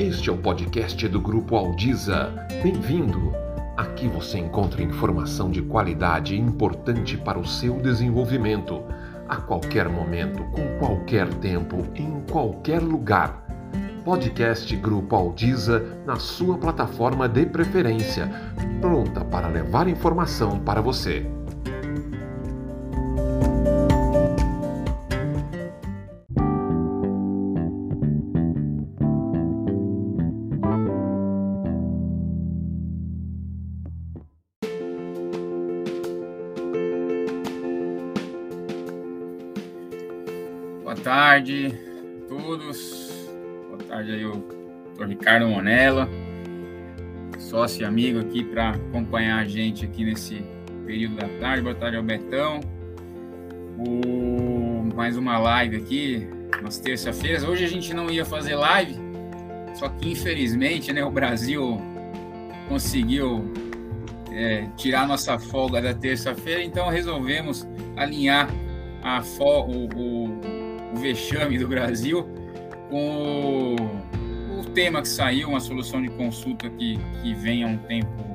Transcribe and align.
Este 0.00 0.30
é 0.30 0.32
o 0.32 0.38
podcast 0.38 1.06
do 1.08 1.20
Grupo 1.20 1.54
Aldiza. 1.56 2.32
Bem-vindo! 2.62 3.34
Aqui 3.76 4.08
você 4.08 4.38
encontra 4.38 4.82
informação 4.82 5.50
de 5.50 5.60
qualidade 5.60 6.34
importante 6.34 7.18
para 7.18 7.38
o 7.38 7.46
seu 7.46 7.74
desenvolvimento, 7.74 8.82
a 9.28 9.36
qualquer 9.36 9.90
momento, 9.90 10.42
com 10.52 10.78
qualquer 10.78 11.28
tempo, 11.34 11.86
em 11.94 12.22
qualquer 12.32 12.80
lugar. 12.80 13.44
Podcast 14.02 14.74
Grupo 14.74 15.14
Aldiza 15.14 15.84
na 16.06 16.16
sua 16.16 16.56
plataforma 16.56 17.28
de 17.28 17.44
preferência, 17.44 18.30
pronta 18.80 19.22
para 19.22 19.48
levar 19.48 19.86
informação 19.86 20.58
para 20.60 20.80
você. 20.80 21.26
Ricardo 45.30 45.48
Monella, 45.48 46.08
sócio 47.38 47.82
e 47.82 47.84
amigo 47.84 48.18
aqui 48.18 48.42
para 48.42 48.70
acompanhar 48.70 49.38
a 49.38 49.44
gente 49.44 49.84
aqui 49.84 50.02
nesse 50.04 50.44
período 50.84 51.18
da 51.18 51.28
tarde. 51.38 51.62
Boa 51.62 51.74
tarde 51.76 51.96
ao 51.96 52.02
Betão. 52.02 52.58
O... 53.78 54.92
Mais 54.92 55.16
uma 55.16 55.38
live 55.38 55.76
aqui 55.76 56.26
nas 56.60 56.80
terça-feiras. 56.80 57.44
Hoje 57.44 57.64
a 57.64 57.68
gente 57.68 57.94
não 57.94 58.10
ia 58.10 58.24
fazer 58.24 58.56
live, 58.56 58.96
só 59.74 59.88
que 59.88 60.10
infelizmente 60.10 60.92
né, 60.92 61.04
o 61.04 61.12
Brasil 61.12 61.80
conseguiu 62.68 63.52
é, 64.32 64.66
tirar 64.76 65.06
nossa 65.06 65.38
folga 65.38 65.80
da 65.80 65.94
terça-feira, 65.94 66.60
então 66.60 66.88
resolvemos 66.88 67.64
alinhar 67.96 68.50
a 69.00 69.22
fo 69.22 69.60
o, 69.60 69.88
o 69.94 70.70
o 70.92 70.96
vexame 70.96 71.56
do 71.56 71.68
Brasil 71.68 72.28
com 72.88 73.76
o, 73.76 74.19
tema 74.72 75.02
que 75.02 75.08
saiu, 75.08 75.48
uma 75.50 75.60
solução 75.60 76.02
de 76.02 76.08
consulta 76.10 76.68
que, 76.70 76.98
que 77.22 77.34
vem 77.34 77.64
há 77.64 77.66
um 77.66 77.76
tempo 77.76 78.30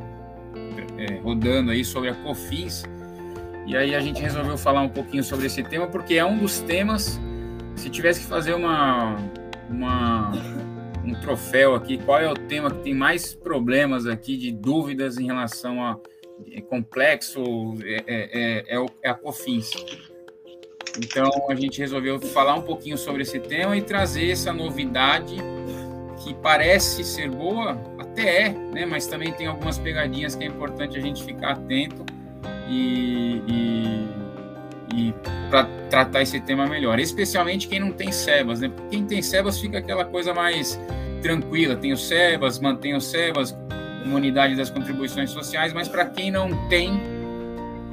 é, 0.98 1.16
rodando 1.22 1.72
aí 1.72 1.84
sobre 1.84 2.10
a 2.10 2.14
COFINS. 2.16 2.84
E 3.66 3.76
aí 3.76 3.96
a 3.96 4.00
gente 4.00 4.22
resolveu 4.22 4.58
falar 4.58 4.82
um 4.82 4.90
pouquinho 4.90 5.24
sobre 5.24 5.48
esse 5.48 5.64
tema, 5.64 5.88
porque 5.88 6.16
é 6.16 6.26
um 6.26 6.38
dos 6.38 6.60
temas, 6.60 7.20
se 7.76 7.90
tivesse 7.90 8.22
que 8.22 8.28
fazer 8.28 8.54
uma, 8.54 9.16
uma, 9.70 10.32
um 11.04 11.14
troféu 11.22 11.74
aqui, 11.74 11.98
qual 11.98 12.20
é 12.20 12.30
o 12.30 12.36
tema 12.36 12.70
que 12.70 12.84
tem 12.84 12.94
mais 12.94 13.34
problemas 13.34 14.06
aqui 14.06 14.38
de 14.38 14.52
dúvidas 14.52 15.18
em 15.18 15.26
relação 15.26 15.84
a 15.84 15.98
é 16.52 16.60
complexo, 16.62 17.42
é, 17.82 18.04
é, 18.08 18.78
é, 18.78 18.86
é 19.04 19.10
a 19.10 19.14
COFINS. 19.14 19.72
Então 20.98 21.30
a 21.50 21.56
gente 21.56 21.80
resolveu 21.80 22.20
falar 22.20 22.56
um 22.56 22.62
pouquinho 22.62 22.98
sobre 22.98 23.24
esse 23.24 23.40
tema 23.40 23.76
e 23.76 23.82
trazer 23.82 24.30
essa 24.30 24.54
novidade 24.54 25.36
que 26.26 26.34
parece 26.34 27.04
ser 27.04 27.30
boa, 27.30 27.80
até 28.00 28.48
é, 28.48 28.50
né? 28.50 28.84
Mas 28.84 29.06
também 29.06 29.32
tem 29.32 29.46
algumas 29.46 29.78
pegadinhas 29.78 30.34
que 30.34 30.44
é 30.44 30.48
importante 30.48 30.98
a 30.98 31.02
gente 31.02 31.24
ficar 31.24 31.52
atento 31.52 32.04
e, 32.68 33.44
e, 33.48 34.08
e 34.96 35.14
para 35.52 35.66
tratar 35.88 36.24
esse 36.24 36.40
tema 36.40 36.66
melhor. 36.66 37.00
Especialmente 37.00 37.68
quem 37.68 37.80
não 37.80 37.92
tem 37.92 38.12
sebas, 38.12 38.60
né? 38.60 38.72
Quem 38.90 39.06
tem 39.06 39.22
sebas 39.22 39.60
fica 39.60 39.78
aquela 39.78 40.04
coisa 40.04 40.34
mais 40.34 40.80
tranquila, 41.22 41.76
tem 41.76 41.94
o 41.94 41.98
sebas, 41.98 42.60
mantém 42.60 42.96
o 42.96 43.02
sebas, 43.02 43.56
imunidade 44.04 44.56
das 44.56 44.72
contribuições 44.72 45.30
sociais, 45.30 45.74
mas 45.74 45.88
para 45.88 46.06
quem 46.06 46.32
não 46.32 46.68
tem 46.70 47.00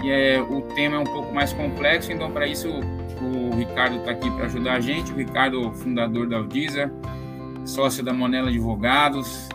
é, 0.04 0.40
o 0.40 0.62
tema 0.74 0.96
é 0.96 0.98
um 0.98 1.04
pouco 1.04 1.34
mais 1.34 1.52
complexo, 1.52 2.10
então 2.10 2.30
para 2.30 2.46
isso 2.46 2.68
o 2.68 3.54
Ricardo 3.56 3.96
está 3.96 4.10
aqui 4.10 4.30
para 4.30 4.46
ajudar 4.46 4.74
a 4.74 4.80
gente. 4.80 5.12
O 5.12 5.16
Ricardo, 5.16 5.70
fundador 5.74 6.26
da 6.26 6.38
Aldiza, 6.38 6.90
sócio 7.64 8.04
da 8.04 8.12
Monela 8.12 8.48
Advogados. 8.48 9.48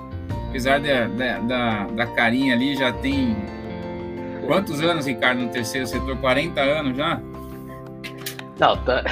Apesar 0.50 0.80
da, 0.80 1.08
da, 1.08 1.40
da, 1.40 1.84
da 1.88 2.08
carinha 2.08 2.54
ali, 2.54 2.76
já 2.76 2.92
tem 2.92 3.36
quantos 4.46 4.82
anos, 4.82 5.06
Ricardo, 5.06 5.42
no 5.42 5.50
terceiro 5.50 5.86
setor? 5.86 6.18
40 6.18 6.60
anos 6.62 6.98
já? 6.98 7.22
Não, 8.60 8.84
tá. 8.84 9.04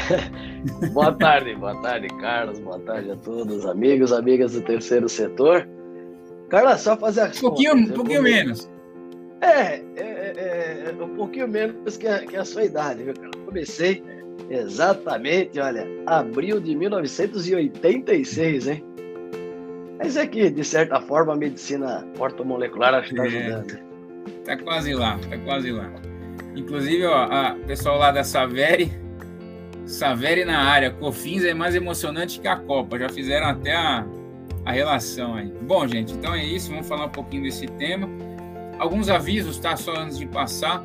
boa 0.91 1.13
tarde, 1.13 1.55
boa 1.55 1.75
tarde, 1.81 2.07
Carlos. 2.19 2.59
Boa 2.59 2.79
tarde 2.79 3.11
a 3.11 3.15
todos, 3.17 3.65
amigos, 3.65 4.11
amigas 4.11 4.53
do 4.53 4.61
terceiro 4.61 5.07
setor. 5.07 5.67
Carla, 6.49 6.77
só 6.77 6.95
fazer 6.97 7.21
a. 7.21 7.27
Um 7.27 7.31
pouquinho, 7.31 7.75
um 7.75 7.89
pouquinho 7.89 8.23
menos. 8.23 8.69
É, 9.41 9.75
é, 9.75 9.83
é, 9.97 10.83
é, 10.89 11.03
um 11.03 11.15
pouquinho 11.15 11.47
menos 11.47 11.97
que 11.97 12.07
a, 12.07 12.19
que 12.25 12.35
a 12.35 12.45
sua 12.45 12.63
idade, 12.63 13.03
viu, 13.03 13.13
cara? 13.13 13.31
Comecei 13.45 14.01
exatamente, 14.49 15.59
olha, 15.59 15.87
abril 16.05 16.59
de 16.59 16.75
1986, 16.75 18.67
hein? 18.67 18.83
Mas 19.97 20.17
é 20.17 20.27
que, 20.27 20.49
de 20.49 20.63
certa 20.63 20.99
forma, 20.99 21.33
a 21.33 21.35
medicina 21.35 22.05
ortomolecular 22.19 23.03
está 23.03 23.23
é, 23.23 23.27
ajudando. 23.27 23.79
Tá 24.43 24.57
quase 24.57 24.93
lá, 24.93 25.17
tá 25.29 25.37
quase 25.39 25.71
lá. 25.71 25.89
Inclusive, 26.55 27.05
ó, 27.05 27.23
a 27.23 27.55
pessoal 27.65 27.97
lá 27.97 28.11
da 28.11 28.23
Saveri, 28.23 28.91
Saveri 29.85 30.45
na 30.45 30.59
área, 30.59 30.89
Cofins 30.91 31.43
é 31.43 31.53
mais 31.53 31.75
emocionante 31.75 32.39
que 32.39 32.47
a 32.47 32.55
Copa, 32.55 32.97
já 32.97 33.07
fizeram 33.09 33.47
até 33.47 33.73
a, 33.73 34.05
a 34.65 34.71
relação 34.71 35.35
aí. 35.35 35.51
Bom, 35.61 35.87
gente, 35.87 36.13
então 36.13 36.33
é 36.33 36.43
isso, 36.43 36.71
vamos 36.71 36.87
falar 36.87 37.05
um 37.05 37.09
pouquinho 37.09 37.43
desse 37.43 37.67
tema. 37.67 38.09
Alguns 38.79 39.09
avisos, 39.09 39.57
tá? 39.59 39.77
Só 39.77 39.95
antes 39.95 40.17
de 40.17 40.25
passar. 40.25 40.83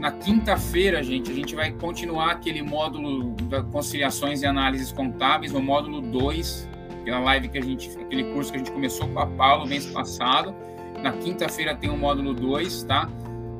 Na 0.00 0.10
quinta-feira, 0.10 1.02
gente, 1.02 1.30
a 1.30 1.34
gente 1.34 1.54
vai 1.54 1.70
continuar 1.72 2.30
aquele 2.30 2.62
módulo 2.62 3.34
da 3.50 3.62
conciliações 3.62 4.40
e 4.40 4.46
análises 4.46 4.90
contábeis, 4.90 5.52
no 5.52 5.60
módulo 5.60 6.00
2, 6.00 6.66
aquela 7.02 7.18
live 7.18 7.50
que 7.50 7.58
a 7.58 7.60
gente, 7.62 7.90
aquele 8.00 8.32
curso 8.32 8.50
que 8.50 8.56
a 8.56 8.60
gente 8.60 8.72
começou 8.72 9.06
com 9.08 9.18
a 9.18 9.26
Paulo 9.26 9.66
mês 9.66 9.84
passado. 9.84 10.54
Na 11.02 11.12
quinta-feira 11.12 11.74
tem 11.74 11.90
o 11.90 11.98
módulo 11.98 12.32
2, 12.32 12.84
tá? 12.84 13.10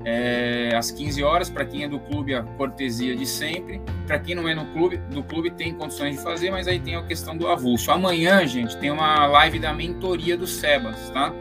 É, 0.03 0.75
às 0.75 0.91
15 0.91 1.23
horas, 1.23 1.51
para 1.51 1.67
quem 1.67 1.85
é 1.85 1.89
do 1.89 2.01
clube, 2.01 2.35
a 2.35 2.43
cortesia 2.43 3.15
de 3.15 3.27
sempre. 3.27 3.79
Para 4.07 4.19
quem 4.19 4.35
não 4.35 4.49
é 4.49 4.55
no 4.55 4.65
clube, 4.73 4.97
do 4.97 5.23
clube 5.23 5.51
tem 5.51 5.75
condições 5.75 6.17
de 6.17 6.23
fazer, 6.23 6.51
mas 6.51 6.67
aí 6.67 6.81
tem 6.81 6.97
a 6.97 7.03
questão 7.03 7.37
do 7.37 7.49
avulso. 7.49 7.91
Amanhã, 7.91 8.47
gente, 8.47 8.79
tem 8.79 8.91
uma 8.91 9.27
live 9.27 9.59
da 9.59 9.75
mentoria 9.75 10.39
do 10.39 10.47
Sebas, 10.47 11.11
tá? 11.11 11.35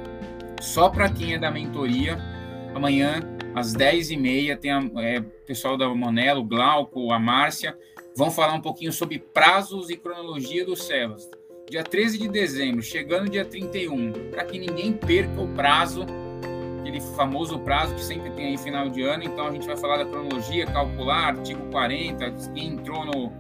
só 0.60 0.90
para 0.90 1.10
quem 1.10 1.34
é 1.34 1.40
da 1.40 1.50
mentoria. 1.50 2.18
Amanhã, 2.76 3.22
às 3.60 3.74
10h30, 3.74 4.58
tem 4.58 4.74
o 4.74 5.00
é, 5.00 5.22
pessoal 5.46 5.78
da 5.78 5.88
Monelo, 5.90 6.42
o 6.42 6.44
Glauco, 6.44 7.12
a 7.12 7.20
Márcia, 7.20 7.78
vão 8.16 8.32
falar 8.32 8.54
um 8.54 8.62
pouquinho 8.62 8.92
sobre 8.92 9.20
prazos 9.20 9.90
e 9.90 9.98
cronologia 9.98 10.66
do 10.66 10.76
Cevas. 10.76 11.30
Dia 11.70 11.84
13 11.84 12.18
de 12.18 12.28
dezembro, 12.28 12.82
chegando 12.82 13.30
dia 13.30 13.46
31, 13.46 14.32
para 14.32 14.44
que 14.44 14.58
ninguém 14.58 14.94
perca 14.94 15.40
o 15.40 15.48
prazo, 15.50 16.06
aquele 16.80 17.00
famoso 17.16 17.60
prazo 17.60 17.94
que 17.94 18.04
sempre 18.04 18.32
tem 18.32 18.48
aí 18.48 18.58
final 18.58 18.90
de 18.90 19.04
ano. 19.04 19.24
Então, 19.24 19.48
a 19.48 19.52
gente 19.52 19.68
vai 19.68 19.78
falar 19.78 19.98
da 19.98 20.06
cronologia, 20.06 20.66
calcular, 20.66 21.36
artigo 21.36 21.70
40, 21.70 22.32
quem 22.56 22.70
entrou 22.70 23.06
no, 23.06 23.32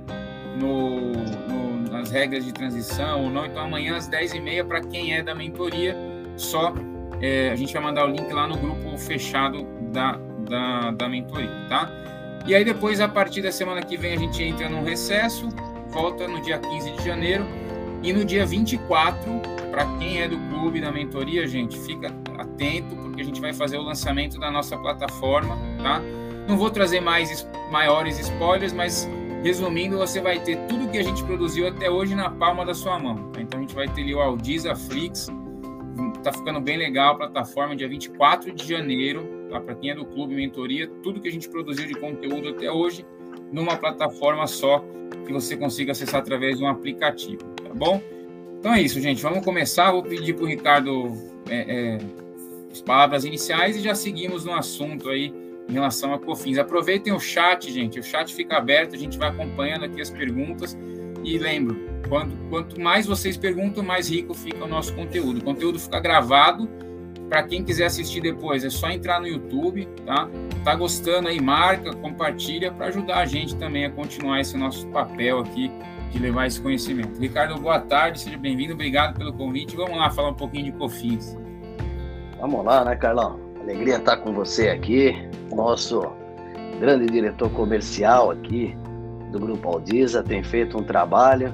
no, 0.59 1.12
no 1.12 1.69
nas 1.90 2.12
regras 2.12 2.46
de 2.46 2.53
transição 2.53 3.24
ou 3.24 3.29
não. 3.29 3.46
Então, 3.46 3.63
amanhã, 3.63 3.96
às 3.96 4.08
10h30, 4.08 4.66
para 4.66 4.81
quem 4.81 5.16
é 5.16 5.24
da 5.24 5.34
mentoria, 5.34 5.96
só 6.38 6.74
é, 7.22 7.50
a 7.50 7.56
gente 7.56 7.74
vai 7.74 7.81
mandar 7.81 8.06
o 8.06 8.12
link 8.12 8.31
lá 8.31 8.47
no 8.47 8.58
grupo 8.58 8.97
fechado 8.97 9.68
da, 9.92 10.20
da, 10.48 10.92
da 10.92 11.10
mentoria, 11.10 11.50
tá? 11.68 11.90
E 12.46 12.56
aí 12.56 12.64
depois, 12.64 13.00
a 13.00 13.08
partir 13.08 13.42
da 13.42 13.52
semana 13.52 13.82
que 13.82 13.98
vem, 13.98 14.14
a 14.14 14.18
gente 14.18 14.42
entra 14.42 14.70
num 14.70 14.84
recesso, 14.84 15.50
volta 15.90 16.28
no 16.28 16.42
dia 16.42 16.58
15 16.58 16.91
de 16.91 17.06
janeiro 17.06 17.46
e 18.02 18.14
no 18.14 18.24
dia 18.24 18.46
24, 18.46 19.41
para 19.72 19.86
quem 19.97 20.22
é 20.22 20.28
do 20.28 20.38
clube 20.50 20.82
da 20.82 20.91
mentoria, 20.91 21.47
gente, 21.47 21.78
fica 21.80 22.08
atento, 22.38 22.96
porque 22.96 23.22
a 23.22 23.26
gente 23.26 23.41
vai 23.41 23.53
fazer 23.53 23.78
o 23.78 23.82
lançamento 23.82 24.40
da 24.40 24.50
nossa 24.50 24.78
plataforma, 24.78 25.58
tá? 25.82 26.02
Não 26.47 26.58
vou 26.58 26.72
trazer 26.72 27.00
mais 27.00 27.47
maiores 27.70 28.18
spoilers, 28.20 28.74
mas 28.74 29.08
resumindo, 29.44 29.97
você 29.97 30.20
vai 30.20 30.40
ter 30.40 30.58
tudo 30.68 30.90
que 30.90 30.97
a 30.97 31.03
gente 31.03 31.24
produziu 31.24 31.68
até 31.68 31.90
hoje 31.90 32.16
na 32.16 32.30
palma 32.30 32.66
da 32.66 32.74
sua 32.74 32.97
mão. 33.00 33.32
Tá? 33.32 33.42
Então 33.42 33.59
a 33.59 33.62
gente 33.62 33.76
vai 33.76 33.88
ter 33.88 34.02
ali 34.02 34.14
o 34.14 34.20
Aldiza 34.20 34.76
Flix, 34.76 35.28
tá 36.24 36.32
ficando 36.32 36.59
bem 36.59 36.78
legal 36.78 37.14
a 37.14 37.18
plataforma, 37.18 37.76
dia 37.76 37.88
24 37.88 38.52
de 38.52 38.68
janeiro, 38.68 39.39
tá? 39.49 39.59
Para 39.59 39.75
quem 39.75 39.91
é 39.91 39.96
do 39.96 40.05
clube 40.05 40.35
mentoria, 40.35 40.87
tudo 41.03 41.19
que 41.19 41.28
a 41.28 41.31
gente 41.31 41.49
produziu 41.49 41.87
de 41.87 41.96
conteúdo 41.96 42.49
até 42.49 42.72
hoje 42.72 43.05
numa 43.51 43.75
plataforma 43.75 44.46
só 44.47 44.84
que 45.25 45.34
você 45.34 45.57
consiga 45.57 45.91
acessar 45.91 46.22
através 46.22 46.57
de 46.57 46.63
um 46.63 46.67
aplicativo, 46.67 47.43
tá 47.63 47.73
bom? 47.73 48.01
Então 48.59 48.73
é 48.73 48.81
isso, 48.81 48.99
gente. 48.99 49.22
Vamos 49.22 49.43
começar. 49.43 49.91
Vou 49.91 50.03
pedir 50.03 50.34
para 50.35 50.43
o 50.43 50.47
Ricardo 50.47 51.13
é, 51.49 51.96
é, 51.96 51.97
as 52.72 52.81
palavras 52.81 53.23
iniciais 53.23 53.78
e 53.78 53.81
já 53.81 53.96
seguimos 53.96 54.43
no 54.43 54.53
assunto 54.53 55.09
aí 55.09 55.34
em 55.67 55.73
relação 55.73 56.13
a 56.13 56.19
Cofins. 56.19 56.57
Aproveitem 56.57 57.13
o 57.13 57.19
chat, 57.19 57.72
gente. 57.72 57.99
O 57.99 58.03
chat 58.03 58.34
fica 58.34 58.57
aberto, 58.57 58.96
a 58.96 58.97
gente 58.97 59.17
vai 59.17 59.29
acompanhando 59.29 59.85
aqui 59.85 60.01
as 60.01 60.09
perguntas. 60.09 60.78
E 61.23 61.37
lembro, 61.37 61.79
quanto, 62.07 62.35
quanto 62.49 62.79
mais 62.79 63.05
vocês 63.05 63.37
perguntam, 63.37 63.84
mais 63.84 64.09
rico 64.09 64.34
fica 64.34 64.66
o 64.66 64.67
nosso 64.67 64.93
conteúdo. 64.93 65.40
O 65.40 65.43
conteúdo 65.43 65.79
fica 65.79 65.99
gravado 65.99 66.69
para 67.29 67.43
quem 67.43 67.64
quiser 67.64 67.85
assistir 67.85 68.22
depois. 68.22 68.66
É 68.66 68.70
só 68.70 68.90
entrar 68.90 69.22
no 69.22 69.28
YouTube, 69.28 69.87
tá? 70.05 70.28
Tá 70.64 70.76
gostando 70.76 71.28
aí, 71.28 71.40
marca, 71.40 71.96
compartilha 71.96 72.72
para 72.72 72.87
ajudar 72.87 73.20
a 73.20 73.26
gente 73.26 73.55
também 73.55 73.85
a 73.85 73.91
continuar 73.91 74.41
esse 74.41 74.58
nosso 74.58 74.87
papel 74.87 75.40
aqui 75.40 75.72
de 76.11 76.17
levar 76.17 76.47
esse 76.47 76.59
conhecimento. 76.59 77.20
Ricardo, 77.20 77.59
boa 77.61 77.79
tarde, 77.79 78.20
seja 78.20 78.37
bem-vindo, 78.37 78.73
obrigado 78.73 79.17
pelo 79.17 79.31
convite. 79.31 79.76
Vamos 79.76 79.97
lá 79.97 80.09
falar 80.09 80.29
um 80.29 80.34
pouquinho 80.34 80.66
de 80.66 80.72
Cofins. 80.72 81.37
Vamos 82.40 82.66
lá, 82.66 82.84
né, 82.84 82.96
Carlão? 82.96 83.40
Alegria 83.61 83.97
estar 83.97 84.17
com 84.17 84.34
você 84.34 84.70
aqui, 84.70 85.16
nosso 85.52 86.02
grande 86.79 87.05
diretor 87.08 87.49
comercial 87.52 88.32
aqui 88.32 88.75
do 89.32 89.40
Grupo 89.40 89.67
Aldiza, 89.67 90.23
tem 90.23 90.41
feito 90.41 90.78
um 90.78 90.84
trabalho 90.84 91.53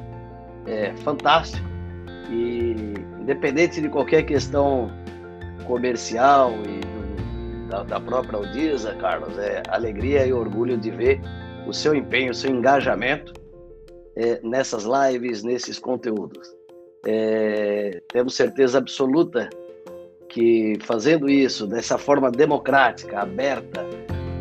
é, 0.65 0.93
fantástico 0.97 1.67
e 2.29 2.93
independente 3.19 3.81
de 3.81 3.89
qualquer 3.89 4.23
questão 4.23 4.89
comercial 5.65 6.51
e 6.51 6.79
do, 6.79 7.67
da, 7.69 7.83
da, 7.83 7.99
própria 7.99 8.37
Aldiza, 8.37 8.95
Carlos, 8.95 9.37
é 9.37 9.61
alegria 9.69 10.25
e 10.25 10.33
orgulho 10.33 10.77
de 10.77 10.91
ver 10.91 11.21
o 11.67 11.73
seu 11.73 11.95
empenho, 11.95 12.31
o 12.31 12.35
seu 12.35 12.51
engajamento 12.51 13.33
é, 14.15 14.39
nessas 14.43 14.85
lives, 14.85 15.43
nesses 15.43 15.79
conteúdos. 15.79 16.55
É, 17.07 18.01
temos 18.11 18.35
certeza 18.35 18.77
absoluta 18.77 19.49
que 20.29 20.77
fazendo 20.81 21.29
isso 21.29 21.65
dessa 21.65 21.97
forma 21.97 22.29
democrática, 22.29 23.21
aberta, 23.21 23.85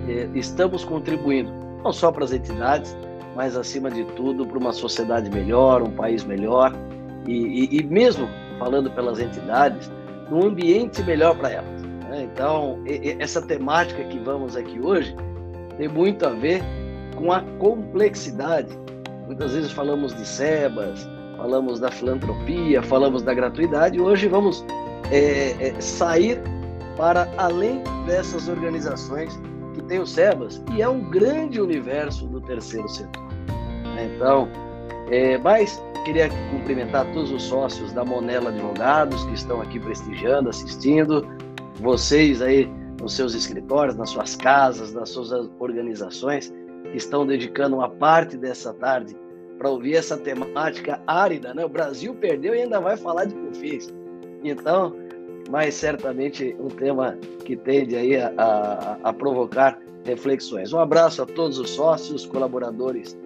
eh, 0.08 0.28
estamos 0.34 0.84
contribuindo 0.84 1.52
não 1.84 1.92
só 1.92 2.10
para 2.10 2.24
as 2.24 2.32
entidades, 2.32 2.96
mas 3.36 3.56
acima 3.56 3.90
de 3.90 4.04
tudo 4.16 4.46
para 4.46 4.58
uma 4.58 4.72
sociedade 4.72 5.30
melhor, 5.30 5.82
um 5.82 5.90
país 5.90 6.24
melhor 6.24 6.72
e, 7.28 7.32
e, 7.32 7.78
e 7.78 7.82
mesmo 7.84 8.28
falando 8.58 8.90
pelas 8.90 9.20
entidades, 9.20 9.90
um 10.30 10.46
ambiente 10.46 11.02
melhor 11.02 11.36
para 11.36 11.50
elas. 11.50 11.82
Né? 11.82 12.28
Então, 12.32 12.78
essa 13.18 13.42
temática 13.42 14.02
que 14.04 14.18
vamos 14.18 14.56
aqui 14.56 14.80
hoje 14.80 15.14
tem 15.76 15.88
muito 15.88 16.26
a 16.26 16.30
ver 16.30 16.62
com 17.16 17.32
a 17.32 17.40
complexidade. 17.58 18.68
Muitas 19.26 19.52
vezes 19.52 19.72
falamos 19.72 20.14
de 20.14 20.26
SEBAS, 20.26 21.08
falamos 21.36 21.80
da 21.80 21.90
filantropia, 21.90 22.82
falamos 22.82 23.22
da 23.22 23.32
gratuidade. 23.34 24.00
Hoje 24.00 24.28
vamos 24.28 24.64
é, 25.10 25.68
é, 25.68 25.80
sair 25.80 26.40
para 26.96 27.28
além 27.36 27.82
dessas 28.06 28.48
organizações 28.48 29.38
que 29.74 29.82
tem 29.82 29.98
o 29.98 30.06
SEBAS 30.06 30.62
e 30.74 30.82
é 30.82 30.88
um 30.88 31.10
grande 31.10 31.60
universo 31.60 32.26
do 32.26 32.40
terceiro 32.40 32.88
setor. 32.88 33.24
Então, 33.98 34.48
é, 35.10 35.38
mas 35.38 35.82
queria 36.04 36.28
cumprimentar 36.50 37.06
todos 37.12 37.30
os 37.30 37.42
sócios 37.42 37.92
da 37.92 38.04
Monela 38.04 38.50
Advogados 38.50 39.24
que 39.24 39.34
estão 39.34 39.60
aqui 39.60 39.80
prestigiando, 39.80 40.50
assistindo, 40.50 41.26
vocês 41.80 42.40
aí 42.40 42.70
nos 43.00 43.14
seus 43.14 43.34
escritórios, 43.34 43.96
nas 43.96 44.10
suas 44.10 44.36
casas, 44.36 44.92
nas 44.92 45.10
suas 45.10 45.30
organizações 45.58 46.52
que 46.90 46.96
estão 46.96 47.26
dedicando 47.26 47.76
uma 47.76 47.88
parte 47.88 48.36
dessa 48.36 48.72
tarde 48.74 49.16
para 49.58 49.68
ouvir 49.68 49.96
essa 49.96 50.16
temática 50.16 51.00
árida, 51.06 51.54
né? 51.54 51.64
O 51.64 51.68
Brasil 51.68 52.14
perdeu 52.14 52.54
e 52.54 52.62
ainda 52.62 52.80
vai 52.80 52.96
falar 52.96 53.24
de 53.24 53.34
COFINS. 53.34 53.92
Então, 54.42 54.94
mas 55.50 55.74
certamente 55.74 56.56
um 56.58 56.68
tema 56.68 57.16
que 57.44 57.56
tende 57.56 57.96
aí 57.96 58.16
a, 58.16 58.32
a, 58.36 58.98
a 59.02 59.12
provocar 59.12 59.78
reflexões. 60.04 60.72
Um 60.72 60.80
abraço 60.80 61.22
a 61.22 61.26
todos 61.26 61.58
os 61.58 61.70
sócios, 61.70 62.26
colaboradores 62.26 63.16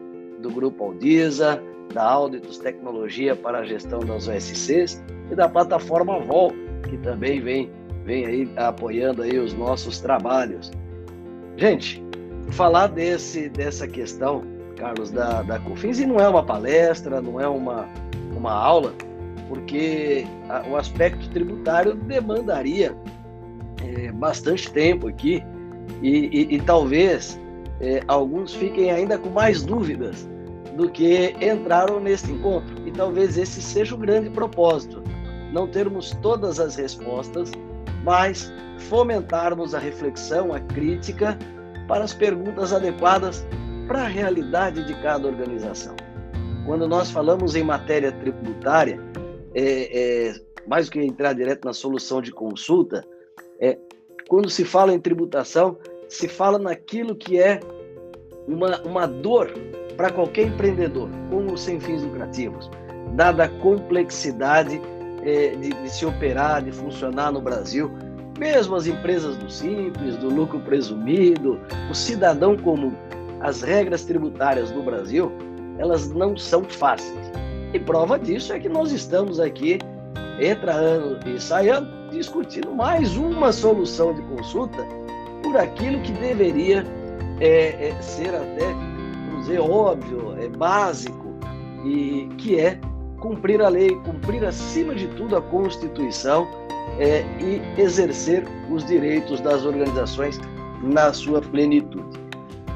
do 0.41 0.51
Grupo 0.51 0.85
Aldiza, 0.85 1.63
da 1.93 2.03
Auditus 2.03 2.59
Tecnologia 2.59 3.35
para 3.35 3.59
a 3.59 3.65
gestão 3.65 4.01
das 4.01 4.29
OSCs 4.29 5.03
e 5.31 5.35
da 5.35 5.49
plataforma 5.49 6.19
VOL, 6.21 6.53
que 6.89 6.97
também 6.99 7.41
vem, 7.41 7.71
vem 8.05 8.27
aí 8.27 8.53
apoiando 8.57 9.23
aí 9.23 9.39
os 9.39 9.55
nossos 9.55 10.01
trabalhos. 10.01 10.71
Gente, 11.57 12.03
falar 12.51 12.89
desse, 12.89 13.49
dessa 13.49 13.87
questão, 13.87 14.43
Carlos, 14.77 15.11
da, 15.11 15.43
da 15.43 15.59
COFINS, 15.59 15.99
e 16.01 16.07
não 16.07 16.21
é 16.21 16.29
uma 16.29 16.43
palestra, 16.43 17.21
não 17.21 17.41
é 17.41 17.49
uma, 17.49 17.89
uma 18.37 18.53
aula, 18.53 18.95
porque 19.49 20.27
a, 20.49 20.67
o 20.69 20.77
aspecto 20.77 21.29
tributário 21.31 21.95
demandaria 21.95 22.97
é, 23.85 24.13
bastante 24.13 24.71
tempo 24.71 25.09
aqui 25.09 25.43
e, 26.03 26.27
e, 26.27 26.55
e 26.55 26.61
talvez 26.61 27.39
é, 27.81 28.03
alguns 28.09 28.55
fiquem 28.55 28.91
ainda 28.91 29.19
com 29.19 29.29
mais 29.29 29.63
dúvidas 29.63 30.29
do 30.77 30.89
que 30.91 31.35
entraram 31.41 32.01
neste 32.01 32.31
encontro. 32.31 32.75
E 32.87 32.91
talvez 32.93 33.37
esse 33.37 33.61
seja 33.61 33.95
o 33.95 33.99
grande 33.99 34.31
propósito: 34.31 35.03
não 35.53 35.67
termos 35.67 36.11
todas 36.23 36.59
as 36.59 36.77
respostas, 36.77 37.51
mas 38.05 38.53
fomentarmos 38.89 39.75
a 39.75 39.79
reflexão, 39.79 40.53
a 40.53 40.61
crítica 40.61 41.39
para 41.87 42.05
as 42.05 42.15
perguntas 42.15 42.73
adequadas 42.73 43.47
para 43.87 44.03
a 44.03 44.07
realidade 44.07 44.85
de 44.85 44.95
cada 45.03 45.27
organização. 45.27 45.97
Quando 46.67 46.87
nós 46.87 47.11
falamos 47.11 47.57
em 47.57 47.65
matéria 47.65 48.13
tributária, 48.13 49.01
é, 49.55 50.29
é, 50.29 50.35
mais 50.67 50.87
do 50.87 50.93
que 50.93 51.01
entrar 51.01 51.33
direto 51.33 51.65
na 51.65 51.73
solução 51.73 52.21
de 52.21 52.31
consulta, 52.31 53.03
é, 53.59 53.79
quando 54.29 54.51
se 54.51 54.65
fala 54.65 54.93
em 54.93 55.01
tributação, 55.01 55.79
se 56.09 56.27
fala 56.27 56.59
naquilo 56.59 57.15
que 57.15 57.39
é 57.39 57.61
uma, 58.47 58.81
uma 58.83 59.07
dor 59.07 59.53
para 59.97 60.11
qualquer 60.11 60.47
empreendedor, 60.47 61.09
como 61.31 61.57
sem 61.57 61.79
fins 61.79 62.03
lucrativos, 62.03 62.71
dada 63.15 63.45
a 63.45 63.49
complexidade 63.49 64.81
é, 65.23 65.51
de, 65.57 65.71
de 65.71 65.91
se 65.91 66.07
operar, 66.07 66.63
de 66.63 66.73
funcionar 66.73 67.33
no 67.33 67.41
Brasil, 67.41 67.91
mesmo 68.39 68.77
as 68.77 68.87
empresas 68.87 69.37
do 69.37 69.51
simples, 69.51 70.17
do 70.17 70.29
lucro 70.29 70.61
presumido, 70.61 71.61
o 71.91 71.95
cidadão 71.95 72.57
comum, 72.57 72.95
as 73.41 73.63
regras 73.63 74.05
tributárias 74.05 74.71
no 74.71 74.83
Brasil, 74.83 75.33
elas 75.79 76.09
não 76.09 76.37
são 76.37 76.65
fáceis. 76.65 77.31
E 77.75 77.79
prova 77.79 78.19
disso 78.19 78.53
é 78.53 78.59
que 78.59 78.69
nós 78.69 78.93
estamos 78.93 79.41
aqui, 79.41 79.79
entra 80.41 80.73
ano 80.73 81.19
e 81.27 81.41
sai 81.41 81.69
ano, 81.69 81.89
discutindo 82.11 82.73
mais 82.73 83.17
uma 83.17 83.53
solução 83.53 84.15
de 84.15 84.23
consulta 84.23 84.87
por 85.43 85.57
aquilo 85.57 86.01
que 86.03 86.13
deveria 86.13 86.85
é, 87.41 87.89
é, 87.89 88.03
ser 88.03 88.35
até, 88.35 88.67
vamos 89.29 89.47
dizer, 89.47 89.61
óbvio, 89.61 90.37
é 90.39 90.49
básico, 90.49 91.29
e 91.85 92.29
que 92.39 92.59
é 92.59 92.79
cumprir 93.21 93.61
a 93.63 93.69
lei, 93.69 93.95
cumprir 94.05 94.45
acima 94.45 94.95
de 94.95 95.07
tudo 95.09 95.37
a 95.37 95.43
Constituição 95.43 96.47
é, 96.99 97.25
e 97.41 97.81
exercer 97.81 98.45
os 98.71 98.85
direitos 98.85 99.41
das 99.41 99.65
organizações 99.65 100.41
na 100.83 101.13
sua 101.13 101.41
plenitude. 101.41 102.19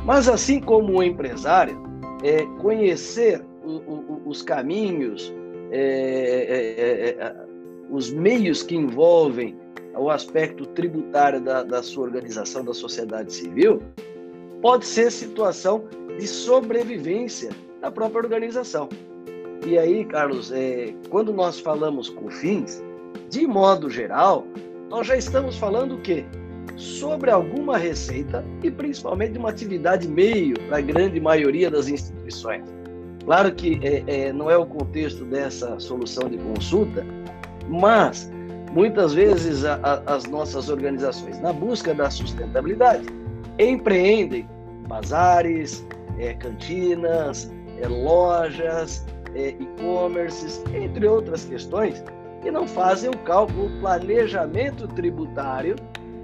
Mas 0.04 0.28
assim 0.28 0.61
como 0.61 0.99
o 0.99 1.02
empresário, 1.02 1.81
é, 2.23 2.45
conhecer 2.61 3.45
o, 3.64 3.71
o, 3.71 4.23
os 4.26 4.42
caminhos, 4.42 5.33
é 5.71 5.78
é, 5.78 6.83
é, 6.83 7.25
é, 7.25 7.35
os 7.90 8.12
meios 8.12 8.62
que 8.62 8.76
envolvem 8.76 9.57
o 9.94 10.11
aspecto 10.11 10.66
tributário 10.66 11.40
da, 11.40 11.62
da 11.62 11.82
sua 11.82 12.04
organização, 12.04 12.64
da 12.64 12.75
sociedade 12.75 13.32
civil, 13.32 13.82
pode 14.61 14.87
ser 14.87 15.11
situação 15.11 15.84
de 16.18 16.26
sobrevivência 16.26 17.50
da 17.80 17.90
própria 17.90 18.22
organização. 18.22 18.88
E 19.66 19.78
aí, 19.78 20.04
Carlos, 20.04 20.50
é, 20.52 20.94
quando 21.11 21.32
nós 21.32 21.61
falamos 21.61 22.08
com 22.08 22.30
fins, 22.30 22.82
de 23.28 23.46
modo 23.46 23.88
geral, 23.88 24.46
nós 24.88 25.06
já 25.06 25.16
estamos 25.16 25.56
falando 25.56 25.94
o 25.94 26.00
quê? 26.00 26.25
Sobre 26.76 27.30
alguma 27.30 27.76
receita 27.76 28.44
e 28.62 28.70
principalmente 28.70 29.32
de 29.32 29.38
uma 29.38 29.50
atividade 29.50 30.08
meio 30.08 30.58
para 30.68 30.78
a 30.78 30.80
grande 30.80 31.20
maioria 31.20 31.70
das 31.70 31.88
instituições. 31.88 32.64
Claro 33.25 33.54
que 33.54 33.78
é, 33.82 34.02
é, 34.06 34.32
não 34.32 34.50
é 34.50 34.56
o 34.56 34.66
contexto 34.66 35.25
dessa 35.25 35.78
solução 35.78 36.28
de 36.28 36.38
consulta, 36.38 37.06
mas 37.68 38.30
muitas 38.73 39.14
vezes 39.14 39.64
a, 39.64 39.75
a, 39.83 40.14
as 40.14 40.25
nossas 40.25 40.69
organizações, 40.69 41.38
na 41.41 41.52
busca 41.52 41.95
da 41.95 42.11
sustentabilidade, 42.11 43.07
empreendem 43.59 44.49
bazares, 44.88 45.87
é, 46.19 46.35
cantinas, 46.35 47.52
é, 47.81 47.87
lojas, 47.87 49.07
é, 49.35 49.50
e-commerces, 49.50 50.62
entre 50.75 51.07
outras 51.07 51.45
questões, 51.45 52.02
e 52.45 52.50
não 52.50 52.67
fazem 52.67 53.11
o 53.11 53.19
cálculo, 53.19 53.67
o 53.67 53.81
planejamento 53.81 54.88
tributário 54.88 55.76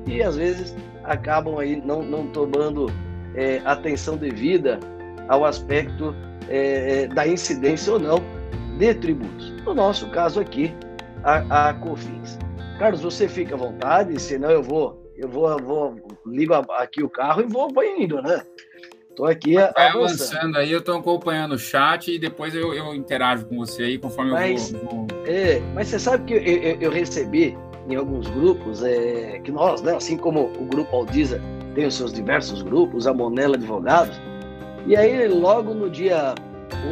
e 0.06 0.22
às 0.22 0.36
vezes 0.36 0.74
acabam 1.04 1.58
aí 1.58 1.80
não, 1.84 2.02
não 2.02 2.26
tomando 2.28 2.86
é, 3.34 3.60
atenção 3.64 4.16
devida 4.16 4.80
ao 5.28 5.44
aspecto 5.44 6.14
é, 6.48 7.02
é, 7.02 7.06
da 7.08 7.26
incidência 7.26 7.92
ou 7.92 7.98
não 7.98 8.18
de 8.78 8.94
tributos. 8.94 9.50
No 9.64 9.74
nosso 9.74 10.08
caso 10.10 10.40
aqui, 10.40 10.74
a, 11.24 11.68
a 11.68 11.74
COFINS. 11.74 12.38
Carlos, 12.78 13.02
você 13.02 13.28
fica 13.28 13.54
à 13.54 13.58
vontade, 13.58 14.18
senão 14.20 14.50
eu 14.50 14.62
vou, 14.62 15.12
eu 15.16 15.28
vou, 15.28 15.50
eu 15.50 15.58
vou 15.58 15.96
ligo 16.26 16.54
aqui 16.54 17.02
o 17.02 17.10
carro 17.10 17.42
e 17.42 17.46
vou, 17.46 17.72
vou 17.72 17.84
indo, 17.84 18.22
né? 18.22 18.42
Estou 19.10 19.26
aqui 19.26 19.54
Vai 19.54 19.64
avançando. 19.66 19.98
avançando 19.98 20.58
aí, 20.58 20.70
eu 20.70 20.78
estou 20.78 20.96
acompanhando 20.96 21.52
o 21.56 21.58
chat 21.58 22.08
e 22.08 22.20
depois 22.20 22.54
eu, 22.54 22.72
eu 22.72 22.94
interajo 22.94 23.46
com 23.46 23.56
você 23.56 23.82
aí 23.82 23.98
conforme 23.98 24.30
mas, 24.30 24.72
eu 24.72 24.78
vou. 24.78 25.06
É, 25.26 25.58
mas 25.74 25.88
você 25.88 25.98
sabe 25.98 26.24
que 26.24 26.34
eu, 26.34 26.40
eu, 26.40 26.80
eu 26.82 26.90
recebi 26.90 27.58
em 27.88 27.96
alguns 27.96 28.28
grupos 28.28 28.84
é, 28.84 29.40
que 29.40 29.50
nós, 29.50 29.82
né, 29.82 29.96
assim 29.96 30.16
como 30.16 30.52
o 30.60 30.64
grupo 30.66 30.94
Aldiza 30.94 31.40
tem 31.74 31.86
os 31.86 31.96
seus 31.96 32.12
diversos 32.12 32.62
grupos, 32.62 33.08
a 33.08 33.12
Monela 33.12 33.56
Advogados, 33.56 34.16
e 34.86 34.94
aí 34.94 35.26
logo 35.26 35.74
no 35.74 35.90
dia 35.90 36.34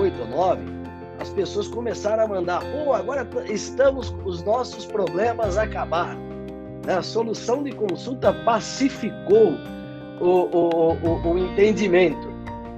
8 0.00 0.21
ou 0.21 0.26
9, 0.28 0.75
as 1.19 1.31
pessoas 1.31 1.69
começaram 1.69 2.25
a 2.25 2.29
mandar, 2.29 2.63
pô, 2.73 2.93
agora 2.93 3.27
estamos, 3.47 4.15
os 4.25 4.43
nossos 4.43 4.85
problemas 4.85 5.57
acabaram. 5.57 6.21
Né? 6.85 6.95
A 6.95 7.03
solução 7.03 7.63
de 7.63 7.73
consulta 7.73 8.33
pacificou 8.45 9.55
o, 10.21 10.27
o, 10.27 10.93
o, 10.93 11.33
o 11.33 11.39
entendimento. 11.39 12.29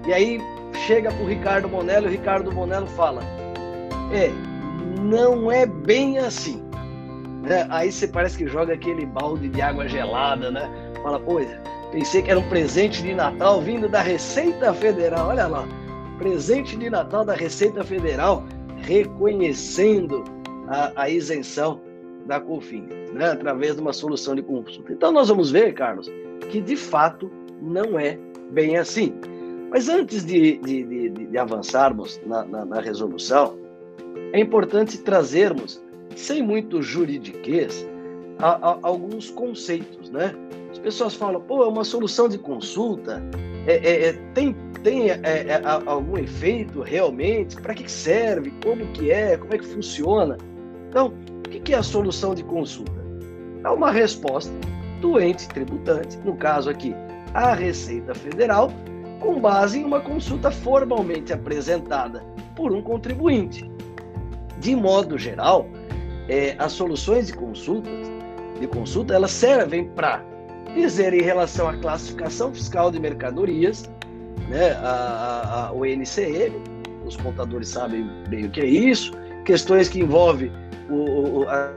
E 0.06 0.12
aí 0.12 0.40
chega 0.86 1.10
para 1.10 1.22
o 1.22 1.28
Ricardo 1.28 1.68
Monello 1.68 2.06
e 2.06 2.08
o 2.08 2.12
Ricardo 2.12 2.52
Monello 2.52 2.86
fala: 2.86 3.22
É, 4.12 4.30
não 5.00 5.50
é 5.50 5.66
bem 5.66 6.18
assim. 6.18 6.62
Né? 7.42 7.66
Aí 7.70 7.90
você 7.90 8.06
parece 8.06 8.38
que 8.38 8.46
joga 8.46 8.74
aquele 8.74 9.06
balde 9.06 9.48
de 9.48 9.60
água 9.60 9.88
gelada, 9.88 10.50
né? 10.50 10.70
Fala, 11.02 11.20
pô, 11.20 11.40
pensei 11.92 12.22
que 12.22 12.30
era 12.30 12.40
um 12.40 12.48
presente 12.48 13.02
de 13.02 13.14
Natal 13.14 13.60
vindo 13.60 13.88
da 13.88 14.00
Receita 14.00 14.72
Federal. 14.74 15.28
Olha 15.28 15.46
lá, 15.46 15.66
presente 16.18 16.76
de 16.76 16.90
Natal 16.90 17.24
da 17.24 17.34
Receita 17.34 17.82
Federal 17.84 18.44
reconhecendo 18.78 20.24
a, 20.68 21.02
a 21.02 21.10
isenção 21.10 21.80
da 22.26 22.38
COFINS, 22.40 22.88
né? 23.12 23.30
através 23.30 23.74
de 23.74 23.80
uma 23.80 23.92
solução 23.92 24.34
de 24.34 24.42
consulta. 24.42 24.92
Então 24.92 25.10
nós 25.10 25.28
vamos 25.28 25.50
ver, 25.50 25.72
Carlos, 25.72 26.10
que 26.50 26.60
de 26.60 26.76
fato 26.76 27.30
não 27.62 27.98
é 27.98 28.18
bem 28.50 28.76
assim. 28.76 29.14
Mas 29.70 29.88
antes 29.88 30.24
de, 30.24 30.58
de, 30.58 30.82
de, 30.84 31.08
de 31.10 31.38
avançarmos 31.38 32.20
na, 32.26 32.44
na, 32.44 32.64
na, 32.64 32.80
resolução, 32.80 33.58
é 34.32 34.40
importante 34.40 34.98
trazermos, 34.98 35.82
sem 36.16 36.42
muito 36.42 36.82
juridiquês, 36.82 37.87
a, 38.38 38.70
a, 38.70 38.78
alguns 38.82 39.30
conceitos, 39.30 40.10
né? 40.10 40.34
As 40.70 40.78
pessoas 40.78 41.14
falam, 41.14 41.40
pô, 41.40 41.64
é 41.64 41.68
uma 41.68 41.84
solução 41.84 42.28
de 42.28 42.38
consulta, 42.38 43.22
é, 43.66 43.74
é, 43.76 44.08
é 44.08 44.12
tem, 44.34 44.54
tem 44.82 45.10
é, 45.10 45.20
é, 45.22 45.62
algum 45.64 46.18
efeito 46.18 46.82
realmente? 46.82 47.56
Para 47.56 47.74
que 47.74 47.90
serve? 47.90 48.52
Como 48.62 48.86
que 48.92 49.10
é? 49.10 49.36
Como 49.36 49.54
é 49.54 49.58
que 49.58 49.66
funciona? 49.66 50.36
Então, 50.88 51.12
o 51.46 51.48
que 51.48 51.72
é 51.72 51.76
a 51.76 51.82
solução 51.82 52.34
de 52.34 52.44
consulta? 52.44 52.98
É 53.64 53.68
uma 53.68 53.90
resposta 53.90 54.52
do 55.00 55.20
ente 55.20 55.48
tributante, 55.48 56.16
no 56.18 56.36
caso 56.36 56.70
aqui, 56.70 56.94
a 57.34 57.54
Receita 57.54 58.14
Federal, 58.14 58.70
com 59.20 59.40
base 59.40 59.80
em 59.80 59.84
uma 59.84 60.00
consulta 60.00 60.50
formalmente 60.50 61.32
apresentada 61.32 62.24
por 62.54 62.72
um 62.72 62.82
contribuinte. 62.82 63.68
De 64.60 64.74
modo 64.74 65.18
geral, 65.18 65.66
é, 66.28 66.54
as 66.58 66.72
soluções 66.72 67.28
de 67.28 67.32
consultas, 67.32 68.17
de 68.58 68.66
consulta, 68.66 69.14
elas 69.14 69.30
servem 69.30 69.88
para 69.88 70.24
dizer 70.74 71.14
em 71.14 71.22
relação 71.22 71.68
à 71.68 71.76
classificação 71.76 72.52
fiscal 72.52 72.90
de 72.90 73.00
mercadorias, 73.00 73.90
né, 74.48 74.72
a, 74.72 75.68
a, 75.68 75.72
o 75.72 75.84
NCM, 75.84 76.54
os 77.04 77.16
contadores 77.16 77.68
sabem 77.68 78.08
bem 78.28 78.46
o 78.46 78.50
que 78.50 78.60
é 78.60 78.66
isso, 78.66 79.12
questões 79.44 79.88
que 79.88 80.00
envolvem 80.00 80.52
o, 80.90 81.44
a, 81.48 81.74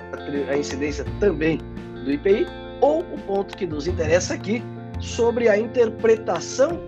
a 0.50 0.57
incidência 0.57 1.05
também 1.19 1.57
do 2.03 2.11
IPI, 2.11 2.45
ou 2.81 3.01
o 3.01 3.17
ponto 3.27 3.55
que 3.55 3.65
nos 3.65 3.88
interessa 3.88 4.33
aqui, 4.33 4.61
sobre 5.00 5.50
a 5.50 5.57
interpretação 5.57 6.79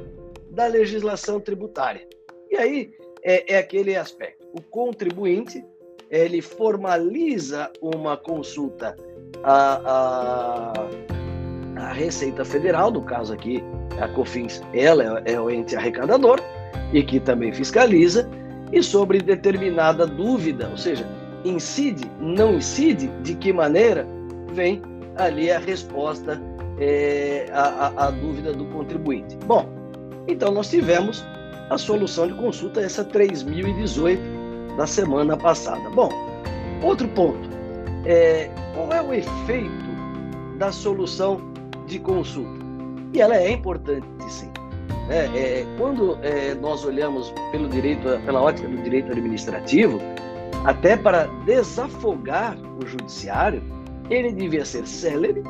da 0.51 0.67
legislação 0.67 1.39
tributária. 1.39 2.07
E 2.49 2.57
aí 2.57 2.91
é, 3.23 3.53
é 3.55 3.57
aquele 3.57 3.95
aspecto. 3.95 4.45
O 4.53 4.61
contribuinte 4.61 5.63
ele 6.09 6.41
formaliza 6.41 7.71
uma 7.81 8.15
consulta 8.15 8.95
à, 9.43 9.79
à, 9.85 10.73
à, 11.81 11.93
Receita 11.93 12.43
Federal, 12.43 12.91
no 12.91 13.01
caso 13.01 13.33
aqui, 13.33 13.63
a 13.99 14.07
COFINS, 14.07 14.61
ela 14.73 15.21
é, 15.25 15.33
é 15.33 15.39
o 15.39 15.49
ente 15.49 15.75
arrecadador 15.75 16.39
e 16.91 17.03
que 17.03 17.19
também 17.19 17.51
fiscaliza, 17.51 18.29
e 18.71 18.81
sobre 18.81 19.19
determinada 19.19 20.07
dúvida, 20.07 20.67
ou 20.69 20.77
seja, 20.77 21.07
incide, 21.45 22.09
não 22.19 22.55
incide, 22.55 23.07
de 23.21 23.35
que 23.35 23.53
maneira 23.53 24.07
vem 24.53 24.81
ali 25.17 25.51
a 25.51 25.59
resposta 25.59 26.41
é, 26.79 27.47
à, 27.53 28.09
dúvida 28.09 28.51
do 28.53 28.65
contribuinte. 28.65 29.37
Bom, 29.45 29.67
então 30.27 30.51
nós 30.51 30.69
tivemos 30.69 31.23
a 31.69 31.77
solução 31.77 32.27
de 32.27 32.33
consulta, 32.33 32.81
essa 32.81 33.03
3018 33.03 34.21
da 34.77 34.87
semana 34.87 35.37
passada. 35.37 35.87
Bom, 35.91 36.09
outro 36.81 37.07
ponto, 37.09 37.49
é, 38.05 38.49
qual 38.73 38.91
é 38.91 39.01
o 39.01 39.13
efeito 39.13 39.93
da 40.57 40.71
solução 40.71 41.41
de 41.87 41.99
consulta? 41.99 42.63
E 43.13 43.21
ela 43.21 43.35
é 43.37 43.51
importante, 43.51 44.05
sim. 44.27 44.49
É, 45.09 45.25
é, 45.37 45.65
quando 45.77 46.17
é, 46.23 46.55
nós 46.55 46.83
olhamos 46.85 47.33
pelo 47.51 47.67
direito, 47.67 48.01
pela 48.25 48.41
ótica 48.41 48.67
do 48.67 48.77
direito 48.81 49.11
administrativo, 49.11 49.99
até 50.65 50.95
para 50.95 51.25
desafogar 51.45 52.57
o 52.81 52.87
judiciário, 52.87 53.61
ele 54.09 54.31
devia 54.31 54.63
ser 54.63 54.87
célere, 54.87 55.43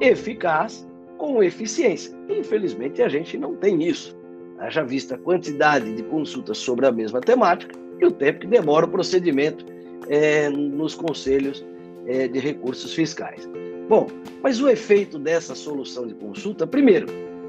eficaz, 0.00 0.86
com 1.18 1.42
eficiência. 1.42 2.14
Infelizmente, 2.28 3.00
a 3.02 3.08
gente 3.08 3.38
não 3.38 3.54
tem 3.54 3.82
isso. 3.82 4.16
Haja 4.58 4.82
vista 4.82 5.14
a 5.14 5.18
quantidade 5.18 5.94
de 5.94 6.02
consultas 6.04 6.58
sobre 6.58 6.86
a 6.86 6.92
mesma 6.92 7.20
temática 7.20 7.74
e 8.00 8.04
o 8.04 8.10
tempo 8.10 8.40
que 8.40 8.46
demora 8.46 8.86
o 8.86 8.88
procedimento 8.88 9.64
é, 10.08 10.48
nos 10.50 10.94
conselhos 10.94 11.64
é, 12.06 12.28
de 12.28 12.38
recursos 12.38 12.94
fiscais. 12.94 13.48
Bom, 13.88 14.08
mas 14.42 14.60
o 14.60 14.68
efeito 14.68 15.18
dessa 15.18 15.54
solução 15.54 16.06
de 16.06 16.14
consulta, 16.14 16.66
primeiro, 16.66 17.06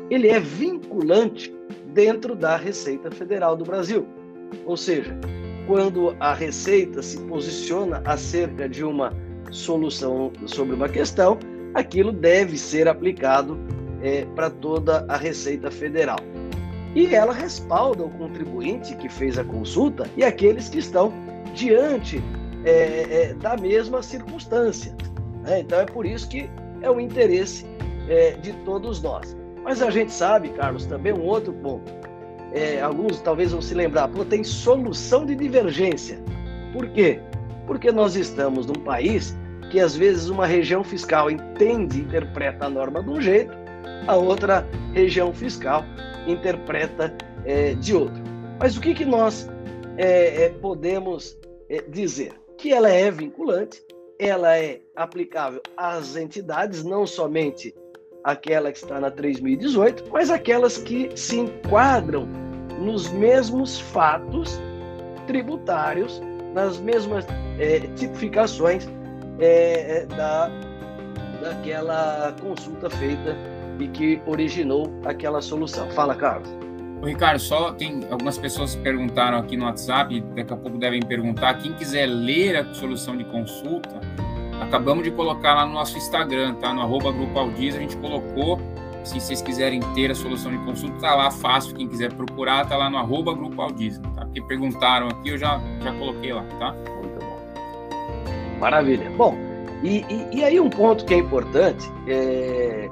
ele 0.09 0.27
é 0.27 0.39
vinculante 0.39 1.53
dentro 1.93 2.35
da 2.35 2.55
Receita 2.55 3.09
Federal 3.09 3.55
do 3.57 3.65
Brasil. 3.65 4.05
Ou 4.65 4.77
seja, 4.77 5.17
quando 5.65 6.15
a 6.19 6.33
Receita 6.33 7.01
se 7.01 7.19
posiciona 7.21 8.01
acerca 8.05 8.69
de 8.69 8.83
uma 8.83 9.13
solução 9.51 10.31
sobre 10.45 10.75
uma 10.75 10.87
questão, 10.87 11.39
aquilo 11.73 12.11
deve 12.11 12.57
ser 12.57 12.87
aplicado 12.87 13.57
é, 14.01 14.25
para 14.35 14.49
toda 14.49 15.05
a 15.07 15.17
Receita 15.17 15.71
Federal. 15.71 16.19
E 16.95 17.13
ela 17.13 17.33
respalda 17.33 18.03
o 18.03 18.09
contribuinte 18.09 18.95
que 18.95 19.09
fez 19.09 19.37
a 19.37 19.43
consulta 19.43 20.09
e 20.15 20.23
aqueles 20.23 20.69
que 20.69 20.79
estão 20.79 21.11
diante 21.53 22.21
é, 22.67 23.29
é, 23.29 23.33
da 23.33 23.55
mesma 23.55 24.01
circunstância. 24.01 24.95
Né? 25.43 25.61
Então 25.61 25.79
é 25.79 25.85
por 25.85 26.05
isso 26.05 26.27
que 26.27 26.49
é 26.81 26.89
o 26.89 26.99
interesse 26.99 27.65
é, 28.09 28.31
de 28.31 28.53
todos 28.65 29.01
nós. 29.01 29.35
Mas 29.63 29.81
a 29.81 29.89
gente 29.89 30.11
sabe, 30.11 30.49
Carlos, 30.49 30.85
também 30.85 31.13
um 31.13 31.23
outro 31.23 31.53
ponto. 31.53 31.91
É, 32.53 32.81
alguns 32.81 33.19
talvez 33.21 33.51
vão 33.51 33.61
se 33.61 33.73
lembrar, 33.73 34.07
pô, 34.07 34.23
tem 34.23 34.43
solução 34.43 35.25
de 35.25 35.35
divergência. 35.35 36.19
Por 36.73 36.89
quê? 36.89 37.19
Porque 37.65 37.91
nós 37.91 38.15
estamos 38.15 38.65
num 38.65 38.81
país 38.83 39.35
que 39.69 39.79
às 39.79 39.95
vezes 39.95 40.29
uma 40.29 40.45
região 40.45 40.83
fiscal 40.83 41.29
entende, 41.29 41.99
interpreta 41.99 42.65
a 42.65 42.69
norma 42.69 43.03
de 43.03 43.09
um 43.09 43.21
jeito, 43.21 43.51
a 44.07 44.15
outra 44.15 44.65
região 44.93 45.33
fiscal 45.33 45.83
interpreta 46.25 47.13
é, 47.45 47.73
de 47.73 47.93
outro. 47.93 48.21
Mas 48.59 48.77
o 48.77 48.81
que, 48.81 48.93
que 48.93 49.05
nós 49.05 49.49
é, 49.97 50.49
podemos 50.61 51.37
dizer? 51.89 52.33
Que 52.57 52.73
ela 52.73 52.89
é 52.89 53.09
vinculante, 53.11 53.83
ela 54.19 54.57
é 54.57 54.81
aplicável 54.95 55.61
às 55.75 56.15
entidades, 56.15 56.83
não 56.83 57.05
somente 57.05 57.75
aquela 58.23 58.71
que 58.71 58.79
está 58.79 58.99
na 58.99 59.11
3018, 59.11 60.05
mas 60.11 60.29
aquelas 60.29 60.77
que 60.77 61.09
se 61.15 61.37
enquadram 61.39 62.27
nos 62.79 63.09
mesmos 63.09 63.79
fatos 63.79 64.59
tributários 65.27 66.21
nas 66.53 66.79
mesmas 66.79 67.25
é, 67.59 67.81
tipificações 67.95 68.87
é, 69.39 70.05
da, 70.07 70.49
daquela 71.41 72.35
consulta 72.41 72.89
feita 72.89 73.35
e 73.79 73.87
que 73.89 74.21
originou 74.25 74.91
aquela 75.05 75.41
solução. 75.41 75.89
Fala, 75.91 76.15
Carlos. 76.15 76.56
Ô, 77.01 77.05
Ricardo, 77.05 77.39
só 77.39 77.71
tem 77.73 78.01
algumas 78.09 78.37
pessoas 78.37 78.75
perguntaram 78.75 79.37
aqui 79.37 79.55
no 79.55 79.65
WhatsApp, 79.65 80.19
daqui 80.35 80.53
a 80.53 80.57
pouco 80.57 80.77
devem 80.77 81.01
perguntar. 81.01 81.55
Quem 81.55 81.73
quiser 81.73 82.07
ler 82.07 82.57
a 82.57 82.73
solução 82.73 83.15
de 83.15 83.23
consulta, 83.25 83.99
acabamos 84.61 85.03
de 85.03 85.11
colocar 85.11 85.53
lá 85.53 85.65
no 85.65 85.73
nosso 85.73 85.97
Instagram, 85.97 86.55
tá? 86.55 86.73
No 86.73 86.81
arroba 86.81 87.11
Grupo 87.11 87.37
Aldiz, 87.37 87.75
a 87.75 87.79
gente 87.79 87.95
colocou. 87.97 88.59
Se 89.03 89.21
vocês 89.21 89.41
quiserem 89.41 89.79
ter 89.93 90.11
a 90.11 90.15
solução 90.15 90.51
de 90.51 90.57
consulta, 90.65 90.99
tá 90.99 91.15
lá 91.15 91.31
fácil. 91.31 91.73
Quem 91.75 91.87
quiser 91.87 92.11
procurar, 92.13 92.67
tá 92.67 92.75
lá 92.75 92.89
no 92.89 92.97
arroba 92.97 93.33
Grupo 93.33 93.61
Aldiz, 93.61 93.99
tá? 93.99 94.25
Porque 94.25 94.41
perguntaram 94.41 95.07
aqui, 95.07 95.29
eu 95.29 95.37
já, 95.37 95.61
já 95.81 95.93
coloquei 95.93 96.33
lá, 96.33 96.43
tá? 96.59 96.73
Muito 96.73 97.19
bom. 97.19 98.59
Maravilha. 98.59 99.09
Bom, 99.11 99.37
e, 99.83 100.03
e, 100.09 100.37
e 100.39 100.43
aí 100.43 100.59
um 100.59 100.69
ponto 100.69 101.05
que 101.05 101.13
é 101.13 101.17
importante 101.17 101.89
é 102.07 102.89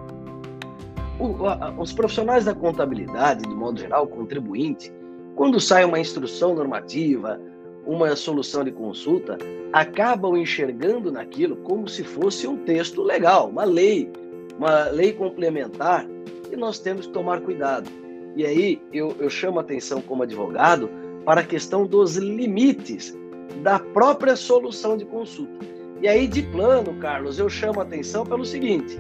o, 1.19 1.48
a, 1.48 1.74
os 1.77 1.93
profissionais 1.93 2.45
da 2.45 2.53
contabilidade, 2.53 3.41
de 3.41 3.55
modo 3.55 3.79
geral, 3.79 4.07
contribuinte, 4.07 4.91
quando 5.36 5.60
sai 5.60 5.84
uma 5.86 6.00
instrução 6.00 6.55
normativa, 6.55 7.39
uma 7.86 8.15
solução 8.15 8.63
de 8.63 8.72
consulta, 8.72 9.38
acabam 9.72 10.38
enxergando 10.38 11.12
naquilo 11.12 11.55
como 11.57 11.88
se 11.88 12.03
fosse 12.03 12.48
um 12.48 12.57
texto 12.57 13.03
legal, 13.03 13.50
uma 13.50 13.63
lei, 13.63 14.12
uma 14.57 14.86
lei 14.86 15.13
complementar, 15.13 16.07
e 16.51 16.55
nós 16.55 16.79
temos 16.79 17.07
que 17.07 17.13
tomar 17.13 17.41
cuidado. 17.41 17.89
E 18.36 18.45
aí 18.45 18.81
eu, 18.91 19.15
eu 19.19 19.29
chamo 19.29 19.60
a 19.60 19.62
atenção 19.62 20.01
como 20.01 20.24
advogado 20.24 20.89
para 21.25 21.41
a 21.41 21.43
questão 21.43 21.86
dos 21.86 22.17
limites 22.17 23.17
da 23.62 23.79
própria 23.79 24.36
solução 24.36 24.98
de 24.98 25.05
consulta. 25.05 25.65
E 26.01 26.07
aí, 26.07 26.27
de 26.27 26.43
plano, 26.43 26.93
Carlos, 27.00 27.39
eu 27.39 27.50
chamo 27.50 27.79
a 27.79 27.84
atenção 27.84 28.25
pelo 28.25 28.45
seguinte: 28.45 29.00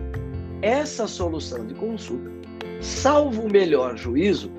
essa 0.65 1.05
solução 1.05 1.63
de 1.67 1.75
consulta, 1.75 2.31
salvo 2.81 3.43
o 3.43 3.51
melhor 3.51 3.95
juízo, 3.95 4.51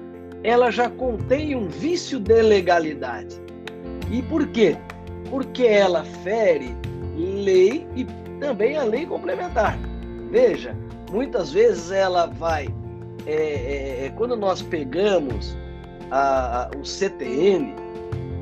ela 0.45 0.71
já 0.71 0.89
contém 0.89 1.57
um 1.57 1.67
vício 1.67 2.21
de 2.21 2.43
legalidade. 2.43 3.41
E 4.09 4.23
por 4.23 4.47
quê? 4.47 4.77
Porque 5.29 5.65
ela 5.65 6.05
fere 6.23 6.77
lei 7.17 7.85
e 7.97 8.07
também 8.39 8.77
a 8.77 8.85
lei 8.85 9.05
complementar. 9.05 9.77
Veja, 10.31 10.77
muitas 11.11 11.51
vezes 11.51 11.91
ela 11.91 12.27
vai. 12.27 12.69
É, 13.27 13.33
é, 13.33 14.07
é 14.07 14.13
quando 14.15 14.37
nós 14.37 14.63
pegamos 14.63 15.59
a, 16.13 16.67
a, 16.67 16.71
o 16.79 16.85
CTN, 16.85 17.75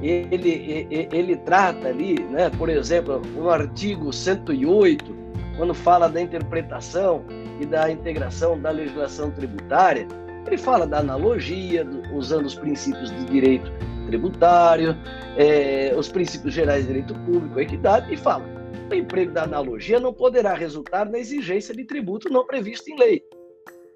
ele, 0.02 0.86
ele, 0.90 1.08
ele 1.10 1.36
trata 1.36 1.88
ali, 1.88 2.20
né, 2.24 2.50
por 2.58 2.68
exemplo, 2.68 3.22
no 3.34 3.48
artigo 3.48 4.12
108, 4.12 5.16
quando 5.56 5.72
fala 5.72 6.10
da 6.10 6.20
interpretação 6.20 7.24
e 7.60 7.66
da 7.66 7.90
integração 7.90 8.60
da 8.60 8.70
legislação 8.70 9.30
tributária, 9.30 10.06
ele 10.46 10.58
fala 10.58 10.86
da 10.86 10.98
analogia, 10.98 11.84
do, 11.84 12.14
usando 12.14 12.46
os 12.46 12.54
princípios 12.54 13.10
do 13.10 13.24
direito 13.26 13.70
tributário, 14.06 14.96
é, 15.36 15.94
os 15.96 16.08
princípios 16.08 16.52
gerais 16.52 16.82
de 16.82 16.88
direito 16.88 17.14
público, 17.20 17.58
equidade, 17.58 18.12
e 18.12 18.16
fala: 18.16 18.44
o 18.90 18.94
emprego 18.94 19.32
da 19.32 19.44
analogia 19.44 19.98
não 19.98 20.12
poderá 20.12 20.54
resultar 20.54 21.06
na 21.06 21.18
exigência 21.18 21.74
de 21.74 21.84
tributo 21.84 22.28
não 22.28 22.46
previsto 22.46 22.90
em 22.90 22.98
lei. 22.98 23.24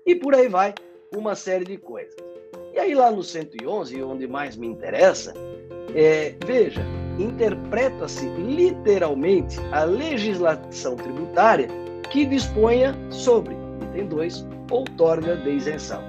E 0.07 0.15
por 0.15 0.35
aí 0.35 0.49
vai 0.49 0.75
uma 1.15 1.35
série 1.35 1.65
de 1.65 1.77
coisas. 1.77 2.17
E 2.75 2.79
aí, 2.79 2.95
lá 2.95 3.11
no 3.11 3.23
111, 3.23 4.03
onde 4.03 4.27
mais 4.27 4.57
me 4.57 4.67
interessa, 4.67 5.35
é, 5.95 6.35
veja, 6.47 6.83
interpreta-se 7.19 8.27
literalmente 8.29 9.59
a 9.73 9.85
legislação 9.85 10.97
tributária 10.97 11.69
que 12.11 12.27
disponha 12.27 12.95
sobre, 13.11 13.57
item 13.83 14.07
2, 14.07 14.47
outorga 14.71 15.37
de 15.37 15.51
isenção. 15.51 16.03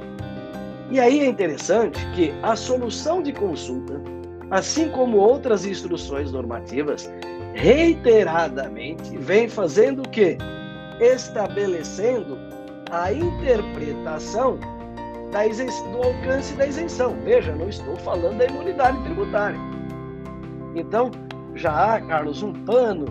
E 0.92 1.00
aí 1.00 1.20
é 1.20 1.26
interessante 1.28 2.04
que 2.16 2.34
a 2.42 2.56
solução 2.56 3.22
de 3.22 3.32
consulta, 3.32 4.02
assim 4.50 4.90
como 4.90 5.18
outras 5.18 5.66
instruções 5.66 6.32
normativas, 6.32 7.12
reiteradamente 7.54 9.16
vem 9.18 9.48
fazendo 9.48 10.00
o 10.02 10.10
quê? 10.10 10.38
Estabelecendo 11.00 12.38
a 12.92 13.14
interpretação 13.14 14.58
da 15.32 15.46
isenção, 15.46 15.92
do 15.92 15.98
alcance 16.00 16.54
da 16.56 16.66
isenção. 16.66 17.16
Veja, 17.24 17.54
não 17.56 17.70
estou 17.70 17.96
falando 17.98 18.38
da 18.38 18.46
imunidade 18.46 18.98
tributária. 19.04 19.60
Então, 20.76 21.12
já 21.54 21.96
há, 21.96 22.02
Carlos, 22.02 22.42
um 22.42 22.54
pano 22.66 23.06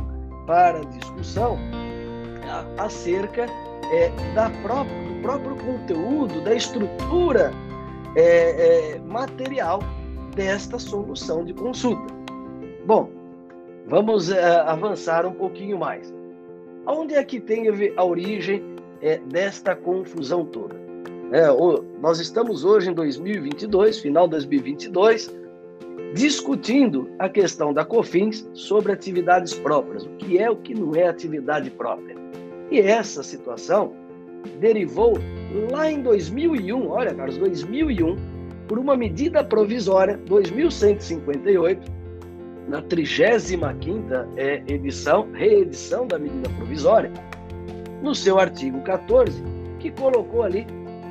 para 0.47 0.80
discussão 0.85 1.59
acerca 2.76 3.47
é, 3.93 4.11
da 4.35 4.50
própria, 4.62 5.02
do 5.02 5.23
próprio 5.23 5.57
conteúdo, 5.57 6.40
da 6.43 6.55
estrutura 6.55 7.52
é, 8.17 8.95
é, 8.95 8.99
material 9.00 9.81
desta 10.35 10.78
solução 10.78 11.45
de 11.45 11.52
consulta. 11.55 12.14
Bom, 12.87 13.11
vamos 13.87 14.31
é, 14.31 14.61
avançar 14.61 15.26
um 15.26 15.33
pouquinho 15.33 15.78
mais. 15.78 16.12
Onde 16.87 17.15
é 17.15 17.25
que 17.25 17.41
tem 17.41 17.65
a 17.97 18.04
origem 18.04 18.63
é, 19.02 19.19
desta 19.19 19.76
confusão 19.76 20.45
toda? 20.45 20.76
É, 21.32 21.47
nós 22.00 22.21
estamos 22.21 22.65
hoje 22.65 22.91
em 22.91 22.95
2022, 22.95 23.99
final 23.99 24.25
de 24.25 24.32
2022, 24.32 25.30
discutindo 26.15 27.11
a 27.19 27.28
questão 27.28 27.73
da 27.73 27.84
COFINS 27.84 28.49
sobre 28.52 28.93
atividades 28.93 29.54
próprias, 29.54 30.04
o 30.04 30.11
que 30.11 30.39
é 30.39 30.50
o 30.50 30.56
que 30.56 30.75
não 30.75 30.95
é 30.95 31.06
atividade 31.06 31.71
própria. 31.71 32.17
E 32.71 32.80
essa 32.80 33.23
situação 33.23 33.93
derivou 34.61 35.19
lá 35.71 35.91
em 35.91 36.02
2001, 36.02 36.89
olha, 36.89 37.15
Carlos, 37.15 37.37
2001, 37.39 38.17
por 38.67 38.78
uma 38.78 38.97
medida 38.97 39.43
provisória 39.43 40.17
2158, 40.26 41.91
na 42.69 42.82
35ª 42.82 44.28
é, 44.37 44.63
edição, 44.69 45.26
reedição 45.32 46.06
da 46.06 46.19
medida 46.19 46.50
provisória, 46.50 47.11
no 48.02 48.15
seu 48.15 48.39
artigo 48.39 48.80
14, 48.82 49.43
que 49.80 49.91
colocou 49.93 50.43
ali 50.43 50.67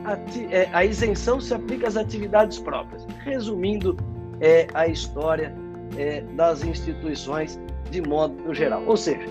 a, 0.06 0.14
é, 0.52 0.70
a 0.72 0.86
isenção 0.86 1.42
se 1.42 1.54
aplica 1.54 1.88
às 1.88 1.98
atividades 1.98 2.60
próprias. 2.60 3.06
Resumindo 3.24 3.98
é, 4.42 4.68
a 4.74 4.88
história 4.88 5.54
é, 5.98 6.22
das 6.36 6.64
instituições 6.64 7.60
de 7.90 8.02
modo 8.02 8.54
geral. 8.54 8.84
Ou 8.86 8.98
seja, 8.98 9.26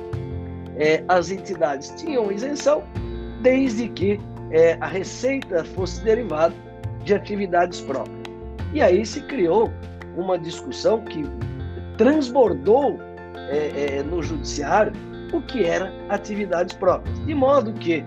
é, 0.76 1.02
as 1.08 1.30
entidades 1.30 1.90
tinham 1.96 2.30
isenção 2.30 2.82
desde 3.42 3.88
que 3.88 4.20
é, 4.50 4.76
a 4.80 4.86
receita 4.86 5.64
fosse 5.64 6.02
derivada 6.02 6.54
de 7.04 7.14
atividades 7.14 7.80
próprias. 7.80 8.16
E 8.72 8.80
aí 8.80 9.04
se 9.04 9.20
criou 9.22 9.70
uma 10.16 10.38
discussão 10.38 11.02
que 11.02 11.24
transbordou 11.96 12.98
é, 13.50 14.02
no 14.02 14.22
judiciário 14.22 14.92
o 15.32 15.40
que 15.42 15.64
era 15.64 15.92
atividades 16.08 16.74
próprias. 16.74 17.18
De 17.24 17.34
modo 17.34 17.72
que 17.74 18.04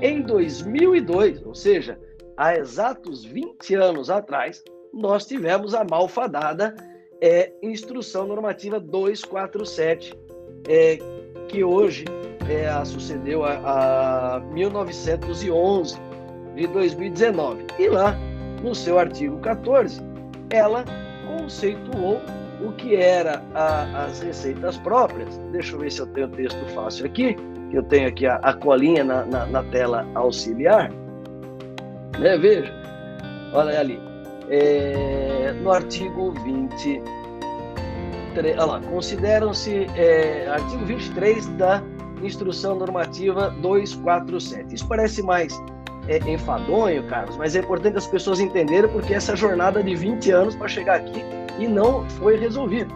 em 0.00 0.22
2002, 0.22 1.44
ou 1.44 1.54
seja, 1.54 1.98
há 2.36 2.56
exatos 2.56 3.24
20 3.24 3.74
anos 3.74 4.10
atrás, 4.10 4.62
nós 4.92 5.26
tivemos 5.26 5.74
a 5.74 5.84
malfadada 5.84 6.74
é, 7.20 7.52
Instrução 7.62 8.26
Normativa 8.26 8.80
247, 8.80 10.14
é, 10.68 10.98
que 11.48 11.62
hoje 11.62 12.04
é, 12.48 12.84
sucedeu 12.84 13.44
a, 13.44 14.36
a 14.36 14.40
1911 14.40 15.96
de 16.56 16.66
2019. 16.66 17.64
E 17.78 17.88
lá, 17.88 18.16
no 18.62 18.74
seu 18.74 18.98
artigo 18.98 19.38
14, 19.38 20.00
ela 20.50 20.84
conceituou 21.26 22.20
o 22.60 22.72
que 22.72 22.96
era 22.96 23.42
a, 23.54 24.04
as 24.04 24.20
receitas 24.20 24.76
próprias. 24.78 25.36
Deixa 25.52 25.74
eu 25.74 25.80
ver 25.80 25.90
se 25.90 26.00
eu 26.00 26.06
tenho 26.08 26.26
o 26.26 26.30
texto 26.30 26.64
fácil 26.74 27.06
aqui 27.06 27.36
eu 27.72 27.82
tenho 27.82 28.08
aqui 28.08 28.26
a, 28.26 28.36
a 28.36 28.52
colinha 28.52 29.02
na, 29.02 29.24
na, 29.24 29.46
na, 29.46 29.62
tela 29.64 30.06
auxiliar, 30.14 30.90
né? 32.18 32.36
Veja, 32.36 32.72
olha 33.52 33.80
ali, 33.80 33.98
é, 34.52 35.54
no 35.62 35.72
artigo 35.72 36.32
20, 36.44 37.02
olha 38.36 38.64
lá, 38.64 38.80
consideram-se, 38.80 39.86
é, 39.96 40.46
artigo 40.46 40.84
23 40.84 41.46
da 41.56 41.82
Instrução 42.22 42.78
Normativa 42.78 43.48
247. 43.62 44.74
Isso 44.74 44.86
parece 44.86 45.22
mais 45.22 45.58
é, 46.06 46.18
enfadonho, 46.30 47.02
Carlos, 47.08 47.36
mas 47.38 47.56
é 47.56 47.60
importante 47.60 47.96
as 47.96 48.06
pessoas 48.06 48.40
entenderem 48.40 48.90
porque 48.90 49.14
essa 49.14 49.34
jornada 49.34 49.82
de 49.82 49.94
20 49.94 50.30
anos 50.30 50.54
para 50.54 50.68
chegar 50.68 50.96
aqui 50.96 51.24
e 51.58 51.66
não 51.66 52.08
foi 52.10 52.36
resolvida. 52.36 52.92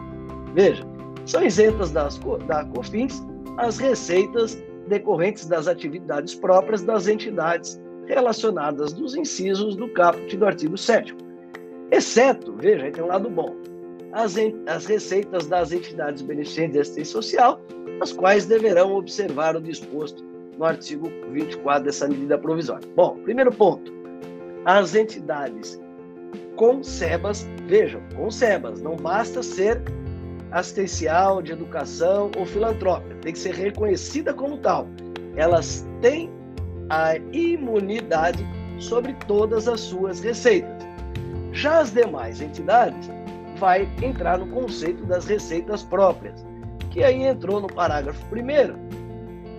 Veja, 0.53 0.85
são 1.25 1.43
isentas 1.43 1.91
das, 1.91 2.21
da 2.47 2.67
COFINS 2.67 3.27
as 3.57 3.79
receitas 3.79 4.63
decorrentes 4.89 5.47
das 5.47 5.67
atividades 5.67 6.35
próprias 6.35 6.83
das 6.83 7.09
entidades 7.09 7.81
relacionadas 8.07 8.93
dos 8.93 9.17
incisos 9.17 9.75
do 9.75 9.89
caput 9.89 10.37
do 10.37 10.47
artigo 10.47 10.77
7 10.77 11.26
exceto, 11.91 12.53
veja, 12.53 12.85
aí 12.85 12.93
tem 12.93 13.03
um 13.03 13.09
lado 13.09 13.29
bom, 13.29 13.57
as, 14.13 14.37
as 14.67 14.87
receitas 14.87 15.47
das 15.47 15.73
entidades 15.73 16.23
beneficentes 16.23 16.73
de 16.73 16.81
assistência 16.81 17.13
social, 17.13 17.61
as 18.01 18.13
quais 18.13 18.47
deverão 18.47 18.95
observar 18.95 19.57
o 19.57 19.61
disposto 19.61 20.25
no 20.59 20.65
artigo 20.65 21.11
24 21.33 21.85
dessa 21.85 22.09
medida 22.09 22.39
provisória. 22.39 22.89
Bom, 22.95 23.17
primeiro 23.25 23.53
ponto, 23.53 23.93
as 24.65 24.95
entidades 24.95 25.81
com 26.57 26.83
SEBAS, 26.83 27.47
vejam, 27.67 28.01
com 28.17 28.31
SEBAS, 28.31 28.81
não 28.81 28.97
basta 28.97 29.43
ser 29.43 29.83
assistencial, 30.51 31.43
de 31.43 31.53
educação 31.53 32.31
ou 32.37 32.47
filantrópica. 32.47 33.15
Tem 33.17 33.33
que 33.33 33.39
ser 33.39 33.55
reconhecida 33.55 34.33
como 34.33 34.57
tal. 34.59 34.89
Elas 35.37 35.87
têm 36.01 36.31
a 36.89 37.17
imunidade 37.33 38.47
sobre 38.79 39.13
todas 39.27 39.69
as 39.69 39.81
suas 39.81 40.21
receitas. 40.21 40.86
Já 41.57 41.81
as 41.81 41.91
demais 41.91 42.43
entidades 42.43 43.11
vai 43.59 43.89
entrar 44.03 44.37
no 44.39 44.47
conceito 44.49 45.07
das 45.07 45.25
receitas 45.25 45.83
próprias, 45.83 46.45
que 46.91 47.03
aí 47.03 47.23
entrou 47.23 47.63
no 47.63 47.67
parágrafo 47.67 48.23
primeiro. 48.27 48.77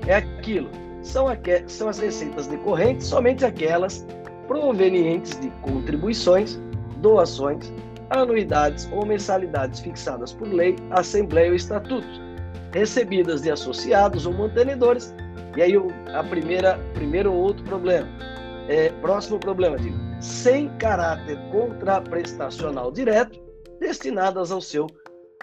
É 0.05 0.13
aquilo, 0.13 0.69
são, 1.01 1.27
aqu 1.27 1.67
são 1.67 1.89
as 1.89 1.97
receitas 1.97 2.45
decorrentes, 2.45 3.07
somente 3.07 3.43
aquelas 3.43 4.05
provenientes 4.47 5.39
de 5.39 5.49
contribuições, 5.63 6.59
doações, 6.97 7.73
anuidades 8.11 8.87
ou 8.91 9.03
mensalidades 9.03 9.79
fixadas 9.79 10.31
por 10.31 10.47
lei, 10.47 10.75
assembleia 10.91 11.49
ou 11.49 11.55
estatutos, 11.55 12.21
recebidas 12.73 13.41
de 13.41 13.49
associados 13.49 14.27
ou 14.27 14.33
mantenedores. 14.33 15.15
E 15.55 15.63
aí 15.63 15.73
a 16.13 16.23
primeira, 16.23 16.77
primeiro 16.93 17.33
outro 17.33 17.63
problema, 17.63 18.07
é, 18.67 18.89
próximo 19.01 19.39
problema, 19.39 19.77
digo, 19.77 19.97
sem 20.19 20.69
caráter 20.77 21.37
contraprestacional 21.51 22.91
direto, 22.91 23.39
destinadas 23.79 24.51
ao 24.51 24.61
seu 24.61 24.87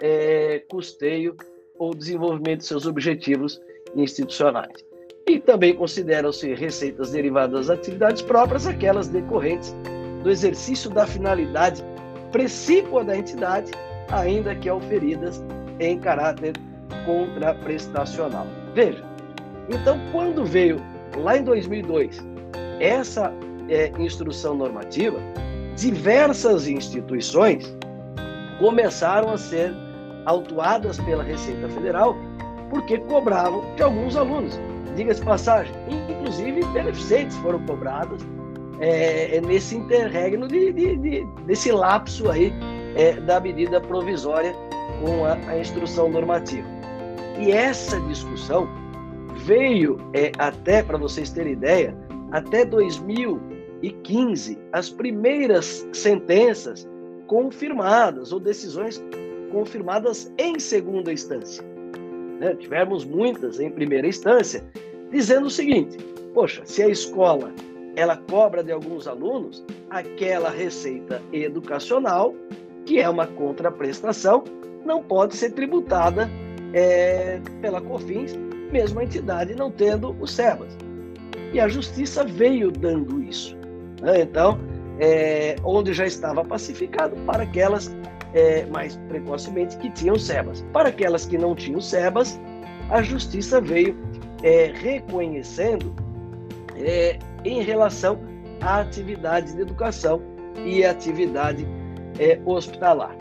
é, 0.01 0.63
custeio 0.69 1.35
ou 1.77 1.93
desenvolvimento 1.93 2.59
de 2.59 2.65
seus 2.67 2.85
objetivos 2.85 3.61
institucionais. 3.95 4.73
E 5.27 5.39
também 5.39 5.75
consideram-se 5.75 6.53
receitas 6.53 7.11
derivadas 7.11 7.67
das 7.67 7.79
atividades 7.79 8.21
próprias 8.21 8.67
aquelas 8.67 9.07
decorrentes 9.07 9.75
do 10.21 10.29
exercício 10.29 10.89
da 10.89 11.07
finalidade 11.07 11.83
precípua 12.31 13.03
da 13.03 13.17
entidade, 13.17 13.71
ainda 14.11 14.53
que 14.55 14.69
auferidas 14.69 15.43
em 15.79 15.99
caráter 15.99 16.53
contraprestacional. 17.05 18.45
Veja, 18.73 19.03
então 19.69 19.99
quando 20.11 20.45
veio 20.45 20.77
lá 21.17 21.37
em 21.37 21.43
2002 21.43 22.34
essa 22.79 23.33
é, 23.69 23.91
instrução 23.99 24.55
normativa, 24.55 25.17
diversas 25.75 26.67
instituições 26.67 27.75
começaram 28.59 29.31
a 29.31 29.37
ser 29.37 29.73
autuadas 30.25 30.97
pela 30.99 31.23
Receita 31.23 31.67
Federal 31.69 32.15
porque 32.69 32.97
cobravam 32.97 33.63
de 33.75 33.83
alguns 33.83 34.15
alunos. 34.15 34.59
Diga-se 34.95 35.21
passagem, 35.23 35.73
inclusive 36.09 36.63
beneficentes 36.67 37.35
foram 37.37 37.59
cobradas 37.65 38.21
é, 38.79 39.35
é, 39.35 39.41
nesse 39.41 39.75
interregno 39.75 40.47
de, 40.47 40.71
de, 40.71 40.95
de, 40.97 41.25
desse 41.45 41.71
lapso 41.71 42.29
aí 42.29 42.53
é, 42.95 43.13
da 43.13 43.39
medida 43.39 43.79
provisória 43.79 44.53
com 45.01 45.25
a, 45.25 45.33
a, 45.49 45.59
instrução 45.59 46.09
normativa. 46.09 46.67
E 47.39 47.51
essa 47.51 47.99
discussão 48.01 48.67
veio 49.45 49.97
é, 50.13 50.31
até, 50.37 50.81
para 50.81 50.97
vocês 50.97 51.29
terem 51.31 51.53
ideia, 51.53 51.95
até 52.31 52.65
2015, 52.65 54.57
as 54.71 54.89
primeiras 54.89 55.87
sentenças 55.93 56.87
confirmadas 57.27 58.31
ou 58.31 58.39
decisões 58.39 59.03
confirmadas 59.51 60.31
em 60.37 60.59
segunda 60.59 61.11
instância. 61.11 61.63
Né? 62.39 62.55
Tivemos 62.55 63.05
muitas 63.05 63.59
em 63.59 63.69
primeira 63.69 64.07
instância, 64.07 64.63
dizendo 65.11 65.47
o 65.47 65.51
seguinte: 65.51 65.97
poxa, 66.33 66.61
se 66.65 66.83
a 66.83 66.89
escola 66.89 67.51
ela 67.95 68.17
cobra 68.29 68.63
de 68.63 68.71
alguns 68.71 69.07
alunos 69.07 69.63
aquela 69.89 70.49
receita 70.49 71.21
educacional, 71.31 72.35
que 72.85 72.99
é 72.99 73.09
uma 73.09 73.25
contraprestação, 73.25 74.43
não 74.85 75.01
pode 75.01 75.35
ser 75.35 75.51
tributada 75.51 76.29
é, 76.73 77.39
pela 77.61 77.81
COFINS, 77.81 78.35
mesmo 78.71 78.99
a 78.99 79.03
entidade 79.03 79.55
não 79.55 79.71
tendo 79.71 80.15
o 80.19 80.27
SEBAS. 80.27 80.77
E 81.55 81.59
a 81.61 81.69
justiça 81.69 82.25
veio 82.25 82.69
dando 82.69 83.23
isso. 83.23 83.55
Né? 84.01 84.23
Então, 84.23 84.59
é, 84.99 85.55
onde 85.63 85.93
já 85.93 86.05
estava 86.05 86.43
pacificado 86.43 87.15
para 87.25 87.43
aquelas 87.43 87.95
é, 88.33 88.65
mais 88.65 88.97
precocemente 89.07 89.77
que 89.77 89.89
tinham 89.91 90.19
SEBAS. 90.19 90.65
Para 90.73 90.89
aquelas 90.89 91.25
que 91.25 91.37
não 91.37 91.55
tinham 91.55 91.79
SEBAS, 91.79 92.37
a 92.89 93.01
justiça 93.01 93.61
veio 93.61 93.95
é, 94.43 94.73
reconhecendo 94.75 95.95
é, 96.75 97.17
em 97.45 97.61
relação 97.61 98.19
à 98.59 98.81
atividade 98.81 99.55
de 99.55 99.61
educação 99.61 100.21
e 100.65 100.83
atividade 100.83 101.65
é, 102.19 102.37
hospitalar. 102.45 103.15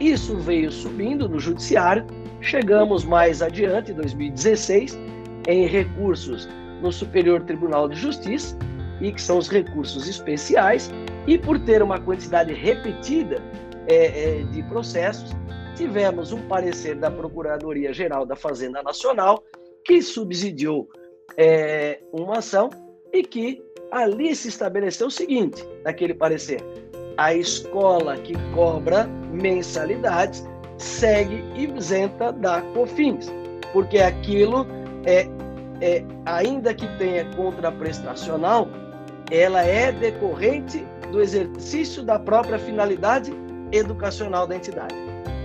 Isso 0.00 0.34
veio 0.38 0.72
subindo 0.72 1.28
no 1.28 1.38
judiciário, 1.38 2.06
chegamos 2.40 3.04
mais 3.04 3.42
adiante, 3.42 3.92
em 3.92 3.96
2016, 3.96 4.98
em 5.46 5.66
recursos 5.66 6.48
no 6.84 6.92
Superior 6.92 7.42
Tribunal 7.42 7.88
de 7.88 7.96
Justiça, 7.96 8.56
e 9.00 9.10
que 9.10 9.20
são 9.20 9.38
os 9.38 9.48
recursos 9.48 10.06
especiais, 10.06 10.90
e 11.26 11.38
por 11.38 11.58
ter 11.58 11.82
uma 11.82 11.98
quantidade 11.98 12.52
repetida 12.52 13.42
é, 13.88 14.40
é, 14.40 14.42
de 14.44 14.62
processos, 14.64 15.30
tivemos 15.74 16.30
um 16.30 16.42
parecer 16.46 16.94
da 16.96 17.10
Procuradoria-Geral 17.10 18.26
da 18.26 18.36
Fazenda 18.36 18.82
Nacional, 18.82 19.42
que 19.84 20.02
subsidiou 20.02 20.86
é, 21.36 22.00
uma 22.12 22.38
ação 22.38 22.68
e 23.12 23.22
que 23.22 23.62
ali 23.90 24.36
se 24.36 24.48
estabeleceu 24.48 25.06
o 25.06 25.10
seguinte, 25.10 25.66
naquele 25.84 26.14
parecer, 26.14 26.60
a 27.16 27.34
escola 27.34 28.16
que 28.18 28.34
cobra 28.54 29.06
mensalidades 29.32 30.44
segue 30.78 31.42
isenta 31.56 32.32
da 32.32 32.60
COFINS, 32.60 33.32
porque 33.72 33.98
aquilo 33.98 34.66
é, 35.06 35.26
é 35.84 36.02
ainda 36.24 36.72
que 36.72 36.88
tenha 36.96 37.26
contraprestacional, 37.36 38.68
ela 39.30 39.62
é 39.62 39.92
decorrente 39.92 40.82
do 41.12 41.20
exercício 41.20 42.02
da 42.02 42.18
própria 42.18 42.58
finalidade 42.58 43.30
educacional 43.70 44.46
da 44.46 44.56
entidade. 44.56 44.94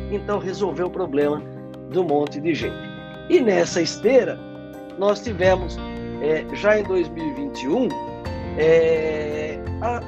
Então 0.10 0.40
resolveu 0.40 0.88
o 0.88 0.90
problema 0.90 1.44
do 1.92 2.06
monte 2.06 2.40
de 2.40 2.54
gente. 2.54 2.90
E 3.30 3.42
nessa 3.42 3.82
esteira, 3.82 4.40
nós 4.98 5.20
tivemos 5.20 5.78
é, 6.22 6.46
já 6.56 6.80
em 6.80 6.84
2021, 6.84 7.90
é, 8.58 9.60
a 9.82 10.02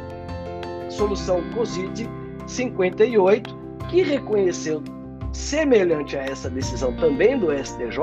solução 0.90 1.44
COSID 1.54 2.10
58, 2.48 3.54
que 3.90 4.02
reconheceu, 4.02 4.82
semelhante 5.34 6.18
a 6.18 6.24
essa 6.24 6.50
decisão 6.50 6.94
também 6.96 7.38
do 7.38 7.48
STJ, 7.52 8.00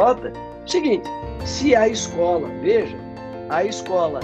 seguinte: 0.66 1.08
se 1.44 1.74
a 1.74 1.88
escola, 1.88 2.48
veja, 2.61 2.96
a 3.48 3.64
escola 3.64 4.20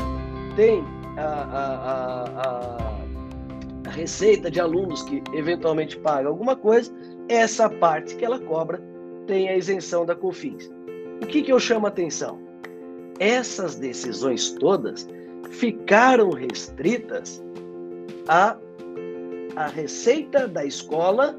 tem 0.57 0.83
a, 1.17 1.23
a, 1.23 2.25
a, 2.41 3.89
a 3.89 3.91
receita 3.91 4.51
de 4.51 4.61
alunos 4.61 5.03
que 5.03 5.23
eventualmente 5.33 5.97
pagam 5.99 6.31
alguma 6.31 6.57
coisa, 6.57 6.93
essa 7.29 7.69
parte 7.69 8.15
que 8.17 8.25
ela 8.25 8.39
cobra 8.39 8.83
tem 9.27 9.49
a 9.49 9.57
isenção 9.57 10.05
da 10.05 10.15
COFINS. 10.15 10.71
O 11.23 11.27
que, 11.27 11.43
que 11.43 11.53
eu 11.53 11.59
chamo 11.59 11.87
a 11.87 11.89
atenção? 11.89 12.45
essas 13.19 13.77
decisões 13.77 14.51
todas 14.53 15.09
ficaram 15.51 16.31
restritas 16.31 17.43
à, 18.29 18.57
à 19.57 19.67
receita 19.67 20.49
da 20.49 20.65
escola 20.65 21.39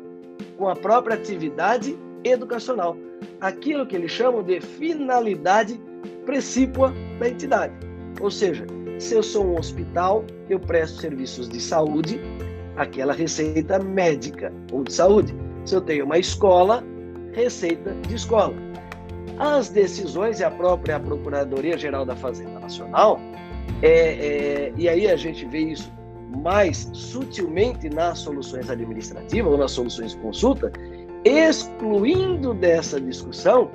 com 0.57 0.69
a 0.69 0.75
própria 0.75 1.15
atividade 1.15 1.97
educacional, 2.23 2.97
aquilo 3.45 3.85
que 3.85 3.95
eles 3.95 4.11
chamam 4.11 4.41
de 4.41 4.59
finalidade 4.59 5.79
precípua 6.25 6.91
da 7.19 7.29
entidade. 7.29 7.73
Ou 8.19 8.31
seja, 8.31 8.65
se 8.97 9.13
eu 9.13 9.21
sou 9.21 9.45
um 9.45 9.59
hospital, 9.59 10.25
eu 10.49 10.59
presto 10.59 10.99
serviços 10.99 11.47
de 11.47 11.59
saúde, 11.59 12.19
aquela 12.75 13.13
receita 13.13 13.77
médica 13.77 14.51
ou 14.71 14.83
de 14.83 14.91
saúde. 14.91 15.35
Se 15.63 15.75
eu 15.75 15.81
tenho 15.81 16.05
uma 16.05 16.17
escola, 16.17 16.83
receita 17.33 17.93
de 18.07 18.15
escola 18.15 18.55
as 19.37 19.69
decisões 19.69 20.39
e 20.39 20.43
a 20.45 20.49
própria 20.49 20.97
Procuradoria-Geral 20.97 22.05
da 22.05 22.15
Fazenda 22.15 22.57
Nacional, 22.59 23.19
é, 23.81 23.89
é, 23.89 24.73
e 24.77 24.87
aí 24.87 25.07
a 25.07 25.17
gente 25.17 25.45
vê 25.45 25.59
isso 25.59 25.91
mais 26.41 26.89
sutilmente 26.93 27.89
nas 27.89 28.19
soluções 28.19 28.69
administrativas 28.69 29.51
ou 29.51 29.57
nas 29.57 29.71
soluções 29.71 30.11
de 30.11 30.17
consulta, 30.17 30.71
excluindo 31.25 32.53
dessa 32.53 33.01
discussão 33.01 33.69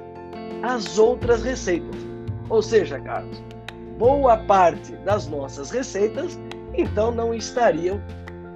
as 0.62 0.98
outras 0.98 1.42
receitas. 1.42 1.96
Ou 2.48 2.62
seja, 2.62 2.98
Carlos, 3.00 3.42
boa 3.98 4.36
parte 4.36 4.92
das 5.04 5.26
nossas 5.26 5.70
receitas 5.70 6.38
então 6.74 7.10
não 7.10 7.34
estariam 7.34 8.00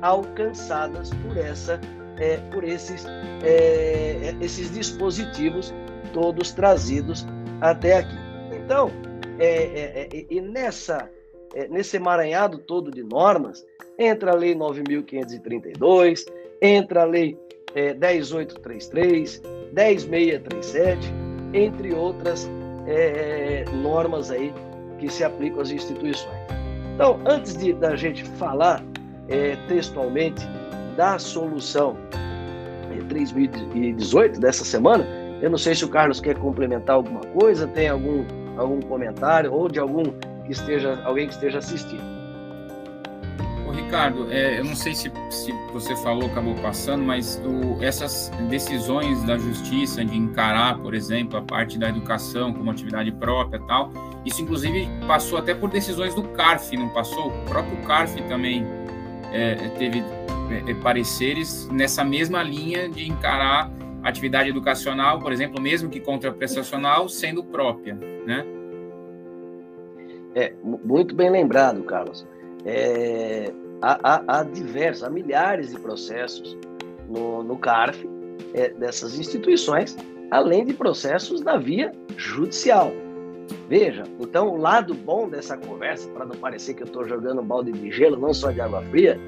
alcançadas 0.02 1.10
por 1.10 1.36
essa, 1.36 1.80
é, 2.18 2.36
por 2.52 2.62
esses, 2.64 3.04
é, 3.42 4.34
esses 4.40 4.70
dispositivos 4.72 5.74
todos 6.12 6.52
trazidos 6.52 7.26
até 7.60 7.98
aqui. 7.98 8.16
Então, 8.52 8.90
é, 9.38 9.46
é, 9.46 10.08
é, 10.12 10.26
e 10.30 10.40
nessa, 10.40 11.10
é, 11.54 11.66
nesse 11.68 11.96
emaranhado 11.96 12.58
todo 12.58 12.90
de 12.90 13.02
normas, 13.02 13.64
entra 13.98 14.32
a 14.32 14.34
Lei 14.34 14.54
9.532, 14.54 16.24
entra 16.60 17.02
a 17.02 17.04
Lei 17.04 17.36
é, 17.74 17.92
10833, 17.94 19.42
10637, 19.72 21.12
entre 21.52 21.92
outras 21.92 22.48
é, 22.86 23.64
normas 23.82 24.30
aí 24.30 24.52
que 24.98 25.08
se 25.08 25.24
aplicam 25.24 25.60
às 25.60 25.70
instituições. 25.70 26.38
Então, 26.94 27.20
antes 27.26 27.56
de 27.56 27.72
da 27.72 27.96
gente 27.96 28.24
falar 28.24 28.82
é, 29.28 29.56
textualmente 29.68 30.46
da 30.96 31.18
solução 31.18 31.96
3018 33.08 34.40
dessa 34.40 34.64
semana, 34.64 35.04
eu 35.42 35.50
não 35.50 35.58
sei 35.58 35.74
se 35.74 35.84
o 35.84 35.88
Carlos 35.88 36.20
quer 36.20 36.36
complementar 36.38 36.96
alguma 36.96 37.20
coisa, 37.20 37.66
tem 37.66 37.88
algum, 37.88 38.24
algum 38.56 38.80
comentário 38.80 39.52
ou 39.52 39.68
de 39.68 39.80
algum 39.80 40.04
que 40.44 40.52
esteja, 40.52 41.00
alguém 41.04 41.26
que 41.26 41.34
esteja 41.34 41.58
assistindo. 41.58 42.13
Ricardo, 43.74 44.26
é, 44.30 44.58
eu 44.58 44.64
não 44.64 44.74
sei 44.74 44.94
se, 44.94 45.10
se 45.30 45.52
você 45.72 45.94
falou, 45.96 46.26
acabou 46.26 46.54
passando, 46.56 47.04
mas 47.04 47.40
o, 47.44 47.82
essas 47.82 48.30
decisões 48.48 49.22
da 49.24 49.36
justiça 49.36 50.04
de 50.04 50.16
encarar, 50.16 50.78
por 50.78 50.94
exemplo, 50.94 51.38
a 51.38 51.42
parte 51.42 51.78
da 51.78 51.88
educação 51.88 52.52
como 52.52 52.70
atividade 52.70 53.12
própria 53.12 53.60
tal, 53.66 53.90
isso 54.24 54.40
inclusive 54.42 54.88
passou 55.06 55.38
até 55.38 55.54
por 55.54 55.70
decisões 55.70 56.14
do 56.14 56.22
CARF, 56.28 56.76
não 56.76 56.88
passou? 56.88 57.28
O 57.28 57.44
próprio 57.44 57.76
CARF 57.82 58.20
também 58.22 58.64
é, 59.32 59.54
teve 59.78 59.98
é, 60.50 60.70
é, 60.70 60.74
pareceres 60.74 61.68
nessa 61.68 62.04
mesma 62.04 62.42
linha 62.42 62.88
de 62.88 63.08
encarar 63.08 63.70
atividade 64.02 64.50
educacional, 64.50 65.18
por 65.18 65.32
exemplo, 65.32 65.60
mesmo 65.60 65.88
que 65.88 65.98
contraprestacional, 65.98 67.08
sendo 67.08 67.42
própria, 67.42 67.94
né? 67.94 68.44
É, 70.34 70.52
muito 70.62 71.14
bem 71.14 71.30
lembrado, 71.30 71.82
Carlos. 71.84 72.26
É, 72.64 73.52
há, 73.84 73.98
há, 74.02 74.22
há, 74.26 74.42
diversos, 74.42 75.04
há 75.04 75.10
milhares 75.10 75.70
de 75.70 75.78
processos 75.78 76.56
no, 77.08 77.42
no 77.42 77.58
CARF 77.58 78.08
é, 78.54 78.70
dessas 78.70 79.18
instituições, 79.18 79.96
além 80.30 80.64
de 80.64 80.72
processos 80.72 81.42
da 81.42 81.58
via 81.58 81.92
judicial. 82.16 82.90
Veja, 83.68 84.04
então 84.18 84.48
o 84.48 84.56
lado 84.56 84.94
bom 84.94 85.28
dessa 85.28 85.56
conversa, 85.58 86.08
para 86.10 86.24
não 86.24 86.34
parecer 86.36 86.74
que 86.74 86.82
eu 86.82 86.86
estou 86.86 87.06
jogando 87.06 87.42
um 87.42 87.44
balde 87.44 87.72
de 87.72 87.90
gelo, 87.90 88.16
não 88.16 88.32
só 88.32 88.50
de 88.50 88.60
água 88.60 88.82
fria, 88.84 89.20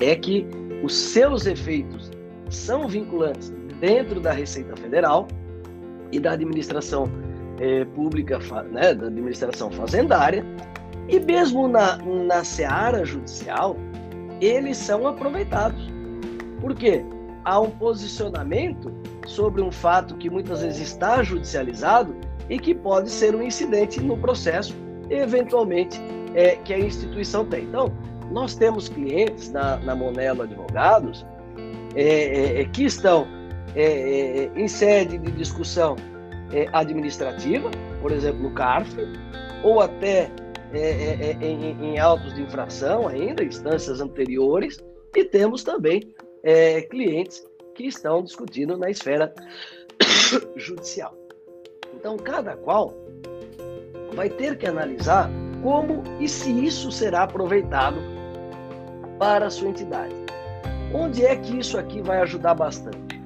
é 0.00 0.14
que 0.14 0.46
os 0.84 0.94
seus 0.94 1.44
efeitos 1.44 2.10
são 2.50 2.86
vinculantes 2.86 3.52
dentro 3.80 4.20
da 4.20 4.30
Receita 4.30 4.76
Federal 4.76 5.26
e 6.12 6.20
da 6.20 6.32
administração 6.32 7.10
eh, 7.60 7.84
pública, 7.96 8.38
né, 8.70 8.94
da 8.94 9.06
administração 9.06 9.70
fazendária, 9.72 10.44
e 11.08 11.18
mesmo 11.18 11.66
na, 11.66 11.96
na 11.96 12.44
seara 12.44 13.04
judicial, 13.04 13.76
eles 14.40 14.76
são 14.76 15.06
aproveitados. 15.06 15.80
Por 16.60 16.74
quê? 16.74 17.04
Há 17.44 17.60
um 17.60 17.70
posicionamento 17.70 18.92
sobre 19.26 19.62
um 19.62 19.70
fato 19.70 20.16
que 20.16 20.28
muitas 20.28 20.62
vezes 20.62 20.80
está 20.80 21.22
judicializado 21.22 22.14
e 22.48 22.58
que 22.58 22.74
pode 22.74 23.10
ser 23.10 23.34
um 23.34 23.42
incidente 23.42 24.00
no 24.00 24.16
processo, 24.16 24.74
eventualmente, 25.10 26.00
é, 26.34 26.56
que 26.56 26.72
a 26.72 26.78
instituição 26.78 27.44
tem. 27.44 27.64
Então, 27.64 27.92
nós 28.30 28.54
temos 28.54 28.88
clientes 28.88 29.50
na, 29.50 29.76
na 29.78 29.94
Monelo 29.94 30.42
Advogados 30.42 31.24
é, 31.94 32.02
é, 32.02 32.60
é 32.60 32.64
que 32.64 32.84
estão 32.84 33.26
é, 33.74 33.82
é, 33.82 34.50
em 34.54 34.68
sede 34.68 35.18
de 35.18 35.30
discussão 35.32 35.96
administrativa, 36.72 37.70
por 38.00 38.10
exemplo, 38.10 38.42
no 38.42 38.50
CARF, 38.52 38.96
ou 39.62 39.82
até 39.82 40.30
é, 40.72 40.78
é, 40.78 41.36
é, 41.40 41.46
em, 41.46 41.94
em, 41.94 41.98
autos 41.98 42.34
de 42.34 42.42
infração 42.42 43.08
ainda, 43.08 43.42
instâncias 43.42 44.00
anteriores, 44.00 44.78
e 45.16 45.24
temos 45.24 45.62
também 45.62 46.14
é, 46.42 46.82
clientes 46.82 47.42
que 47.74 47.84
estão 47.84 48.22
discutindo 48.22 48.76
na 48.76 48.90
esfera 48.90 49.32
judicial. 50.56 51.16
Então, 51.94 52.16
cada 52.16 52.56
qual 52.56 52.94
vai 54.14 54.28
ter 54.28 54.58
que 54.58 54.66
analisar 54.66 55.30
como 55.62 56.02
e 56.20 56.28
se 56.28 56.50
isso 56.50 56.92
será 56.92 57.22
aproveitado 57.22 57.98
para 59.18 59.46
a 59.46 59.50
sua 59.50 59.68
entidade. 59.68 60.14
Onde 60.92 61.24
é 61.24 61.36
que 61.36 61.58
isso 61.58 61.78
aqui 61.78 62.00
vai 62.00 62.20
ajudar 62.20 62.54
bastante? 62.54 63.20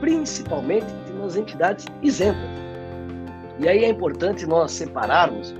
Principalmente 0.00 0.86
nas 1.18 1.36
entidades 1.36 1.86
isentas. 2.02 2.50
E 3.58 3.68
aí 3.68 3.84
é 3.84 3.88
importante 3.88 4.46
nós 4.46 4.72
separarmos 4.72 5.54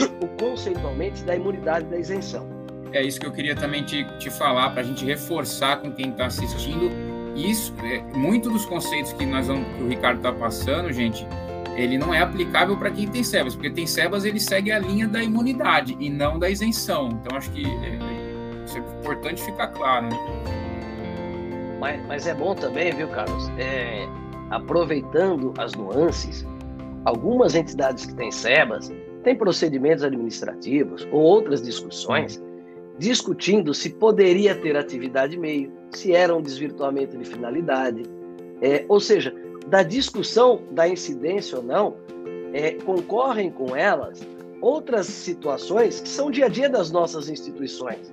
o 0.20 0.28
conceitualmente 0.38 1.22
da 1.24 1.36
imunidade 1.36 1.86
da 1.86 1.98
isenção. 1.98 2.46
É 2.92 3.02
isso 3.02 3.18
que 3.18 3.26
eu 3.26 3.32
queria 3.32 3.56
também 3.56 3.82
te, 3.82 4.04
te 4.18 4.30
falar, 4.30 4.70
para 4.70 4.82
a 4.82 4.84
gente 4.84 5.04
reforçar 5.04 5.78
com 5.80 5.90
quem 5.90 6.10
está 6.10 6.26
assistindo. 6.26 6.90
Isso, 7.34 7.74
é, 7.82 8.00
muito 8.16 8.50
dos 8.50 8.66
conceitos 8.66 9.12
que, 9.14 9.24
nós 9.24 9.46
vamos, 9.46 9.66
que 9.76 9.82
o 9.82 9.88
Ricardo 9.88 10.18
está 10.18 10.32
passando, 10.32 10.92
gente, 10.92 11.26
ele 11.74 11.96
não 11.96 12.12
é 12.12 12.20
aplicável 12.20 12.76
para 12.76 12.90
quem 12.90 13.08
tem 13.08 13.22
SEBAS, 13.22 13.54
porque 13.54 13.70
tem 13.70 13.86
SEBAS 13.86 14.24
ele 14.24 14.38
segue 14.38 14.70
a 14.70 14.78
linha 14.78 15.08
da 15.08 15.22
imunidade 15.22 15.96
e 15.98 16.10
não 16.10 16.38
da 16.38 16.50
isenção. 16.50 17.08
Então 17.08 17.36
acho 17.36 17.50
que 17.50 17.64
é, 17.64 17.68
é, 17.68 18.64
isso 18.66 18.76
é 18.76 18.80
importante 18.80 19.42
ficar 19.42 19.68
claro. 19.68 20.08
Né? 20.08 20.18
Mas, 21.80 22.06
mas, 22.06 22.26
é 22.26 22.34
bom 22.34 22.54
também, 22.54 22.92
viu, 22.92 23.08
Carlos? 23.08 23.50
É, 23.58 24.06
aproveitando 24.50 25.54
as 25.58 25.72
nuances, 25.74 26.46
algumas 27.04 27.54
entidades 27.54 28.06
que 28.06 28.14
têm 28.14 28.30
SEBAS 28.30 28.92
tem 29.22 29.36
procedimentos 29.36 30.04
administrativos 30.04 31.06
ou 31.10 31.20
outras 31.20 31.62
discussões 31.62 32.40
discutindo 32.98 33.72
se 33.72 33.90
poderia 33.90 34.54
ter 34.54 34.76
atividade 34.76 35.36
meio, 35.38 35.72
se 35.90 36.12
era 36.12 36.34
um 36.34 36.42
desvirtuamento 36.42 37.16
de 37.16 37.24
finalidade, 37.24 38.02
é, 38.60 38.84
ou 38.88 39.00
seja, 39.00 39.34
da 39.66 39.82
discussão 39.82 40.62
da 40.70 40.88
incidência 40.88 41.58
ou 41.58 41.64
não, 41.64 41.96
é, 42.52 42.72
concorrem 42.72 43.50
com 43.50 43.74
elas 43.74 44.20
outras 44.60 45.06
situações 45.06 46.00
que 46.00 46.08
são 46.08 46.30
dia 46.30 46.46
a 46.46 46.48
dia 46.48 46.68
das 46.68 46.90
nossas 46.90 47.28
instituições. 47.28 48.12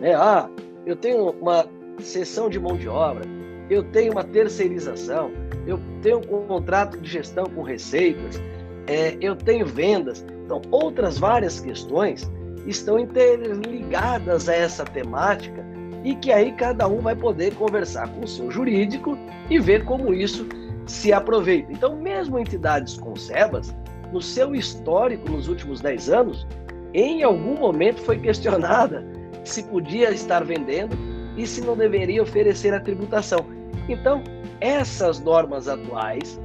Né? 0.00 0.14
Ah, 0.14 0.50
eu 0.84 0.96
tenho 0.96 1.30
uma 1.30 1.66
sessão 2.00 2.50
de 2.50 2.58
mão 2.58 2.76
de 2.76 2.88
obra, 2.88 3.24
eu 3.70 3.82
tenho 3.82 4.12
uma 4.12 4.24
terceirização, 4.24 5.30
eu 5.66 5.78
tenho 6.02 6.18
um 6.18 6.46
contrato 6.46 6.98
de 6.98 7.08
gestão 7.08 7.44
com 7.46 7.62
receitas, 7.62 8.40
é, 8.88 9.16
eu 9.20 9.36
tenho 9.36 9.66
vendas. 9.66 10.24
Então, 10.44 10.62
outras 10.70 11.18
várias 11.18 11.60
questões 11.60 12.28
estão 12.66 12.98
interligadas 12.98 14.48
a 14.48 14.54
essa 14.54 14.84
temática 14.84 15.64
e 16.04 16.14
que 16.14 16.32
aí 16.32 16.52
cada 16.52 16.88
um 16.88 17.00
vai 17.00 17.14
poder 17.14 17.54
conversar 17.54 18.08
com 18.08 18.24
o 18.24 18.28
seu 18.28 18.50
jurídico 18.50 19.16
e 19.50 19.58
ver 19.58 19.84
como 19.84 20.14
isso 20.14 20.46
se 20.86 21.12
aproveita. 21.12 21.72
Então, 21.72 21.96
mesmo 21.96 22.38
entidades 22.38 22.96
com 22.96 23.14
SEBAS, 23.14 23.74
no 24.12 24.22
seu 24.22 24.54
histórico 24.54 25.30
nos 25.30 25.48
últimos 25.48 25.80
10 25.80 26.08
anos, 26.08 26.46
em 26.94 27.22
algum 27.22 27.58
momento 27.58 28.00
foi 28.00 28.18
questionada 28.18 29.04
se 29.44 29.62
podia 29.64 30.10
estar 30.10 30.44
vendendo 30.44 30.96
e 31.36 31.46
se 31.46 31.60
não 31.60 31.76
deveria 31.76 32.22
oferecer 32.22 32.72
a 32.72 32.80
tributação. 32.80 33.44
Então, 33.88 34.22
essas 34.60 35.20
normas 35.20 35.68
atuais 35.68 36.40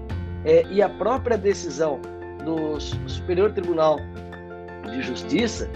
é, 0.45 0.65
e 0.69 0.81
a 0.81 0.89
própria 0.89 1.37
decisão 1.37 1.99
do 2.43 2.79
Superior 2.79 3.51
Tribunal 3.51 3.97
de 4.91 5.01
Justiça, 5.01 5.69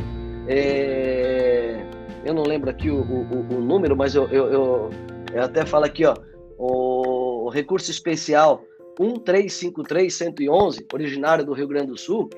é, 0.47 1.85
eu 2.23 2.33
não 2.33 2.43
lembro 2.43 2.69
aqui 2.69 2.89
o, 2.89 3.01
o, 3.01 3.55
o 3.55 3.61
número, 3.61 3.95
mas 3.95 4.15
eu, 4.15 4.27
eu, 4.29 4.51
eu, 4.51 4.89
eu, 5.33 5.43
até 5.43 5.65
falo 5.65 5.85
aqui, 5.85 6.05
ó, 6.05 6.15
o, 6.57 7.49
recurso 7.49 7.89
especial 7.91 8.63
1353111, 8.99 10.85
originário 10.93 11.45
do 11.45 11.53
Rio 11.53 11.67
Grande 11.67 11.87
do 11.87 11.97
Sul, 11.97 12.29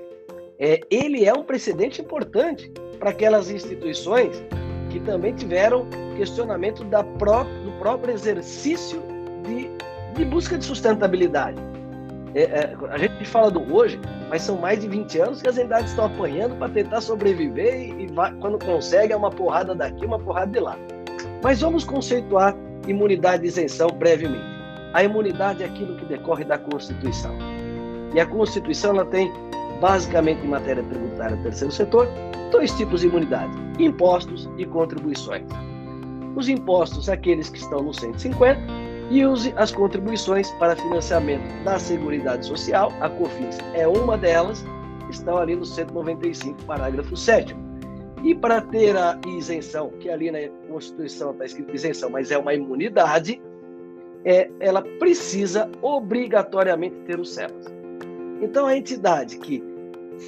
é, 0.59 0.79
ele 0.89 1.25
é 1.25 1.33
um 1.33 1.43
precedente 1.43 2.01
importante 2.01 2.71
para 2.99 3.11
aquelas 3.11 3.49
instituições 3.49 4.43
que 4.89 4.99
também 4.99 5.33
tiveram 5.33 5.87
questionamento 6.17 6.83
da 6.83 7.03
pró 7.03 7.43
do 7.43 7.71
próprio 7.79 8.13
exercício 8.13 9.01
de, 9.43 9.69
de 10.15 10.25
busca 10.25 10.57
de 10.57 10.65
sustentabilidade. 10.65 11.61
É, 12.35 12.41
é, 12.41 12.75
a 12.89 12.97
gente 12.97 13.25
fala 13.25 13.49
do 13.49 13.73
hoje, 13.73 13.99
mas 14.29 14.43
são 14.43 14.57
mais 14.57 14.79
de 14.79 14.87
20 14.87 15.19
anos 15.19 15.41
que 15.41 15.49
as 15.49 15.57
entidades 15.57 15.89
estão 15.89 16.05
apanhando 16.05 16.55
para 16.57 16.69
tentar 16.69 17.01
sobreviver 17.01 17.75
e, 17.75 18.03
e 18.03 18.07
vai, 18.07 18.31
quando 18.35 18.63
consegue 18.63 19.13
é 19.13 19.15
uma 19.15 19.31
porrada 19.31 19.73
daqui, 19.73 20.05
uma 20.05 20.19
porrada 20.19 20.51
de 20.51 20.59
lá. 20.59 20.77
Mas 21.41 21.61
vamos 21.61 21.83
conceituar 21.83 22.55
imunidade 22.87 23.45
e 23.45 23.47
isenção 23.47 23.89
brevemente. 23.89 24.59
A 24.93 25.03
imunidade 25.03 25.63
é 25.63 25.65
aquilo 25.65 25.95
que 25.95 26.05
decorre 26.05 26.43
da 26.43 26.57
Constituição. 26.57 27.35
E 28.13 28.19
a 28.19 28.25
Constituição 28.25 28.91
ela 28.91 29.05
tem, 29.05 29.31
basicamente, 29.79 30.43
em 30.43 30.49
matéria 30.49 30.83
tributária 30.83 31.35
do 31.37 31.43
terceiro 31.43 31.73
setor, 31.73 32.07
dois 32.51 32.71
tipos 32.71 33.01
de 33.01 33.07
imunidade: 33.07 33.51
impostos 33.79 34.49
e 34.57 34.65
contribuições. 34.65 35.45
Os 36.35 36.47
impostos, 36.49 37.09
aqueles 37.09 37.49
que 37.49 37.59
estão 37.59 37.81
no 37.81 37.93
150, 37.93 38.59
e 39.09 39.25
use 39.25 39.53
as 39.55 39.71
contribuições 39.71 40.51
para 40.51 40.75
financiamento 40.75 41.63
da 41.63 41.79
Seguridade 41.79 42.45
Social, 42.45 42.93
a 43.01 43.09
COFINS 43.09 43.57
é 43.73 43.87
uma 43.87 44.17
delas, 44.17 44.63
estão 45.09 45.37
ali 45.37 45.55
no 45.55 45.65
195, 45.65 46.63
parágrafo 46.65 47.17
7 47.17 47.55
E 48.23 48.35
para 48.35 48.61
ter 48.61 48.95
a 48.95 49.19
isenção, 49.27 49.89
que 49.99 50.09
ali 50.09 50.29
na 50.29 50.39
Constituição 50.69 51.31
está 51.31 51.45
escrito 51.45 51.73
isenção, 51.73 52.09
mas 52.09 52.29
é 52.29 52.37
uma 52.37 52.53
imunidade, 52.53 53.41
é, 54.23 54.49
ela 54.59 54.83
precisa 54.99 55.69
obrigatoriamente 55.81 56.95
ter 57.07 57.19
o 57.19 57.25
CEPAS. 57.25 57.65
Então, 58.41 58.67
a 58.67 58.77
entidade 58.77 59.37
que 59.39 59.63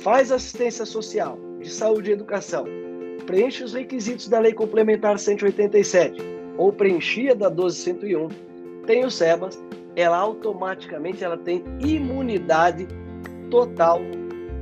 faz 0.02 0.32
assistência 0.32 0.86
social, 0.86 1.38
de 1.60 1.70
saúde 1.70 2.10
e 2.10 2.14
educação, 2.14 2.66
preenche 3.28 3.64
os 3.64 3.74
requisitos 3.74 4.28
da 4.28 4.40
Lei 4.40 4.54
Complementar 4.54 5.20
187 5.20 6.20
ou 6.58 6.74
preenchia 6.74 7.36
da 7.36 7.50
1201, 7.50 8.30
tem 8.86 9.06
o 9.06 9.12
SEBAS, 9.12 9.62
ela 9.96 10.18
automaticamente 10.18 11.24
ela 11.24 11.38
tem 11.38 11.64
imunidade 11.80 12.88
total 13.50 14.00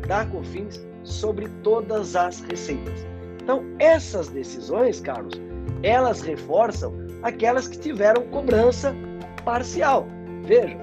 da 0.08 0.26
COFINS 0.26 0.86
sobre 1.04 1.48
todas 1.64 2.16
as 2.16 2.42
receitas. 2.42 3.06
Então, 3.42 3.64
essas 3.80 4.30
decisões, 4.30 5.00
Carlos, 5.00 5.40
elas 5.84 6.22
reforçam 6.22 6.94
aquelas 7.24 7.68
que 7.68 7.80
tiveram 7.80 8.24
cobrança 8.28 8.96
parcial. 9.44 10.08
Vejam, 10.44 10.80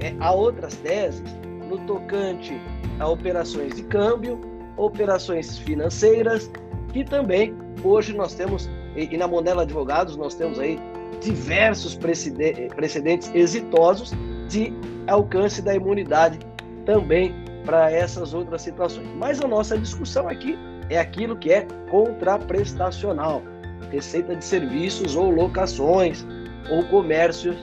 é, 0.00 0.14
há 0.20 0.32
outras 0.32 0.74
teses 0.76 1.22
no 1.68 1.78
tocante 1.86 2.58
a 2.98 3.08
operações 3.08 3.76
de 3.76 3.82
câmbio, 3.84 4.40
operações 4.76 5.58
financeiras, 5.58 6.50
que 6.92 7.04
também 7.04 7.54
hoje 7.84 8.16
nós 8.16 8.34
temos, 8.34 8.68
e, 8.98 9.14
e 9.14 9.16
na 9.16 9.28
Monela 9.28 9.62
Advogados, 9.62 10.16
nós 10.16 10.34
temos 10.34 10.58
aí 10.58 10.78
diversos 11.20 11.94
precedentes 11.94 13.32
exitosos 13.34 14.12
de 14.48 14.72
alcance 15.06 15.62
da 15.62 15.74
imunidade 15.74 16.38
também 16.84 17.32
para 17.64 17.90
essas 17.90 18.34
outras 18.34 18.62
situações. 18.62 19.06
Mas 19.16 19.40
a 19.40 19.46
nossa 19.46 19.78
discussão 19.78 20.28
aqui 20.28 20.58
é 20.90 20.98
aquilo 20.98 21.36
que 21.36 21.52
é 21.52 21.66
contraprestacional, 21.90 23.42
receita 23.90 24.34
de 24.34 24.44
serviços 24.44 25.14
ou 25.14 25.30
locações 25.30 26.26
ou 26.70 26.84
comércios 26.84 27.56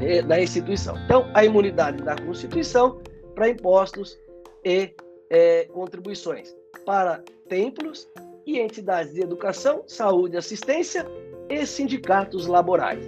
eh, 0.00 0.22
da 0.22 0.40
instituição. 0.40 0.96
Então, 1.04 1.28
a 1.34 1.44
imunidade 1.44 2.02
da 2.02 2.14
Constituição 2.16 3.00
para 3.34 3.48
impostos 3.48 4.18
e 4.64 4.94
eh, 5.30 5.68
contribuições 5.72 6.54
para 6.84 7.22
templos 7.48 8.08
e 8.46 8.60
entidades 8.60 9.12
de 9.12 9.20
educação, 9.22 9.82
saúde 9.86 10.36
e 10.36 10.38
assistência 10.38 11.04
e 11.50 11.66
sindicatos 11.66 12.46
laborais. 12.46 13.04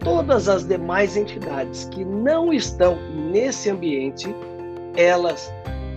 Todas 0.00 0.48
as 0.48 0.64
demais 0.64 1.16
entidades 1.16 1.86
que 1.86 2.04
não 2.04 2.52
estão 2.52 2.98
nesse 3.30 3.70
ambiente, 3.70 4.28
elas 4.96 5.50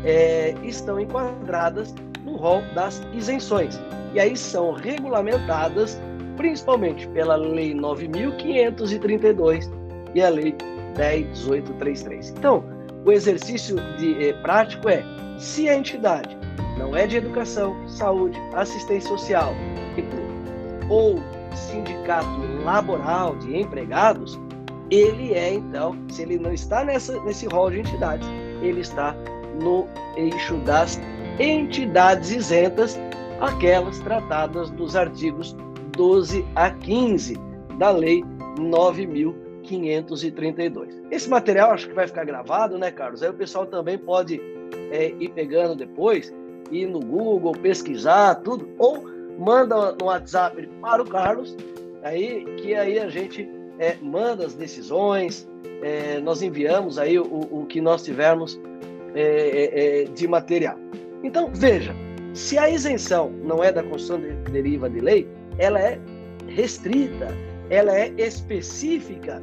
é, 0.06 0.56
estão 0.64 1.00
enquadradas 1.00 1.94
no 2.24 2.38
rol 2.38 2.62
das 2.74 3.02
isenções. 3.14 3.80
E 4.14 4.20
aí 4.20 4.36
são 4.36 4.74
regulamentadas 4.74 6.00
principalmente 6.38 7.08
pela 7.10 7.36
Lei 7.36 7.74
9.532 7.74 9.70
e 10.16 10.22
a 10.22 10.30
Lei 10.30 10.56
10.1833. 10.96 12.34
Então, 12.38 12.64
o 13.06 13.12
exercício 13.12 13.76
de, 13.98 14.30
eh, 14.30 14.34
prático 14.42 14.90
é, 14.90 15.04
se 15.38 15.70
a 15.70 15.76
entidade 15.76 16.38
não 16.82 16.98
é 16.98 17.06
de 17.06 17.18
educação, 17.18 17.78
saúde, 17.88 18.36
assistência 18.54 19.08
social 19.08 19.54
ou 20.90 21.20
sindicato 21.54 22.28
laboral 22.66 23.36
de 23.38 23.56
empregados, 23.56 24.40
ele 24.90 25.34
é 25.34 25.54
então, 25.54 25.96
se 26.10 26.24
ele 26.24 26.40
não 26.40 26.52
está 26.52 26.84
nessa, 26.84 27.22
nesse 27.24 27.46
rol 27.48 27.70
de 27.70 27.80
entidades, 27.80 28.28
ele 28.62 28.82
está 28.82 29.16
no 29.62 29.88
eixo 30.18 30.58
das 30.58 31.00
entidades 31.40 32.32
isentas, 32.32 33.00
aquelas 33.40 34.00
tratadas 34.00 34.70
nos 34.72 34.94
artigos 34.96 35.56
12 35.96 36.44
a 36.56 36.72
15 36.72 37.38
da 37.78 37.92
Lei 37.92 38.24
9.532. 38.58 40.90
Esse 41.10 41.30
material 41.30 41.72
acho 41.72 41.88
que 41.88 41.94
vai 41.94 42.06
ficar 42.08 42.26
gravado, 42.26 42.78
né, 42.78 42.92
Carlos? 42.92 43.24
Aí 43.24 43.30
o 43.30 43.34
pessoal 43.34 43.66
também 43.66 43.98
pode 43.98 44.42
é, 44.92 45.14
ir 45.20 45.30
pegando 45.30 45.74
depois, 45.76 46.34
ir 46.72 46.88
no 46.88 47.00
Google, 47.00 47.52
pesquisar 47.54 48.36
tudo, 48.36 48.68
ou 48.78 49.06
manda 49.38 49.92
no 49.94 50.06
WhatsApp 50.06 50.68
para 50.82 51.02
o 51.02 51.06
Carlos, 51.06 51.56
aí 52.04 52.46
que 52.58 52.74
aí 52.74 53.00
a 53.00 53.10
gente 53.10 53.48
é, 53.80 53.96
manda 54.02 54.46
as 54.46 54.54
decisões, 54.54 55.48
é, 55.82 56.20
nós 56.20 56.42
enviamos 56.42 56.98
aí 56.98 57.20
o, 57.20 57.48
o 57.52 57.66
que 57.66 57.82
nós 57.82 58.04
tivermos 58.04 58.60
é, 59.16 59.22
é, 59.22 60.02
é, 60.02 60.04
de 60.06 60.28
material. 60.28 60.78
Então, 61.24 61.50
veja, 61.54 61.94
se 62.34 62.58
a 62.58 62.70
isenção 62.70 63.32
não 63.44 63.64
é 63.64 63.72
da 63.72 63.84
Constituição 63.84 64.22
de, 64.22 64.52
deriva 64.52 64.90
de 64.90 65.00
lei, 65.00 65.28
ela 65.58 65.80
é 65.80 66.00
restrita, 66.48 67.28
ela 67.70 67.96
é 67.98 68.14
específica 68.18 69.42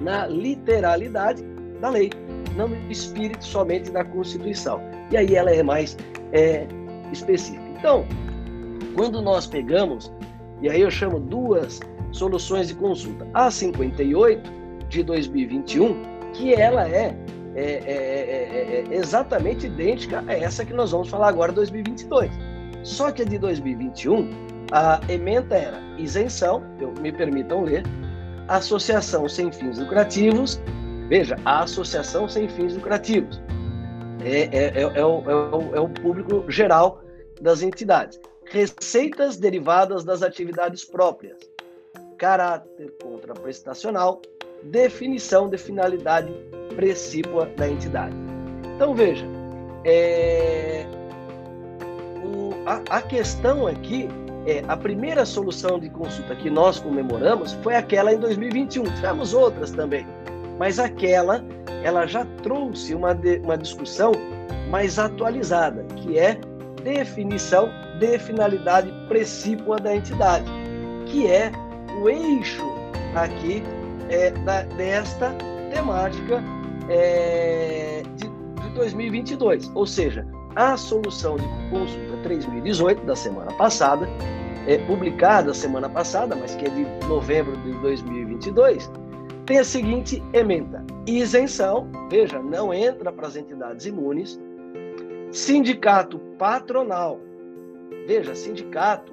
na 0.00 0.26
literalidade 0.26 1.42
da 1.80 1.90
lei, 1.90 2.10
não 2.56 2.68
no 2.68 2.90
espírito 2.90 3.44
somente 3.44 3.90
da 3.90 4.04
Constituição. 4.04 4.80
E 5.10 5.16
aí 5.16 5.34
ela 5.34 5.50
é 5.50 5.62
mais 5.62 5.96
é, 6.32 6.66
específica. 7.12 7.62
Então, 7.78 8.06
quando 8.94 9.20
nós 9.20 9.46
pegamos, 9.46 10.12
e 10.62 10.68
aí 10.68 10.80
eu 10.80 10.90
chamo 10.90 11.20
duas 11.20 11.80
soluções 12.12 12.68
de 12.68 12.74
consulta, 12.74 13.26
a 13.34 13.50
58 13.50 14.50
de 14.88 15.02
2021, 15.02 15.96
que 16.32 16.54
ela 16.54 16.88
é 16.88 17.16
é 17.56 17.62
é, 17.62 17.82
é, 17.86 18.84
é, 18.84 18.84
é, 18.90 18.96
exatamente 18.96 19.66
idêntica 19.66 20.24
a 20.26 20.34
essa 20.34 20.64
que 20.64 20.72
nós 20.72 20.90
vamos 20.90 21.08
falar 21.08 21.28
agora, 21.28 21.52
2022. 21.52 22.30
Só 22.82 23.12
que 23.12 23.22
a 23.22 23.24
de 23.24 23.38
2021, 23.38 24.28
a 24.72 25.00
emenda 25.08 25.54
era 25.54 25.80
isenção, 25.96 26.64
eu, 26.80 26.92
me 27.00 27.12
permitam 27.12 27.62
ler, 27.62 27.84
associação 28.48 29.28
sem 29.28 29.52
fins 29.52 29.78
lucrativos, 29.78 30.60
veja, 31.08 31.36
a 31.44 31.62
associação 31.62 32.28
sem 32.28 32.48
fins 32.48 32.74
lucrativos. 32.74 33.40
É, 34.24 34.48
é, 34.50 34.72
é, 34.74 34.82
é, 34.82 35.04
o, 35.04 35.30
é, 35.30 35.34
o, 35.34 35.76
é 35.76 35.80
o 35.80 35.88
público 35.88 36.50
geral 36.50 37.02
das 37.40 37.62
entidades. 37.62 38.18
Receitas 38.46 39.36
derivadas 39.36 40.02
das 40.02 40.22
atividades 40.22 40.84
próprias. 40.84 41.38
Caráter 42.16 42.92
contraprestacional, 43.02 44.22
definição 44.62 45.48
de 45.48 45.58
finalidade 45.58 46.32
precípua 46.74 47.46
da 47.56 47.68
entidade. 47.68 48.14
Então, 48.74 48.94
veja, 48.94 49.26
é, 49.84 50.86
o, 52.24 52.50
a, 52.66 52.96
a 52.96 53.02
questão 53.02 53.66
aqui 53.66 54.08
é 54.46 54.62
a 54.68 54.76
primeira 54.76 55.24
solução 55.24 55.78
de 55.78 55.90
consulta 55.90 56.34
que 56.34 56.48
nós 56.48 56.78
comemoramos 56.78 57.52
foi 57.62 57.74
aquela 57.74 58.12
em 58.12 58.18
2021. 58.18 58.84
Tivemos 58.84 59.34
outras 59.34 59.70
também, 59.70 60.06
mas 60.58 60.78
aquela 60.78 61.44
ela 61.84 62.06
já 62.06 62.24
trouxe 62.42 62.94
uma, 62.94 63.14
de, 63.14 63.36
uma 63.44 63.56
discussão 63.56 64.12
mais 64.70 64.98
atualizada, 64.98 65.84
que 65.96 66.18
é 66.18 66.38
definição 66.82 67.70
de 68.00 68.18
finalidade 68.18 68.90
precípua 69.06 69.76
da 69.76 69.94
entidade, 69.94 70.46
que 71.06 71.26
é 71.30 71.52
o 72.02 72.08
eixo 72.08 72.64
aqui 73.14 73.62
é, 74.08 74.30
da, 74.30 74.62
desta 74.62 75.30
temática 75.70 76.42
é, 76.88 78.02
de, 78.16 78.28
de 78.28 78.74
2022. 78.74 79.70
Ou 79.74 79.86
seja, 79.86 80.26
a 80.56 80.76
solução 80.76 81.36
de 81.36 81.46
consulta 81.70 82.16
3018 82.22 83.04
da 83.04 83.14
semana 83.14 83.52
passada, 83.52 84.08
é, 84.66 84.78
publicada 84.78 85.52
semana 85.52 85.88
passada, 85.90 86.34
mas 86.34 86.54
que 86.54 86.64
é 86.64 86.70
de 86.70 86.84
novembro 87.06 87.56
de 87.58 87.72
2022, 87.80 88.90
tem 89.46 89.58
a 89.58 89.64
seguinte 89.64 90.22
emenda: 90.32 90.84
isenção, 91.06 91.88
veja, 92.10 92.40
não 92.40 92.72
entra 92.72 93.12
para 93.12 93.26
as 93.26 93.36
entidades 93.36 93.86
imunes, 93.86 94.40
sindicato 95.30 96.18
patronal, 96.38 97.20
veja, 98.06 98.34
sindicato, 98.34 99.12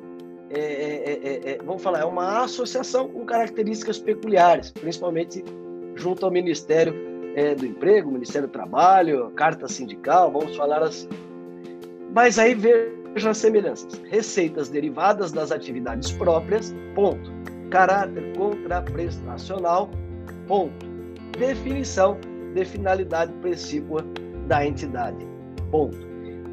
é, 0.49 0.59
é, 0.59 1.19
é, 1.23 1.51
é 1.51 1.57
vamos 1.63 1.81
falar, 1.81 2.01
é 2.01 2.05
uma 2.05 2.43
associação 2.43 3.07
com 3.07 3.25
características 3.25 3.99
peculiares, 3.99 4.71
principalmente 4.71 5.43
junto 5.95 6.25
ao 6.25 6.31
Ministério 6.31 6.93
é, 7.35 7.55
do 7.55 7.65
Emprego, 7.65 8.11
Ministério 8.11 8.47
do 8.47 8.51
Trabalho, 8.51 9.31
Carta 9.31 9.67
Sindical, 9.67 10.31
vamos 10.31 10.55
falar 10.55 10.83
assim. 10.83 11.07
Mas 12.13 12.37
aí 12.37 12.53
veja 12.53 13.29
as 13.29 13.37
semelhanças. 13.37 14.01
Receitas 14.09 14.69
derivadas 14.69 15.31
das 15.31 15.51
atividades 15.51 16.11
próprias, 16.11 16.75
ponto. 16.93 17.31
Caráter 17.69 18.35
contraprestacional, 18.35 19.89
ponto. 20.51 20.85
Definição 21.39 22.19
de 22.53 22.65
finalidade 22.65 23.31
precípua 23.41 24.05
da 24.49 24.67
entidade, 24.67 25.25
ponto. 25.71 25.95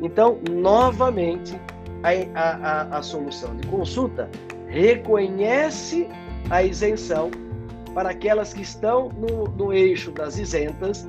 Então, 0.00 0.38
novamente, 0.52 1.60
a, 2.04 2.10
a, 2.40 2.82
a 2.98 3.02
solução 3.02 3.56
de 3.56 3.66
consulta 3.66 4.30
reconhece 4.68 6.06
a 6.48 6.62
isenção 6.62 7.32
para 7.92 8.10
aquelas 8.10 8.54
que 8.54 8.62
estão 8.62 9.08
no, 9.08 9.48
no 9.48 9.72
eixo 9.72 10.12
das 10.12 10.38
isentas, 10.38 11.04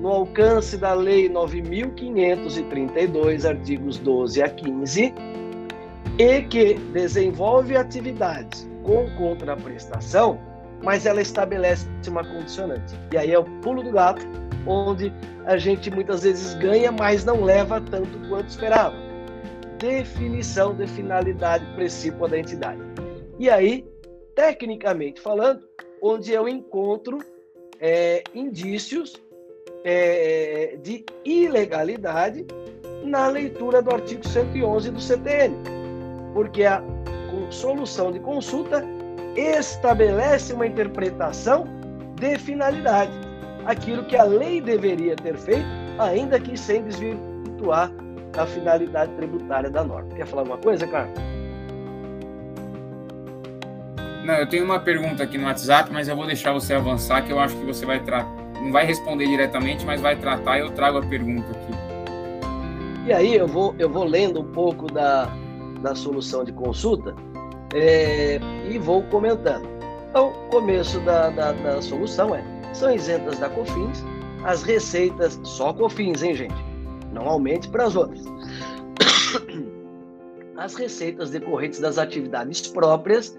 no 0.00 0.10
alcance 0.10 0.76
da 0.76 0.94
Lei 0.94 1.28
9.532, 1.28 3.44
artigos 3.44 3.98
12 3.98 4.40
a 4.40 4.48
15, 4.48 5.12
e 6.16 6.42
que 6.42 6.74
desenvolve 6.92 7.76
atividades 7.76 8.70
com 8.84 9.10
contraprestação, 9.16 10.38
mas 10.82 11.06
ela 11.06 11.20
estabelece 11.20 11.86
uma 12.08 12.24
condicionante. 12.24 12.94
E 13.12 13.18
aí 13.18 13.32
é 13.32 13.38
o 13.38 13.44
pulo 13.60 13.82
do 13.82 13.92
gato, 13.92 14.26
onde 14.66 15.12
a 15.46 15.56
gente 15.56 15.90
muitas 15.90 16.22
vezes 16.22 16.54
ganha, 16.54 16.92
mas 16.92 17.24
não 17.24 17.42
leva 17.42 17.80
tanto 17.80 18.18
quanto 18.28 18.48
esperava. 18.48 18.96
Definição 19.78 20.74
de 20.74 20.86
finalidade 20.86 21.64
precípua 21.74 22.28
da 22.28 22.38
entidade. 22.38 22.80
E 23.38 23.48
aí, 23.48 23.86
tecnicamente 24.34 25.20
falando, 25.20 25.62
onde 26.02 26.32
eu 26.32 26.48
encontro 26.48 27.18
é, 27.80 28.22
indícios 28.34 29.20
é, 29.84 30.76
de 30.82 31.04
ilegalidade 31.24 32.46
na 33.04 33.28
leitura 33.28 33.80
do 33.80 33.90
artigo 33.90 34.26
111 34.26 34.90
do 34.90 35.00
CTN. 35.00 35.56
porque 36.34 36.64
a 36.64 36.82
solução 37.50 38.12
de 38.12 38.20
consulta 38.20 38.84
estabelece 39.36 40.52
uma 40.52 40.66
interpretação 40.66 41.66
de 42.16 42.38
finalidade, 42.38 43.12
aquilo 43.64 44.04
que 44.04 44.16
a 44.16 44.24
lei 44.24 44.60
deveria 44.60 45.16
ter 45.16 45.36
feito, 45.36 45.66
ainda 45.98 46.38
que 46.38 46.56
sem 46.56 46.82
desvirtuar 46.82 47.90
a 48.36 48.46
finalidade 48.46 49.12
tributária 49.14 49.70
da 49.70 49.82
norma. 49.82 50.08
Quer 50.14 50.26
falar 50.26 50.42
alguma 50.42 50.58
coisa, 50.58 50.86
Carlos? 50.86 51.18
Não, 54.24 54.34
eu 54.34 54.46
tenho 54.46 54.64
uma 54.64 54.78
pergunta 54.78 55.22
aqui 55.22 55.38
no 55.38 55.46
WhatsApp, 55.46 55.90
mas 55.92 56.08
eu 56.08 56.14
vou 56.14 56.26
deixar 56.26 56.52
você 56.52 56.74
avançar, 56.74 57.24
que 57.24 57.32
eu 57.32 57.40
acho 57.40 57.56
que 57.56 57.64
você 57.64 57.86
vai 57.86 58.00
tratar, 58.00 58.30
não 58.60 58.70
vai 58.70 58.84
responder 58.84 59.26
diretamente, 59.26 59.84
mas 59.84 60.00
vai 60.00 60.14
tratar 60.14 60.58
e 60.58 60.60
eu 60.60 60.70
trago 60.70 60.98
a 60.98 61.02
pergunta 61.02 61.50
aqui. 61.50 61.72
E 63.06 63.12
aí 63.12 63.34
eu 63.34 63.48
vou, 63.48 63.74
eu 63.78 63.88
vou 63.88 64.04
lendo 64.04 64.40
um 64.40 64.52
pouco 64.52 64.86
da, 64.92 65.26
da 65.80 65.94
solução 65.94 66.44
de 66.44 66.52
consulta 66.52 67.16
é, 67.74 68.38
e 68.70 68.78
vou 68.78 69.02
comentando. 69.04 69.68
Então, 70.08 70.32
começo 70.50 70.98
da, 71.00 71.30
da, 71.30 71.52
da 71.52 71.80
solução 71.82 72.34
é: 72.34 72.42
são 72.72 72.92
isentas 72.92 73.38
da 73.38 73.48
COFINS 73.48 74.04
as 74.44 74.62
receitas, 74.62 75.38
só 75.44 75.72
COFINS, 75.72 76.22
hein, 76.22 76.34
gente? 76.34 76.54
Não 77.12 77.28
aumente 77.28 77.68
para 77.68 77.84
as 77.84 77.96
outras. 77.96 78.24
As 80.56 80.74
receitas 80.74 81.30
decorrentes 81.30 81.80
das 81.80 81.96
atividades 81.96 82.68
próprias 82.68 83.34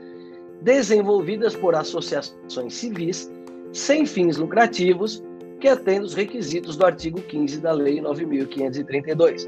desenvolvidas 0.63 1.55
por 1.55 1.75
associações 1.75 2.73
civis 2.73 3.32
sem 3.71 4.07
fins 4.07 4.38
lucrativos 4.38 5.23
que 5.59 5.67
atendem 5.67 6.01
os 6.01 6.15
requisitos 6.15 6.75
do 6.75 6.84
artigo 6.84 7.21
15 7.21 7.61
da 7.61 7.73
Lei 7.73 8.01
9.532. 8.01 9.47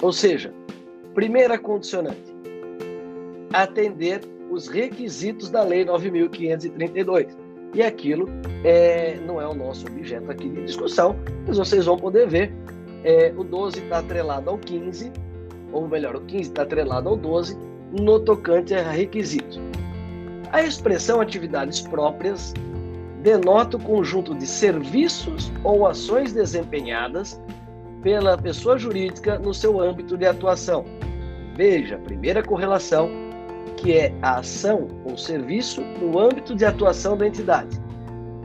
Ou 0.00 0.12
seja, 0.14 0.54
primeira 1.12 1.58
condicionante, 1.58 2.29
atender 3.52 4.20
os 4.50 4.68
requisitos 4.68 5.50
da 5.50 5.62
Lei 5.62 5.84
9.532. 5.84 7.28
E 7.72 7.82
aquilo 7.82 8.28
é, 8.64 9.16
não 9.26 9.40
é 9.40 9.46
o 9.46 9.54
nosso 9.54 9.86
objeto 9.86 10.30
aqui 10.30 10.48
de 10.48 10.64
discussão, 10.64 11.16
mas 11.46 11.56
vocês 11.56 11.86
vão 11.86 11.96
poder 11.96 12.28
ver. 12.28 12.52
É, 13.04 13.32
o 13.36 13.44
12 13.44 13.80
está 13.80 13.98
atrelado 14.00 14.50
ao 14.50 14.58
15, 14.58 15.10
ou 15.72 15.88
melhor, 15.88 16.16
o 16.16 16.20
15 16.20 16.50
está 16.50 16.62
atrelado 16.62 17.08
ao 17.08 17.16
12, 17.16 17.56
no 17.92 18.20
tocante 18.20 18.74
a 18.74 18.90
requisitos. 18.90 19.60
A 20.52 20.62
expressão 20.62 21.20
atividades 21.20 21.80
próprias 21.80 22.52
denota 23.22 23.76
o 23.76 23.80
conjunto 23.80 24.34
de 24.34 24.46
serviços 24.46 25.50
ou 25.62 25.86
ações 25.86 26.32
desempenhadas 26.32 27.40
pela 28.02 28.36
pessoa 28.36 28.78
jurídica 28.78 29.38
no 29.38 29.54
seu 29.54 29.80
âmbito 29.80 30.16
de 30.16 30.26
atuação. 30.26 30.84
Veja, 31.56 31.98
primeira 31.98 32.42
correlação, 32.42 33.10
que 33.80 33.96
é 33.96 34.14
a 34.20 34.38
ação 34.38 34.88
ou 35.04 35.16
serviço 35.16 35.80
no 35.80 36.18
âmbito 36.18 36.54
de 36.54 36.64
atuação 36.64 37.16
da 37.16 37.26
entidade. 37.26 37.80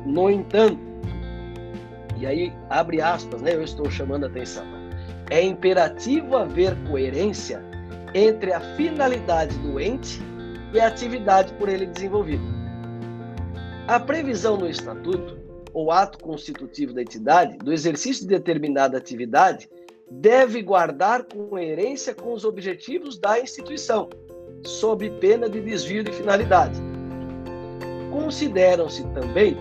No 0.06 0.30
entanto, 0.30 0.80
e 2.18 2.26
aí 2.26 2.54
abre 2.70 3.02
aspas, 3.02 3.42
né? 3.42 3.54
Eu 3.54 3.62
estou 3.62 3.90
chamando 3.92 4.24
a 4.24 4.28
atenção. 4.28 4.64
É 5.30 5.42
imperativo 5.42 6.38
haver 6.38 6.74
coerência 6.90 7.62
entre 8.14 8.54
a 8.54 8.62
finalidade 8.76 9.58
do 9.58 9.80
ente 9.80 10.22
e 10.74 10.80
a 10.80 10.88
atividade 10.88 11.54
por 11.56 11.68
ele 11.68 11.86
desenvolvida. 11.86 12.44
A 13.88 14.00
previsão 14.00 14.58
no 14.58 14.70
estatuto 14.70 15.38
ou 15.74 15.92
ato 15.92 16.18
constitutivo 16.20 16.94
da 16.94 17.02
entidade 17.02 17.58
do 17.58 17.74
exercício 17.74 18.24
de 18.24 18.30
determinada 18.30 18.98
atividade 18.98 19.70
deve 20.10 20.62
guardar 20.62 21.26
coerência 21.26 22.16
com 22.16 22.32
os 22.32 22.46
objetivos 22.46 23.20
da 23.20 23.40
instituição, 23.40 24.10
sob 24.70 25.10
pena 25.22 25.50
de 25.50 25.62
desvio 25.62 26.04
de 26.04 26.12
finalidade. 26.12 26.80
Consideram-se 28.12 29.04
também 29.10 29.58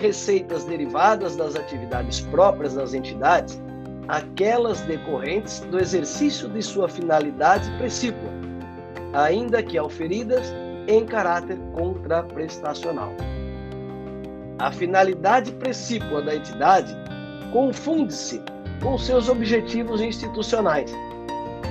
receitas 0.00 0.64
derivadas 0.64 1.36
das 1.36 1.56
atividades 1.56 2.20
próprias 2.20 2.74
das 2.74 2.94
entidades 2.94 3.60
aquelas 4.08 4.80
decorrentes 4.82 5.60
do 5.60 5.78
exercício 5.78 6.48
de 6.48 6.62
sua 6.62 6.88
finalidade 6.88 7.70
precípua, 7.78 8.30
ainda 9.12 9.62
que 9.62 9.78
auferidas 9.78 10.52
em 10.88 11.06
caráter 11.06 11.58
contraprestacional. 11.72 13.12
A 14.58 14.70
finalidade 14.70 15.52
precípua 15.52 16.22
da 16.22 16.34
entidade 16.34 16.94
confunde-se 17.52 18.42
com 18.82 18.98
seus 18.98 19.28
objetivos 19.28 20.00
institucionais, 20.00 20.92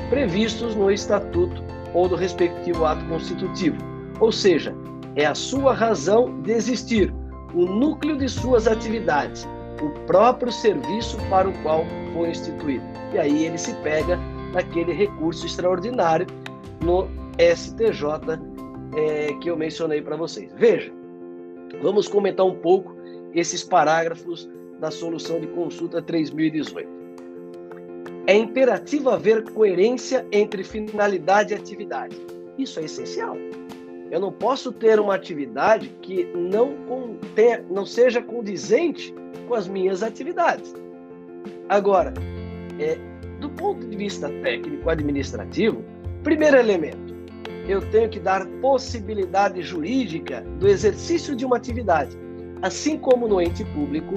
previstos 0.10 0.76
no 0.76 0.90
estatuto 0.90 1.64
ou 1.94 2.08
do 2.08 2.16
respectivo 2.16 2.86
ato 2.86 3.04
constitutivo, 3.06 3.78
ou 4.20 4.32
seja, 4.32 4.74
é 5.16 5.26
a 5.26 5.36
sua 5.36 5.74
razão 5.74 6.42
de 6.42 6.52
existir, 6.52 7.14
o 7.54 7.66
núcleo 7.66 8.18
de 8.18 8.30
suas 8.30 8.68
atividades, 8.68 9.48
o 9.82 9.89
próprio 10.06 10.52
serviço 10.52 11.18
para 11.30 11.50
o 11.50 11.54
qual 11.64 11.86
foi 12.14 12.30
instituído. 12.30 12.86
E 13.14 13.18
aí 13.18 13.46
ele 13.46 13.58
se 13.58 13.74
pega 13.78 14.18
naquele 14.54 14.94
recurso 14.94 15.46
extraordinário 15.46 16.28
no 16.82 17.08
STJ 17.38 18.39
é, 18.96 19.34
que 19.42 19.50
eu 19.50 19.58
mencionei 19.58 20.02
para 20.02 20.16
vocês. 20.16 20.52
Veja, 20.56 20.92
vamos 21.82 22.08
comentar 22.08 22.46
um 22.46 22.56
pouco 22.56 22.96
esses 23.34 23.64
parágrafos 23.64 24.50
da 24.80 24.92
solução 24.92 25.39
de 25.39 25.48
consulta 25.48 26.02
3018. 26.02 27.01
É 28.28 28.36
imperativo 28.36 29.10
haver 29.10 29.44
coerência 29.52 30.26
entre 30.32 30.64
finalidade 30.64 31.54
e 31.54 31.58
atividade. 31.58 32.16
Isso 32.58 32.80
é 32.80 32.84
essencial. 32.84 33.36
Eu 34.12 34.20
não 34.20 34.32
posso 34.32 34.72
ter 34.72 35.00
uma 35.00 35.16
atividade 35.16 35.90
que 36.02 36.26
não, 36.36 36.76
contenha, 36.86 37.66
não 37.70 37.86
seja 37.86 38.22
condizente 38.22 39.14
com 39.48 39.56
as 39.56 39.68
minhas 39.68 40.04
atividades. 40.04 40.74
Agora, 41.70 42.14
é, 42.80 42.98
do 43.40 43.50
ponto 43.50 43.88
de 43.88 43.98
vista 43.98 44.30
técnico-administrativo, 44.42 45.84
primeiro 46.24 46.58
elemento, 46.58 47.16
eu 47.68 47.82
tenho 47.90 48.10
que 48.10 48.20
dar 48.20 48.46
possibilidade 48.62 49.62
jurídica 49.62 50.42
do 50.60 50.68
exercício 50.68 51.36
de 51.36 51.46
uma 51.46 51.58
atividade, 51.58 52.18
assim 52.62 52.98
como 52.98 53.28
no 53.28 53.42
ente 53.42 53.64
público, 53.66 54.16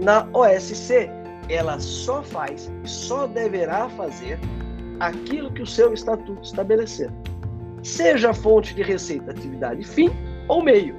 na 0.00 0.26
OSC, 0.32 1.08
ela 1.48 1.78
só 1.78 2.22
faz 2.22 2.70
e 2.82 2.88
só 2.88 3.26
deverá 3.26 3.88
fazer 3.90 4.38
aquilo 5.00 5.52
que 5.52 5.62
o 5.62 5.66
seu 5.66 5.92
estatuto 5.92 6.42
estabelecer. 6.42 7.10
Seja 7.82 8.32
fonte 8.32 8.74
de 8.74 8.82
receita, 8.82 9.30
atividade 9.30 9.84
fim 9.84 10.10
ou 10.48 10.62
meio. 10.62 10.96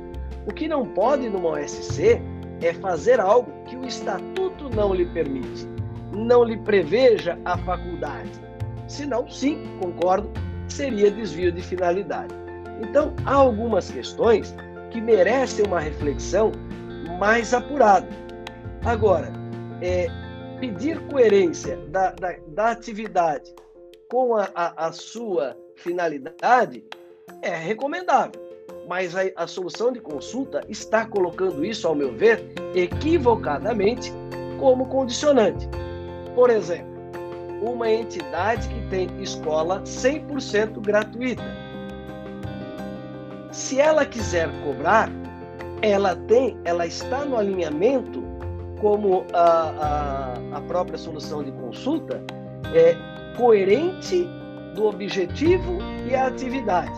O 0.48 0.54
que 0.54 0.68
não 0.68 0.86
pode 0.86 1.28
numa 1.30 1.50
OSC 1.52 2.22
é 2.62 2.74
fazer 2.74 3.20
algo 3.20 3.52
que 3.66 3.76
o 3.76 3.86
estatuto 3.86 4.70
não 4.76 4.94
lhe 4.94 5.06
permite, 5.08 5.68
não 6.14 6.44
lhe 6.44 6.58
preveja 6.58 7.38
a 7.46 7.58
faculdade. 7.58 8.30
Senão, 8.88 9.28
sim, 9.28 9.66
concordo, 9.82 10.30
seria 10.68 11.10
desvio 11.10 11.52
de 11.52 11.62
finalidade. 11.62 12.34
Então, 12.82 13.14
há 13.26 13.34
algumas 13.34 13.90
questões 13.90 14.56
que 14.92 15.02
merecem 15.02 15.66
uma 15.66 15.80
reflexão 15.80 16.52
mais 17.20 17.54
apurada. 17.54 18.08
Agora, 18.84 19.32
é, 19.82 20.08
pedir 20.60 21.00
coerência 21.08 21.78
da, 21.88 22.12
da, 22.12 22.36
da 22.48 22.72
atividade 22.72 23.54
com 24.10 24.36
a, 24.36 24.50
a, 24.54 24.88
a, 24.88 24.92
sua 24.92 25.58
finalidade 25.76 26.84
é 27.42 27.56
recomendável, 27.56 28.42
mas 28.88 29.16
a, 29.16 29.22
a 29.36 29.48
solução 29.48 29.92
de 29.92 30.00
consulta 30.00 30.62
está 30.70 31.06
colocando 31.06 31.66
isso, 31.66 31.88
ao 31.88 31.96
meu 31.96 32.14
ver, 32.14 32.44
equivocadamente 32.74 34.12
como 34.60 34.86
condicionante. 34.88 35.68
Por 36.34 36.50
exemplo, 36.50 36.96
uma 37.62 37.90
entidade 37.90 38.68
que 38.68 38.90
tem 38.90 39.10
escola 39.22 39.82
100% 39.82 40.80
gratuita. 40.82 41.44
Se 43.52 43.80
ela 43.80 44.06
quiser 44.06 44.50
cobrar, 44.64 45.10
ela 45.82 46.16
tem, 46.16 46.58
ela 46.64 46.86
está 46.86 47.26
no 47.26 47.38
alinhamento 47.38 48.25
como 48.80 49.26
a, 49.34 49.40
a, 50.54 50.58
a 50.58 50.62
própria 50.62 50.98
solução 50.98 51.44
de 51.44 51.52
consulta 51.52 52.22
é 52.74 52.96
coerente 53.38 54.28
do 54.76 54.86
objetivo 54.86 55.78
e 56.10 56.16
a 56.16 56.28
atividade. 56.28 56.94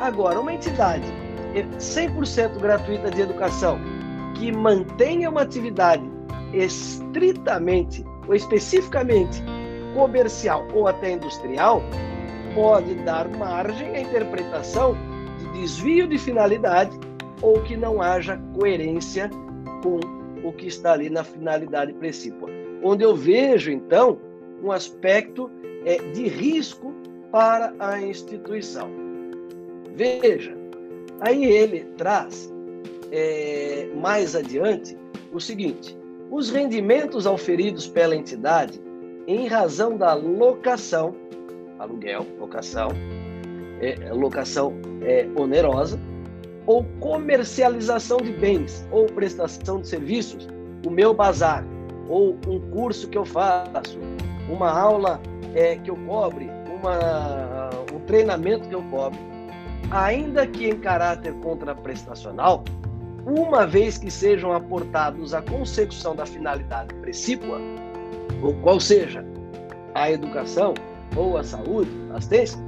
Agora, 0.00 0.40
uma 0.40 0.52
entidade 0.52 1.06
100% 1.78 2.58
gratuita 2.58 3.10
de 3.10 3.20
educação 3.20 3.78
que 4.34 4.50
mantenha 4.50 5.30
uma 5.30 5.42
atividade 5.42 6.02
estritamente 6.52 8.04
ou 8.26 8.34
especificamente 8.34 9.42
comercial 9.94 10.66
ou 10.74 10.88
até 10.88 11.12
industrial 11.12 11.82
pode 12.54 12.94
dar 12.96 13.28
margem 13.28 13.88
à 13.96 14.00
interpretação 14.00 14.96
de 15.38 15.60
desvio 15.60 16.08
de 16.08 16.18
finalidade 16.18 16.98
ou 17.42 17.60
que 17.62 17.76
não 17.76 18.00
haja 18.02 18.40
coerência 18.54 19.30
com 19.82 20.23
o 20.44 20.52
que 20.52 20.66
está 20.66 20.92
ali 20.92 21.10
na 21.10 21.24
finalidade 21.24 21.92
precípua. 21.94 22.48
Onde 22.82 23.02
eu 23.02 23.16
vejo, 23.16 23.70
então, 23.70 24.18
um 24.62 24.70
aspecto 24.70 25.50
é, 25.84 25.96
de 26.12 26.28
risco 26.28 26.92
para 27.32 27.74
a 27.78 28.00
instituição. 28.00 28.88
Veja, 29.96 30.54
aí 31.20 31.44
ele 31.44 31.84
traz 31.96 32.52
é, 33.10 33.88
mais 33.96 34.36
adiante 34.36 34.96
o 35.32 35.40
seguinte: 35.40 35.96
os 36.30 36.50
rendimentos 36.50 37.26
auferidos 37.26 37.88
pela 37.88 38.14
entidade 38.14 38.80
em 39.26 39.46
razão 39.46 39.96
da 39.96 40.14
locação, 40.14 41.14
aluguel, 41.78 42.26
locação, 42.38 42.88
é, 43.80 44.12
locação 44.12 44.74
é, 45.02 45.26
onerosa, 45.36 45.98
ou 46.66 46.84
comercialização 47.00 48.18
de 48.18 48.32
bens 48.32 48.86
ou 48.90 49.06
prestação 49.06 49.80
de 49.80 49.88
serviços, 49.88 50.48
o 50.86 50.90
meu 50.90 51.14
bazar, 51.14 51.64
ou 52.08 52.38
um 52.46 52.60
curso 52.70 53.08
que 53.08 53.18
eu 53.18 53.24
faço, 53.24 53.98
uma 54.48 54.70
aula 54.70 55.20
é, 55.54 55.76
que 55.76 55.90
eu 55.90 55.96
cobre, 56.06 56.50
uma, 56.80 57.70
um 57.94 58.00
treinamento 58.00 58.68
que 58.68 58.74
eu 58.74 58.82
cobre, 58.90 59.18
ainda 59.90 60.46
que 60.46 60.68
em 60.68 60.78
caráter 60.78 61.32
contraprestacional, 61.34 62.64
uma 63.26 63.66
vez 63.66 63.96
que 63.96 64.10
sejam 64.10 64.52
aportados 64.52 65.32
à 65.32 65.40
consecução 65.40 66.14
da 66.14 66.26
finalidade 66.26 66.94
precípua, 66.96 67.58
ou 68.42 68.54
qual 68.56 68.78
seja 68.78 69.24
a 69.94 70.10
educação 70.10 70.74
ou 71.16 71.38
a 71.38 71.44
saúde, 71.44 71.90
assistência, 72.12 72.58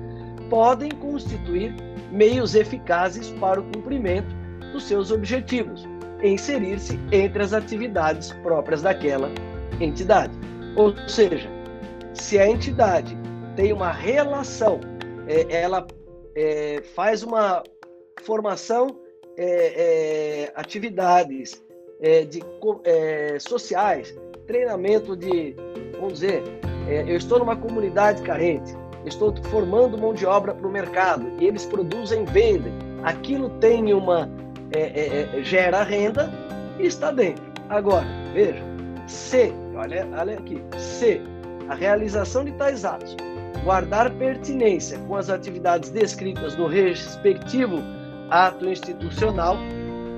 podem 0.49 0.91
constituir 0.93 1.75
meios 2.17 2.55
eficazes 2.55 3.31
para 3.33 3.61
o 3.61 3.65
cumprimento 3.65 4.35
dos 4.73 4.85
seus 4.85 5.11
objetivos, 5.11 5.87
inserir-se 6.23 6.99
entre 7.13 7.43
as 7.43 7.53
atividades 7.53 8.33
próprias 8.43 8.83
daquela 8.83 9.31
entidade. 9.81 10.33
Ou 10.77 10.95
seja, 11.09 11.49
se 12.15 12.39
a 12.39 12.49
entidade 12.49 13.17
tem 13.55 13.73
uma 13.73 13.93
relação, 13.93 14.81
é, 15.29 15.61
ela 15.63 15.87
é, 16.35 16.83
faz 16.95 17.23
uma 17.23 17.63
formação, 18.23 18.99
é, 19.37 20.47
é 20.47 20.53
atividades 20.55 21.63
é, 22.01 22.25
de, 22.25 22.41
é, 22.85 23.39
sociais, 23.39 24.17
treinamento 24.47 25.15
de, 25.15 25.55
vamos 25.95 26.15
dizer, 26.15 26.43
eu 26.89 27.17
estou 27.17 27.41
numa 27.41 27.57
comunidade 27.57 28.23
carente, 28.23 28.73
estou 29.07 29.35
formando 29.45 29.97
mão 29.97 30.13
de 30.13 30.27
obra 30.27 30.53
para 30.53 30.67
o 30.67 30.71
mercado 30.71 31.27
e 31.39 31.47
eles 31.47 31.65
produzem, 31.65 32.25
vendem. 32.25 32.73
Aquilo 33.05 33.49
tem 33.61 33.93
uma 33.95 34.29
gera 35.43 35.83
renda 35.83 36.33
e 36.79 36.87
está 36.87 37.11
dentro. 37.11 37.45
Agora, 37.69 38.07
veja, 38.35 38.63
se, 39.07 39.53
olha, 39.75 40.07
olha 40.19 40.39
aqui, 40.39 40.61
se 40.77 41.21
a 41.69 41.75
realização 41.75 42.45
de 42.45 42.53
tais 42.53 42.85
atos 42.85 43.17
guardar 43.65 44.11
pertinência 44.13 44.99
com 45.09 45.17
as 45.17 45.31
atividades 45.31 45.91
descritas 45.91 46.57
no 46.57 46.67
respectivo 46.67 47.83
ato 48.31 48.69
institucional 48.69 49.57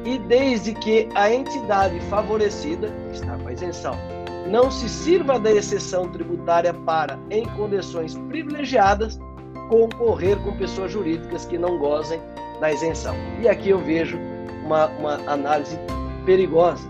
e 0.05 0.19
desde 0.19 0.75
que 0.75 1.09
a 1.15 1.33
entidade 1.33 2.01
favorecida 2.09 2.89
está 3.13 3.37
com 3.39 3.49
a 3.49 3.53
isenção 3.53 4.18
não 4.49 4.71
se 4.71 4.89
sirva 4.89 5.39
da 5.39 5.53
exceção 5.53 6.09
tributária 6.09 6.73
para, 6.73 7.19
em 7.31 7.45
condições 7.57 8.17
privilegiadas, 8.29 9.19
concorrer 9.69 10.37
com 10.39 10.57
pessoas 10.57 10.93
jurídicas 10.93 11.45
que 11.45 11.59
não 11.59 11.79
gozem 11.79 12.21
da 12.61 12.73
isenção. 12.73 13.15
E 13.41 13.49
aqui 13.49 13.71
eu 13.71 13.79
vejo 13.79 14.19
uma, 14.65 14.87
uma 14.87 15.15
análise 15.31 15.79
perigosa, 16.25 16.89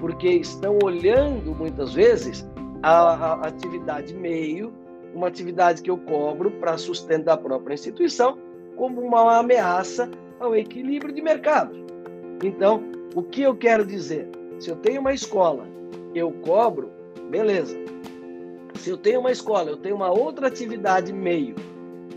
porque 0.00 0.28
estão 0.28 0.78
olhando 0.82 1.54
muitas 1.54 1.92
vezes 1.92 2.48
a, 2.82 2.90
a 2.90 3.48
atividade 3.48 4.14
meio 4.14 4.72
uma 5.14 5.28
atividade 5.28 5.80
que 5.80 5.90
eu 5.90 5.96
cobro 5.96 6.50
para 6.50 6.76
sustento 6.76 7.24
da 7.24 7.36
própria 7.36 7.74
instituição, 7.74 8.36
como 8.76 9.00
uma 9.00 9.38
ameaça 9.38 10.10
ao 10.40 10.56
equilíbrio 10.56 11.14
de 11.14 11.22
mercado. 11.22 11.86
Então, 12.42 12.82
o 13.14 13.22
que 13.22 13.42
eu 13.42 13.54
quero 13.54 13.86
dizer? 13.86 14.28
Se 14.58 14.70
eu 14.70 14.76
tenho 14.76 15.00
uma 15.00 15.14
escola, 15.14 15.66
eu 16.14 16.30
cobro, 16.30 16.90
beleza. 17.30 17.76
Se 18.74 18.90
eu 18.90 18.96
tenho 18.96 19.20
uma 19.20 19.30
escola, 19.30 19.70
eu 19.70 19.76
tenho 19.76 19.96
uma 19.96 20.10
outra 20.10 20.48
atividade 20.48 21.12
meio 21.12 21.54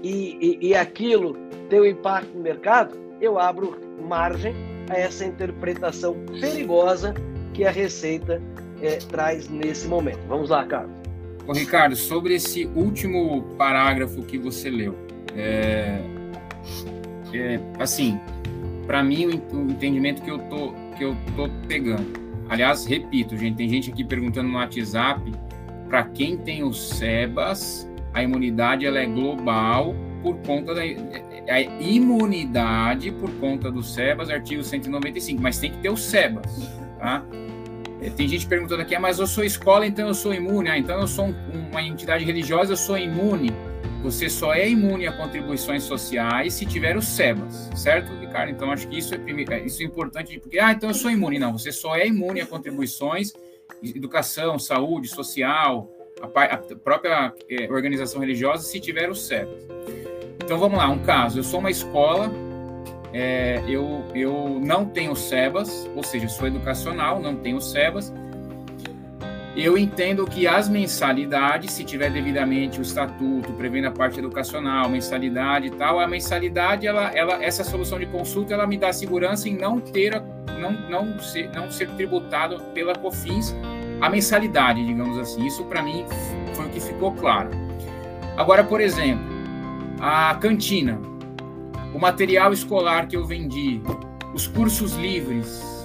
e, 0.04 0.38
e, 0.62 0.68
e 0.68 0.76
aquilo 0.76 1.36
tem 1.70 1.82
um 1.82 1.86
impacto 1.86 2.36
no 2.36 2.42
mercado, 2.42 2.98
eu 3.20 3.40
abro 3.40 3.78
margem 4.02 4.56
a 4.90 4.98
essa 4.98 5.26
interpretação 5.26 6.16
perigosa 6.40 7.14
que 7.54 7.66
a 7.66 7.72
Receita 7.72 8.42
é, 8.82 8.98
traz 8.98 9.50
nesse 9.50 9.88
momento. 9.88 10.20
Vamos 10.28 10.50
lá, 10.50 10.66
Carlos. 10.66 10.96
Ô, 11.48 11.54
Ricardo, 11.54 11.96
sobre 11.96 12.36
esse 12.36 12.66
último 12.76 13.42
parágrafo 13.58 14.22
que 14.24 14.38
você 14.38 14.70
leu, 14.70 14.96
é, 15.36 16.02
é, 17.34 17.60
assim, 17.80 18.20
para 18.86 19.02
mim 19.02 19.26
o 19.26 19.72
entendimento 19.72 20.22
que 20.22 20.30
eu 20.30 20.40
tô 20.50 20.74
que 20.98 21.04
eu 21.04 21.16
tô 21.36 21.48
pegando. 21.68 22.27
Aliás, 22.50 22.86
repito, 22.86 23.36
gente, 23.38 23.56
tem 23.58 23.70
gente 23.70 23.92
aqui 23.92 24.04
perguntando 24.04 24.50
no 24.50 24.56
WhatsApp 24.56 25.32
para 25.88 26.04
quem 26.04 26.38
tem 26.38 26.64
o 26.64 26.74
SEBAS, 26.74 27.90
a 28.14 28.24
imunidade 28.24 28.86
ela 28.86 29.00
é 29.00 29.06
global 29.06 29.96
por 30.22 30.38
conta 30.40 30.74
da 30.74 30.82
a 31.50 31.62
imunidade 31.62 33.12
por 33.12 33.32
conta 33.40 33.72
do 33.72 33.82
SEBAS, 33.82 34.30
artigo 34.30 34.64
195, 34.64 35.42
mas 35.42 35.58
tem 35.58 35.72
que 35.72 35.78
ter 35.78 35.90
o 35.90 35.96
SEBAS, 35.96 36.70
tá? 37.00 37.24
É, 38.02 38.10
tem 38.10 38.28
gente 38.28 38.46
perguntando 38.46 38.82
aqui, 38.82 38.94
ah, 38.94 39.00
mas 39.00 39.18
eu 39.18 39.26
sou 39.26 39.44
escola, 39.44 39.86
então 39.86 40.08
eu 40.08 40.14
sou 40.14 40.34
imune. 40.34 40.70
Ah, 40.70 40.78
então 40.78 41.00
eu 41.00 41.08
sou 41.08 41.28
um, 41.28 41.36
uma 41.72 41.82
entidade 41.82 42.24
religiosa, 42.24 42.74
eu 42.74 42.78
sou 42.78 42.98
imune. 42.98 43.52
Você 44.04 44.30
só 44.30 44.54
é 44.54 44.70
imune 44.70 45.08
a 45.08 45.12
contribuições 45.12 45.84
sociais 45.84 46.54
se 46.54 46.66
tiver 46.66 46.96
o 46.96 47.02
SEBAS, 47.02 47.72
certo, 47.76 48.14
Ricardo? 48.20 48.52
Então 48.52 48.72
acho 48.72 48.88
que 48.88 48.98
isso 48.98 49.14
é, 49.16 49.18
é, 49.18 49.60
isso 49.66 49.82
é 49.82 49.86
importante, 49.86 50.40
porque, 50.40 50.60
ah, 50.60 50.72
então 50.72 50.90
eu 50.90 50.94
sou 50.94 51.12
imune. 51.12 51.40
Não, 51.40 51.58
você 51.58 51.72
só 51.72 51.96
é 51.96 52.08
imune 52.08 52.42
a 52.42 52.46
contribuições, 52.46 53.34
educação, 53.84 54.58
saúde, 54.60 55.08
social, 55.08 55.90
a, 56.22 56.44
a 56.44 56.58
própria 56.58 57.34
é, 57.50 57.72
organização 57.72 58.22
religiosa, 58.22 58.64
se 58.64 58.80
tiver 58.80 59.10
o 59.10 59.16
SEBAS. 59.16 59.68
Então 60.44 60.58
vamos 60.58 60.78
lá, 60.78 60.88
um 60.90 61.00
caso, 61.00 61.40
eu 61.40 61.44
sou 61.44 61.60
uma 61.60 61.72
escola 61.72 62.32
é, 63.14 63.64
eu, 63.68 64.04
eu 64.14 64.60
não 64.64 64.86
tenho 64.86 65.16
SEBAS, 65.16 65.90
ou 65.96 66.04
seja, 66.04 66.28
sou 66.28 66.48
educacional, 66.48 67.20
não 67.20 67.36
tenho 67.36 67.60
SEBAS. 67.62 68.14
Eu 69.58 69.76
entendo 69.76 70.24
que 70.28 70.46
as 70.46 70.70
mensalidades, 70.70 71.74
se 71.74 71.84
tiver 71.84 72.12
devidamente 72.12 72.78
o 72.80 72.84
estatuto, 72.84 73.52
prevendo 73.54 73.86
a 73.86 73.92
parte 73.92 74.20
educacional, 74.20 74.88
mensalidade 74.88 75.66
e 75.66 75.72
tal, 75.72 76.00
a 76.00 76.08
mensalidade, 76.08 76.86
ela, 76.86 77.10
ela, 77.10 77.44
essa 77.44 77.64
solução 77.64 77.98
de 77.98 78.06
consulta, 78.06 78.54
ela 78.54 78.68
me 78.68 78.78
dá 78.78 78.94
segurança 78.94 79.50
em 79.50 79.58
não 79.58 79.80
ter, 79.80 80.22
não, 80.60 80.74
não, 80.88 81.20
ser, 81.20 81.50
não 81.56 81.72
ser 81.72 81.90
tributado 81.90 82.60
pela 82.76 82.94
COFINS 82.94 83.56
a 84.00 84.08
mensalidade, 84.12 84.86
digamos 84.86 85.18
assim. 85.18 85.44
Isso 85.48 85.66
para 85.66 85.82
mim 85.82 86.06
foi 86.54 86.68
o 86.68 86.70
que 86.70 86.80
ficou 86.80 87.14
claro. 87.14 87.50
Agora, 88.38 88.64
por 88.64 88.80
exemplo, 88.80 89.26
a 90.00 90.36
cantina, 90.36 91.02
o 91.96 91.98
material 91.98 92.54
escolar 92.54 93.08
que 93.08 93.18
eu 93.18 93.26
vendi, 93.26 93.82
os 94.36 94.46
cursos 94.46 94.94
livres, 94.94 95.77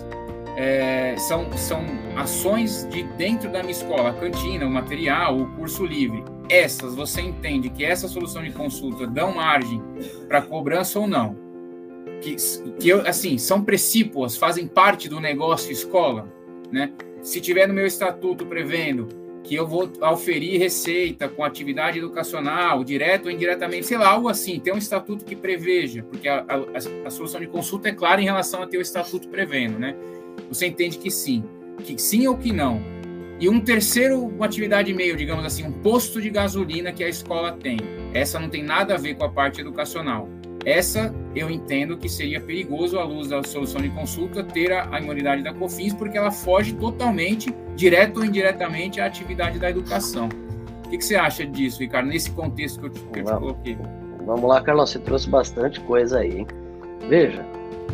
é, 0.57 1.15
são, 1.17 1.51
são 1.57 1.85
ações 2.17 2.87
de 2.91 3.03
dentro 3.03 3.51
da 3.51 3.61
minha 3.61 3.73
escola, 3.73 4.11
a 4.11 4.13
cantina, 4.13 4.67
o 4.67 4.71
material, 4.71 5.39
o 5.39 5.47
curso 5.53 5.85
livre. 5.85 6.25
Essas, 6.49 6.95
você 6.95 7.23
entende 7.23 7.71
que 7.71 7.85
essa 7.85 8.07
solução 8.09 8.43
de 8.43 8.51
consulta 8.51 9.07
dão 9.07 9.35
margem 9.35 9.83
para 10.29 10.43
cobrança 10.43 10.99
ou 10.99 11.07
não? 11.07 11.37
Que, 12.21 12.37
que 12.79 12.89
eu, 12.89 13.07
assim, 13.07 13.39
são 13.39 13.65
precípuas, 13.65 14.37
fazem 14.37 14.67
parte 14.67 15.09
do 15.09 15.21
negócio 15.21 15.73
escola, 15.73 16.29
né? 16.71 16.93
Se 17.23 17.41
tiver 17.41 17.67
no 17.67 17.75
meu 17.75 17.87
estatuto 17.87 18.45
prevendo 18.45 19.09
que 19.45 19.55
eu 19.55 19.67
vou 19.67 19.91
auferir 20.01 20.59
receita 20.61 21.29
com 21.29 21.43
atividade 21.43 21.99
educacional, 21.99 22.85
direto 22.85 23.27
ou 23.27 23.31
indiretamente, 23.31 23.87
sei 23.87 23.99
lá, 23.99 24.11
algo 24.11 24.29
assim, 24.29 24.61
tem 24.61 24.73
um 24.73 24.79
estatuto 24.79 25.25
que 25.25 25.35
preveja, 25.35 26.05
porque 26.05 26.29
a, 26.29 26.45
a, 26.49 27.07
a 27.07 27.11
solução 27.11 27.41
de 27.41 27.49
consulta 27.49 27.89
é 27.89 27.93
clara 27.93 28.21
em 28.21 28.25
relação 28.25 28.63
a 28.63 28.67
ter 28.67 28.79
o 28.79 28.81
estatuto 28.81 29.29
prevendo, 29.29 29.79
né? 29.79 29.97
Você 30.49 30.67
entende 30.67 30.99
que 30.99 31.11
sim, 31.11 31.45
que 31.79 32.01
sim 32.01 32.27
ou 32.27 32.37
que 32.37 32.53
não. 32.53 32.83
E 33.41 33.49
um 33.49 33.61
terceiro, 33.61 34.25
uma 34.25 34.47
atividade 34.47 34.93
meio, 34.95 35.17
digamos 35.17 35.45
assim, 35.45 35.65
um 35.65 35.73
posto 35.73 36.21
de 36.21 36.31
gasolina 36.31 36.93
que 36.93 37.03
a 37.03 37.09
escola 37.09 37.53
tem. 37.53 37.77
Essa 38.15 38.39
não 38.39 38.49
tem 38.49 38.63
nada 38.63 38.95
a 38.95 38.97
ver 38.97 39.15
com 39.17 39.25
a 39.25 39.29
parte 39.29 39.61
educacional. 39.61 40.29
Essa 40.65 41.13
eu 41.35 41.51
entendo 41.51 41.97
que 41.97 42.09
seria 42.09 42.41
perigoso, 42.41 42.99
à 42.99 43.05
luz 43.05 43.29
da 43.29 43.43
solução 43.43 43.81
de 43.81 43.89
consulta, 43.91 44.45
ter 44.45 44.73
a, 44.73 44.95
a 44.95 45.01
imunidade 45.01 45.43
da 45.43 45.53
COFINS, 45.53 45.95
porque 45.95 46.17
ela 46.17 46.31
foge 46.31 46.73
totalmente, 46.75 47.53
direto 47.75 48.19
ou 48.19 48.25
indiretamente, 48.25 49.01
à 49.01 49.07
atividade 49.07 49.59
da 49.59 49.71
educação. 49.71 50.29
O 50.87 50.89
que, 50.89 50.99
que 50.99 51.05
você 51.05 51.17
acha 51.17 51.45
disso, 51.45 51.81
Ricardo, 51.81 52.07
nesse 52.09 52.31
contexto 52.31 52.79
que 52.79 52.87
eu 52.87 52.91
te, 52.91 53.01
que 53.01 53.19
eu 53.21 53.25
te 53.25 53.33
coloquei? 53.33 53.79
Vamos 54.25 54.49
lá, 54.49 54.61
Carlos, 54.61 54.91
você 54.91 55.01
trouxe 55.01 55.29
bastante 55.29 55.81
coisa 55.81 56.21
aí. 56.21 56.39
Hein? 56.39 56.47
Veja, 57.09 57.45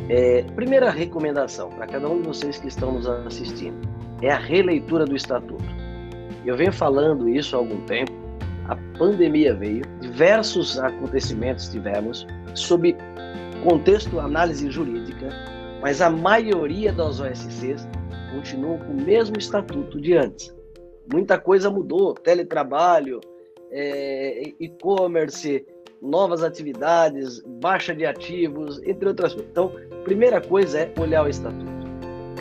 é, 0.08 0.42
primeira 0.54 0.90
recomendação 0.90 1.68
para 1.70 1.86
cada 1.86 2.08
um 2.08 2.20
de 2.20 2.28
vocês 2.28 2.58
que 2.58 2.68
estão 2.68 2.92
nos 2.92 3.06
assistindo 3.06 3.76
é 4.22 4.30
a 4.30 4.38
releitura 4.38 5.04
do 5.04 5.14
Estatuto. 5.14 5.64
Eu 6.44 6.56
venho 6.56 6.72
falando 6.72 7.28
isso 7.28 7.54
há 7.54 7.58
algum 7.58 7.80
tempo, 7.82 8.12
a 8.68 8.76
pandemia 8.98 9.54
veio, 9.54 9.82
diversos 10.00 10.78
acontecimentos 10.78 11.68
tivemos, 11.68 12.26
sob 12.54 12.96
contexto 13.62 14.18
análise 14.18 14.70
jurídica, 14.70 15.28
mas 15.80 16.00
a 16.00 16.10
maioria 16.10 16.92
das 16.92 17.20
OSCs 17.20 17.88
continuam 18.32 18.78
com 18.78 18.92
o 18.92 19.02
mesmo 19.02 19.38
estatuto 19.38 20.00
de 20.00 20.14
antes. 20.16 20.54
Muita 21.10 21.38
coisa 21.38 21.70
mudou, 21.70 22.14
teletrabalho, 22.14 23.20
é, 23.70 24.52
e-commerce, 24.60 25.66
novas 26.00 26.42
atividades, 26.42 27.40
baixa 27.60 27.94
de 27.94 28.06
ativos, 28.06 28.80
entre 28.84 29.08
outras 29.08 29.32
coisas. 29.32 29.50
Então, 29.50 29.72
primeira 30.04 30.40
coisa 30.40 30.80
é 30.80 30.92
olhar 30.98 31.24
o 31.24 31.28
estatuto. 31.28 31.66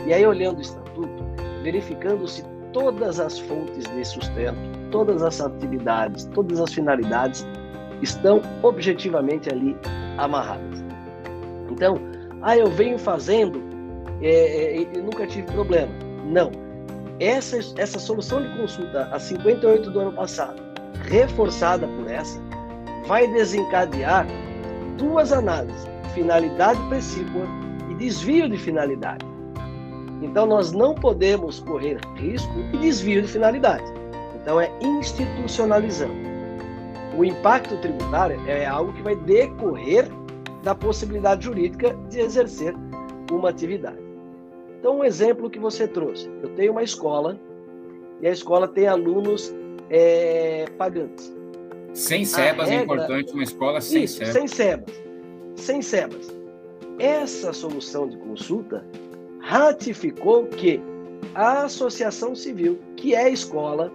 E 0.06 0.12
aí, 0.12 0.24
olhando 0.26 0.58
o 0.58 0.62
estatuto, 0.62 1.24
verificando 1.62 2.26
se 2.26 2.44
todas 2.72 3.18
as 3.18 3.38
fontes 3.38 3.84
de 3.84 4.04
sustento, 4.04 4.58
todas 4.90 5.22
as 5.22 5.40
atividades, 5.40 6.24
todas 6.34 6.60
as 6.60 6.72
finalidades 6.72 7.46
estão 8.02 8.40
objetivamente 8.62 9.50
ali 9.50 9.76
amarradas. 10.18 10.82
Então, 11.70 11.98
ah, 12.42 12.56
eu 12.56 12.68
venho 12.68 12.98
fazendo 12.98 13.60
é, 14.22 14.30
é, 14.30 14.76
e 14.80 14.86
nunca 14.98 15.26
tive 15.26 15.46
problema. 15.52 15.92
Não. 16.24 16.50
Essa, 17.20 17.58
essa 17.76 17.98
solução 17.98 18.42
de 18.42 18.56
consulta, 18.56 19.08
a 19.12 19.18
58 19.18 19.90
do 19.90 19.98
ano 19.98 20.12
passado, 20.12 20.62
reforçada 21.08 21.86
por 21.86 22.08
essa, 22.08 22.40
vai 23.08 23.26
desencadear 23.26 24.26
duas 24.98 25.32
análises: 25.32 25.88
finalidade 26.14 26.80
precípua 26.88 27.42
e 27.90 27.94
desvio 27.94 28.48
de 28.48 28.58
finalidade. 28.58 29.26
Então, 30.20 30.46
nós 30.46 30.72
não 30.72 30.94
podemos 30.94 31.60
correr 31.60 31.98
risco 32.16 32.52
de 32.70 32.78
desvio 32.78 33.22
de 33.22 33.28
finalidade. 33.28 33.84
Então, 34.40 34.60
é 34.60 34.70
institucionalizando. 34.80 36.28
O 37.16 37.24
impacto 37.24 37.76
tributário 37.78 38.38
é 38.46 38.66
algo 38.66 38.92
que 38.92 39.02
vai 39.02 39.16
decorrer 39.16 40.06
da 40.62 40.74
possibilidade 40.74 41.44
jurídica 41.44 41.96
de 42.10 42.20
exercer 42.20 42.74
uma 43.30 43.48
atividade. 43.48 43.98
Então, 44.78 44.98
um 44.98 45.04
exemplo 45.04 45.48
que 45.48 45.58
você 45.58 45.88
trouxe: 45.88 46.28
eu 46.42 46.50
tenho 46.50 46.72
uma 46.72 46.82
escola 46.82 47.38
e 48.20 48.26
a 48.26 48.30
escola 48.30 48.68
tem 48.68 48.86
alunos 48.86 49.54
é, 49.88 50.66
pagantes. 50.76 51.37
Sem 51.94 52.24
sebas 52.24 52.68
regra... 52.68 52.80
é 52.80 52.84
importante 52.84 53.32
uma 53.32 53.42
escola 53.42 53.80
sem 53.80 54.04
Isso, 54.04 54.18
sebas. 54.18 54.34
Sem 54.34 54.46
sebas. 54.48 55.02
Sem 55.56 55.82
sebas. 55.82 56.38
Essa 56.98 57.52
solução 57.52 58.08
de 58.08 58.16
consulta 58.18 58.84
ratificou 59.40 60.46
que 60.46 60.80
a 61.34 61.64
associação 61.64 62.34
civil, 62.34 62.78
que 62.96 63.14
é 63.14 63.30
escola, 63.30 63.92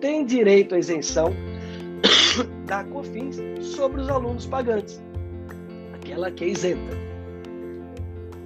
tem 0.00 0.24
direito 0.24 0.74
à 0.74 0.78
isenção 0.78 1.34
da 2.66 2.84
COFINS 2.84 3.38
sobre 3.60 4.00
os 4.00 4.08
alunos 4.08 4.46
pagantes. 4.46 5.02
Aquela 5.94 6.30
que 6.30 6.44
é 6.44 6.48
isenta. 6.48 6.96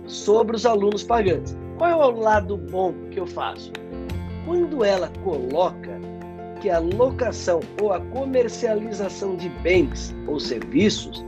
Sobre 0.06 0.56
os 0.56 0.66
alunos 0.66 1.02
pagantes. 1.02 1.56
Qual 1.78 1.90
é 1.90 1.96
o 1.96 2.10
lado 2.10 2.56
bom 2.56 2.94
que 3.10 3.18
eu 3.18 3.26
faço? 3.26 3.72
Quando 4.44 4.84
ela 4.84 5.10
coloca 5.22 6.00
que 6.62 6.70
a 6.70 6.78
locação 6.78 7.58
ou 7.80 7.92
a 7.92 7.98
comercialização 7.98 9.34
de 9.34 9.48
bens 9.48 10.14
ou 10.28 10.38
serviços 10.38 11.24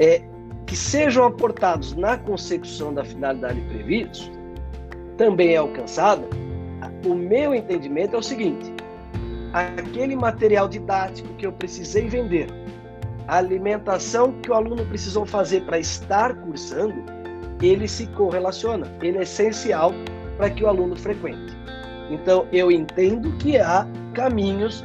é, 0.00 0.20
que 0.66 0.74
sejam 0.76 1.24
aportados 1.24 1.94
na 1.94 2.18
consecução 2.18 2.92
da 2.92 3.04
finalidade 3.04 3.60
prevista 3.62 4.28
também 5.16 5.54
é 5.54 5.58
alcançada, 5.58 6.26
o 7.06 7.14
meu 7.14 7.54
entendimento 7.54 8.16
é 8.16 8.18
o 8.18 8.22
seguinte: 8.22 8.72
aquele 9.52 10.16
material 10.16 10.68
didático 10.68 11.32
que 11.34 11.46
eu 11.46 11.52
precisei 11.52 12.08
vender, 12.08 12.48
a 13.28 13.36
alimentação 13.36 14.32
que 14.40 14.50
o 14.50 14.54
aluno 14.54 14.84
precisou 14.86 15.24
fazer 15.24 15.62
para 15.62 15.78
estar 15.78 16.34
cursando, 16.34 17.00
ele 17.62 17.86
se 17.86 18.08
correlaciona, 18.08 18.92
ele 19.00 19.18
é 19.18 19.22
essencial 19.22 19.92
para 20.36 20.50
que 20.50 20.64
o 20.64 20.68
aluno 20.68 20.96
frequente. 20.96 21.54
Então, 22.10 22.46
eu 22.52 22.70
entendo 22.70 23.32
que 23.38 23.56
há 23.58 23.86
caminhos 24.12 24.84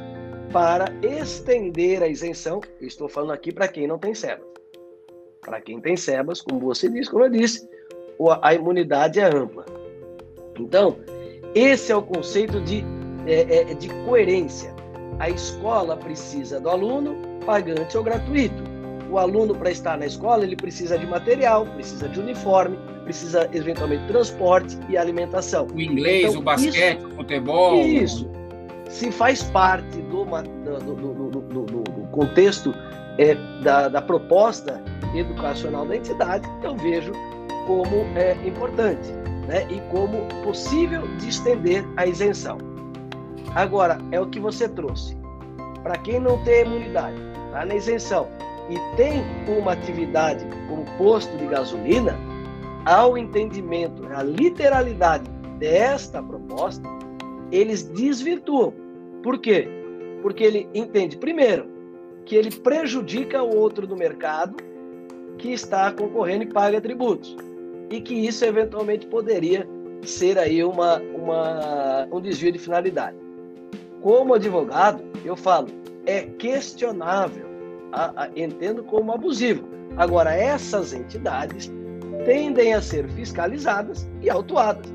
para 0.51 0.91
estender 1.01 2.01
a 2.01 2.07
isenção. 2.07 2.61
estou 2.81 3.07
falando 3.07 3.31
aqui 3.31 3.51
para 3.51 3.67
quem 3.67 3.87
não 3.87 3.99
tem 3.99 4.13
sebas. 4.13 4.47
Para 5.41 5.61
quem 5.61 5.79
tem 5.79 5.95
sebas, 5.95 6.41
como 6.41 6.59
você 6.59 6.89
disse, 6.89 7.09
como 7.09 7.25
eu 7.25 7.29
disse, 7.29 7.67
a 8.41 8.53
imunidade 8.53 9.19
é 9.19 9.25
ampla. 9.25 9.65
Então, 10.59 10.97
esse 11.55 11.91
é 11.91 11.95
o 11.95 12.01
conceito 12.01 12.59
de, 12.61 12.83
é, 13.25 13.71
é, 13.71 13.73
de 13.73 13.89
coerência. 14.05 14.73
A 15.19 15.29
escola 15.29 15.95
precisa 15.97 16.59
do 16.59 16.69
aluno, 16.69 17.15
pagante 17.45 17.97
ou 17.97 18.03
gratuito. 18.03 18.63
O 19.09 19.17
aluno, 19.17 19.55
para 19.55 19.71
estar 19.71 19.97
na 19.97 20.05
escola, 20.05 20.43
ele 20.43 20.55
precisa 20.55 20.97
de 20.97 21.07
material, 21.07 21.65
precisa 21.65 22.07
de 22.07 22.19
uniforme, 22.19 22.77
precisa 23.09 23.49
eventualmente 23.53 24.03
de 24.03 24.07
transporte 24.09 24.77
e 24.87 24.95
alimentação. 24.95 25.65
O 25.73 25.81
inglês, 25.81 26.29
então, 26.29 26.41
o 26.41 26.43
basquete, 26.43 26.99
isso, 26.99 27.07
o 27.07 27.15
futebol. 27.15 27.81
Isso. 27.81 28.31
Se 28.87 29.11
faz 29.11 29.41
parte 29.41 29.97
do, 30.03 30.25
do, 30.25 30.95
do, 31.41 31.65
do, 31.65 32.07
contexto 32.11 32.71
é, 33.17 33.33
da, 33.63 33.87
da 33.87 33.99
proposta 33.99 34.79
educacional 35.15 35.87
da 35.87 35.95
entidade, 35.95 36.47
eu 36.63 36.75
vejo 36.75 37.11
como 37.65 37.95
é 38.15 38.37
importante 38.45 39.11
né, 39.47 39.65
e 39.71 39.79
como 39.89 40.27
possível 40.43 41.07
de 41.17 41.29
estender 41.29 41.83
a 41.97 42.05
isenção. 42.05 42.59
Agora, 43.55 43.97
é 44.11 44.21
o 44.21 44.27
que 44.27 44.39
você 44.39 44.69
trouxe. 44.69 45.17
Para 45.81 45.97
quem 45.97 46.19
não 46.19 46.37
tem 46.43 46.61
imunidade, 46.61 47.17
está 47.47 47.65
na 47.65 47.73
isenção 47.73 48.27
e 48.69 48.77
tem 48.95 49.23
uma 49.47 49.71
atividade 49.73 50.45
como 50.67 50.85
posto 50.97 51.35
de 51.37 51.47
gasolina, 51.47 52.15
ao 52.89 53.15
entendimento, 53.15 54.03
a 54.07 54.23
literalidade 54.23 55.29
desta 55.59 56.23
proposta, 56.23 56.81
eles 57.51 57.83
desvirtuam. 57.83 58.73
Por 59.21 59.37
quê? 59.37 59.67
Porque 60.23 60.43
ele 60.43 60.67
entende, 60.73 61.15
primeiro, 61.15 61.67
que 62.25 62.35
ele 62.35 62.49
prejudica 62.49 63.43
o 63.43 63.55
outro 63.55 63.85
do 63.85 63.95
mercado 63.95 64.55
que 65.37 65.53
está 65.53 65.91
concorrendo 65.91 66.45
e 66.45 66.47
paga 66.47 66.81
tributos. 66.81 67.37
E 67.91 68.01
que 68.01 68.15
isso 68.15 68.43
eventualmente 68.43 69.05
poderia 69.05 69.69
ser 70.01 70.39
aí 70.39 70.63
uma, 70.63 70.99
uma, 70.99 72.07
um 72.11 72.19
desvio 72.19 72.51
de 72.51 72.57
finalidade. 72.57 73.17
Como 74.01 74.33
advogado, 74.33 75.03
eu 75.23 75.35
falo, 75.35 75.67
é 76.07 76.21
questionável, 76.21 77.45
a, 77.91 78.23
a, 78.23 78.29
entendo 78.35 78.83
como 78.83 79.11
abusivo. 79.11 79.69
Agora, 79.95 80.33
essas 80.33 80.91
entidades 80.91 81.71
tendem 82.29 82.75
a 82.75 82.81
ser 82.81 83.09
fiscalizadas 83.09 84.07
e 84.21 84.29
autuadas 84.29 84.85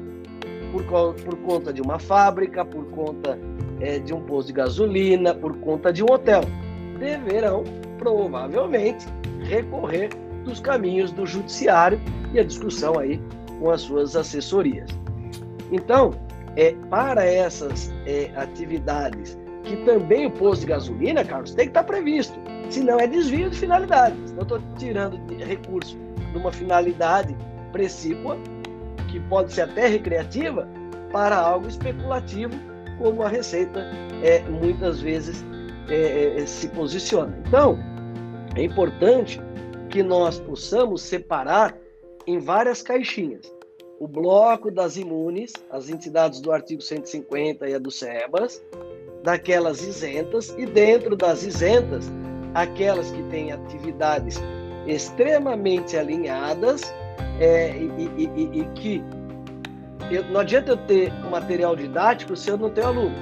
por, 0.70 0.84
por 1.14 1.36
conta 1.38 1.72
de 1.72 1.82
uma 1.82 1.98
fábrica, 1.98 2.64
por 2.64 2.84
conta 2.90 3.36
é, 3.80 3.98
de 3.98 4.14
um 4.14 4.20
posto 4.20 4.46
de 4.46 4.52
gasolina, 4.52 5.34
por 5.34 5.56
conta 5.58 5.92
de 5.92 6.00
um 6.00 6.06
hotel. 6.12 6.42
Deverão, 6.96 7.64
provavelmente, 7.98 9.06
recorrer 9.42 10.10
dos 10.44 10.60
caminhos 10.60 11.10
do 11.10 11.26
judiciário 11.26 12.00
e 12.32 12.38
a 12.38 12.44
discussão 12.44 12.96
aí 13.00 13.20
com 13.58 13.68
as 13.68 13.80
suas 13.80 14.14
assessorias. 14.14 14.88
Então, 15.72 16.12
é, 16.54 16.72
para 16.88 17.24
essas 17.24 17.92
é, 18.06 18.30
atividades 18.36 19.36
que 19.64 19.76
também 19.78 20.26
o 20.26 20.30
posto 20.30 20.60
de 20.60 20.66
gasolina, 20.68 21.24
Carlos, 21.24 21.52
tem 21.52 21.64
que 21.64 21.70
estar 21.70 21.82
previsto, 21.82 22.38
senão 22.70 23.00
é 23.00 23.08
desvio 23.08 23.50
de 23.50 23.58
finalidade. 23.58 24.14
Senão 24.24 24.42
estou 24.42 24.62
tirando 24.78 25.18
recurso 25.44 26.03
de 26.34 26.38
uma 26.38 26.52
finalidade 26.52 27.34
precípua, 27.72 28.36
que 29.08 29.20
pode 29.20 29.52
ser 29.52 29.62
até 29.62 29.86
recreativa, 29.86 30.68
para 31.12 31.36
algo 31.36 31.68
especulativo, 31.68 32.52
como 32.98 33.22
a 33.22 33.28
Receita 33.28 33.80
é, 34.22 34.40
muitas 34.40 35.00
vezes 35.00 35.44
é, 35.88 36.40
é, 36.40 36.46
se 36.46 36.68
posiciona. 36.68 37.40
Então, 37.46 37.78
é 38.56 38.64
importante 38.64 39.40
que 39.88 40.02
nós 40.02 40.40
possamos 40.40 41.02
separar 41.02 41.76
em 42.26 42.40
várias 42.40 42.82
caixinhas. 42.82 43.54
O 44.00 44.08
bloco 44.08 44.72
das 44.72 44.96
imunes, 44.96 45.52
as 45.70 45.88
entidades 45.88 46.40
do 46.40 46.50
artigo 46.50 46.82
150 46.82 47.68
e 47.68 47.74
a 47.74 47.78
do 47.78 47.92
SEBAS, 47.92 48.60
daquelas 49.22 49.82
isentas, 49.82 50.52
e 50.58 50.66
dentro 50.66 51.14
das 51.14 51.44
isentas, 51.44 52.10
aquelas 52.54 53.10
que 53.12 53.22
têm 53.24 53.52
atividades 53.52 54.40
extremamente 54.86 55.96
alinhadas 55.96 56.94
é, 57.40 57.76
e, 57.76 58.10
e, 58.16 58.30
e, 58.34 58.60
e, 58.60 58.64
que 58.74 59.04
eu, 60.10 60.24
não 60.24 60.40
adianta 60.40 60.72
eu 60.72 60.76
ter 60.76 61.12
um 61.26 61.30
material 61.30 61.74
didático 61.74 62.36
se 62.36 62.50
eu 62.50 62.56
não 62.56 62.70
tenho 62.70 62.88
aluno. 62.88 63.16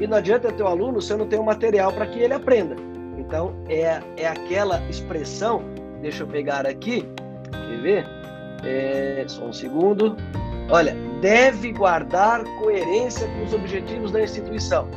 E 0.00 0.06
não 0.06 0.16
adianta 0.16 0.48
eu 0.48 0.52
ter 0.52 0.62
um 0.62 0.68
aluno 0.68 1.00
se 1.00 1.12
eu 1.12 1.18
não 1.18 1.26
tenho 1.26 1.42
um 1.42 1.44
material 1.44 1.92
para 1.92 2.06
que 2.06 2.18
ele 2.18 2.32
aprenda. 2.32 2.76
Então, 3.18 3.54
é, 3.68 4.00
é 4.16 4.26
aquela 4.26 4.80
expressão, 4.88 5.62
deixa 6.00 6.22
eu 6.22 6.26
pegar 6.26 6.66
aqui, 6.66 7.06
quer 7.50 7.80
ver? 7.82 8.06
É, 8.64 9.24
só 9.26 9.44
um 9.44 9.52
segundo. 9.52 10.16
Olha, 10.70 10.96
deve 11.20 11.72
guardar 11.72 12.44
coerência 12.58 13.26
com 13.26 13.44
os 13.44 13.52
objetivos 13.52 14.12
da 14.12 14.22
instituição. 14.22 14.88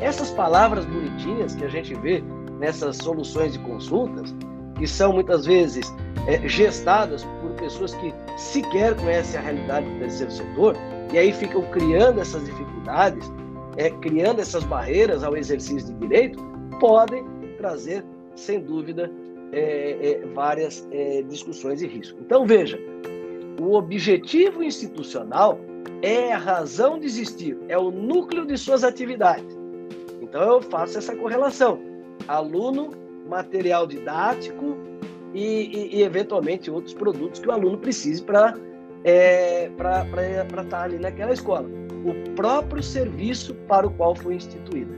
Essas 0.00 0.30
palavras 0.30 0.84
bonitinhas 0.84 1.54
que 1.54 1.64
a 1.64 1.68
gente 1.68 1.94
vê 1.94 2.22
nessas 2.58 2.96
soluções 2.96 3.52
de 3.52 3.58
consultas, 3.60 4.34
que 4.76 4.86
são 4.86 5.12
muitas 5.12 5.46
vezes 5.46 5.92
é, 6.26 6.46
gestadas 6.48 7.24
por 7.40 7.50
pessoas 7.52 7.94
que 7.94 8.12
sequer 8.36 8.94
conhecem 8.96 9.38
a 9.40 9.42
realidade 9.42 9.88
do 9.88 9.98
terceiro 10.00 10.32
setor, 10.32 10.76
e 11.12 11.18
aí 11.18 11.32
ficam 11.32 11.62
criando 11.70 12.20
essas 12.20 12.44
dificuldades, 12.44 13.30
é, 13.76 13.90
criando 13.90 14.40
essas 14.40 14.64
barreiras 14.64 15.22
ao 15.22 15.36
exercício 15.36 15.92
de 15.94 16.00
direito, 16.00 16.42
podem 16.80 17.24
trazer, 17.58 18.04
sem 18.34 18.60
dúvida, 18.60 19.10
é, 19.52 20.20
é, 20.22 20.26
várias 20.34 20.86
é, 20.90 21.22
discussões 21.22 21.80
e 21.82 21.86
riscos. 21.86 22.20
Então, 22.20 22.46
veja, 22.46 22.78
o 23.60 23.74
objetivo 23.74 24.62
institucional 24.62 25.58
é 26.02 26.32
a 26.32 26.38
razão 26.38 26.98
de 26.98 27.06
existir, 27.06 27.56
é 27.68 27.78
o 27.78 27.90
núcleo 27.90 28.44
de 28.44 28.58
suas 28.58 28.84
atividades. 28.84 29.56
Então, 30.20 30.42
eu 30.42 30.60
faço 30.60 30.98
essa 30.98 31.14
correlação. 31.14 31.80
Aluno, 32.28 32.90
material 33.28 33.86
didático 33.86 34.76
e, 35.34 35.40
e, 35.42 35.96
e 35.96 36.02
eventualmente, 36.02 36.70
outros 36.70 36.94
produtos 36.94 37.40
que 37.40 37.48
o 37.48 37.52
aluno 37.52 37.78
precise 37.78 38.22
para 38.22 38.54
é, 39.04 39.70
estar 39.70 40.64
tá 40.68 40.82
ali 40.82 40.98
naquela 40.98 41.32
escola. 41.32 41.68
O 42.04 42.34
próprio 42.34 42.82
serviço 42.82 43.54
para 43.68 43.86
o 43.86 43.90
qual 43.90 44.14
foi 44.14 44.34
instituída. 44.34 44.94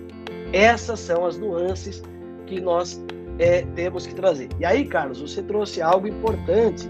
Essas 0.52 1.00
são 1.00 1.26
as 1.26 1.38
nuances 1.38 2.02
que 2.46 2.60
nós 2.60 3.02
é, 3.38 3.62
temos 3.74 4.06
que 4.06 4.14
trazer. 4.14 4.48
E 4.58 4.64
aí, 4.64 4.84
Carlos, 4.84 5.20
você 5.20 5.42
trouxe 5.42 5.80
algo 5.80 6.06
importante 6.06 6.88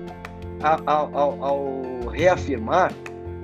ao, 0.86 1.16
ao, 1.16 1.45
ao 1.45 1.82
reafirmar 2.09 2.93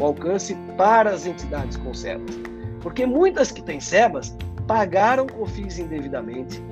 o 0.00 0.04
alcance 0.04 0.56
para 0.76 1.10
as 1.10 1.26
entidades 1.26 1.76
com 1.76 1.94
SEBAS. 1.94 2.38
Porque 2.80 3.06
muitas 3.06 3.50
que 3.50 3.62
têm 3.62 3.80
SEBAS 3.80 4.36
pagaram 4.66 5.26
COFINS 5.26 5.78
indevidamente, 5.78 6.62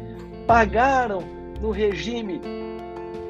pagaram 0.46 1.22
no 1.60 1.70
regime 1.70 2.40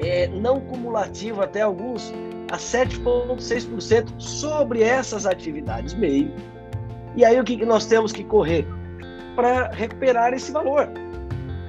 é, 0.01 0.27
não 0.27 0.59
cumulativo, 0.59 1.41
até 1.41 1.61
alguns 1.61 2.13
a 2.51 2.57
7,6% 2.57 4.19
sobre 4.19 4.83
essas 4.83 5.25
atividades 5.25 5.93
meio. 5.93 6.31
E 7.15 7.23
aí 7.23 7.39
o 7.39 7.43
que, 7.43 7.63
nós 7.65 7.85
temos 7.85 8.11
que 8.11 8.23
correr? 8.23 8.67
Para 9.35 9.69
recuperar 9.69 10.33
esse 10.33 10.51
valor. 10.51 10.87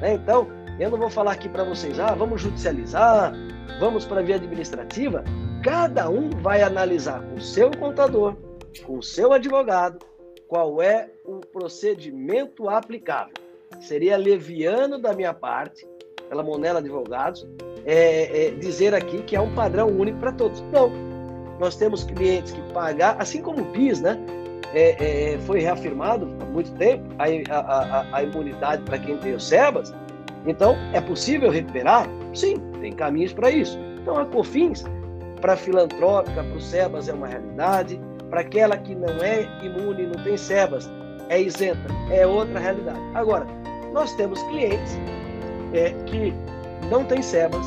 Né? 0.00 0.14
Então, 0.14 0.48
eu 0.78 0.90
não 0.90 0.98
vou 0.98 1.10
falar 1.10 1.32
aqui 1.32 1.48
para 1.48 1.64
vocês, 1.64 1.98
ah, 2.00 2.14
vamos 2.14 2.42
judicializar, 2.42 3.32
vamos 3.78 4.04
para 4.04 4.20
a 4.20 4.22
via 4.22 4.36
administrativa. 4.36 5.24
Cada 5.62 6.10
um 6.10 6.30
vai 6.30 6.62
analisar 6.62 7.22
com 7.22 7.36
o 7.36 7.40
seu 7.40 7.70
contador, 7.70 8.36
com 8.84 8.98
o 8.98 9.02
seu 9.02 9.32
advogado, 9.32 10.04
qual 10.48 10.82
é 10.82 11.08
o 11.24 11.40
procedimento 11.40 12.68
aplicável. 12.68 13.43
Seria 13.84 14.16
leviano 14.16 14.98
da 14.98 15.12
minha 15.12 15.34
parte, 15.34 15.86
pela 16.28 16.42
Monela 16.42 16.78
Advogados, 16.78 17.46
é, 17.84 18.46
é, 18.46 18.50
dizer 18.52 18.94
aqui 18.94 19.22
que 19.22 19.36
é 19.36 19.40
um 19.40 19.54
padrão 19.54 19.88
único 19.88 20.18
para 20.18 20.32
todos. 20.32 20.62
Não. 20.72 20.90
Nós 21.60 21.76
temos 21.76 22.02
clientes 22.04 22.52
que 22.52 22.72
pagar, 22.72 23.16
assim 23.20 23.42
como 23.42 23.60
o 23.60 23.66
PIS, 23.72 24.00
né? 24.00 24.18
É, 24.72 25.34
é, 25.34 25.38
foi 25.40 25.60
reafirmado 25.60 26.26
há 26.40 26.46
muito 26.46 26.72
tempo 26.76 27.04
a, 27.18 27.24
a, 27.54 28.16
a, 28.16 28.22
imunidade 28.24 28.82
para 28.82 28.98
quem 28.98 29.16
tem 29.18 29.34
o 29.34 29.38
SEBAS, 29.38 29.94
então, 30.46 30.76
é 30.92 31.00
possível 31.00 31.50
recuperar? 31.50 32.06
Sim, 32.34 32.56
tem 32.80 32.92
caminhos 32.92 33.32
para 33.32 33.50
isso. 33.50 33.78
Então, 34.00 34.18
a 34.18 34.26
COFINS, 34.26 34.84
para 35.40 35.56
filantrópica, 35.56 36.42
para 36.42 36.56
o 36.56 36.60
SEBAS, 36.60 37.08
é 37.08 37.12
uma 37.12 37.26
realidade. 37.26 38.00
Para 38.28 38.40
aquela 38.40 38.76
que 38.76 38.94
não 38.94 39.22
é 39.22 39.42
imune, 39.62 40.06
não 40.06 40.22
tem 40.24 40.36
SEBAS, 40.36 40.90
é 41.28 41.40
isenta, 41.40 41.88
é 42.10 42.26
outra 42.26 42.58
realidade. 42.58 42.98
Agora, 43.14 43.46
nós 43.94 44.12
temos 44.14 44.42
clientes 44.42 44.98
é, 45.72 45.90
que 46.04 46.34
não 46.90 47.04
têm 47.04 47.22
SEBAS, 47.22 47.64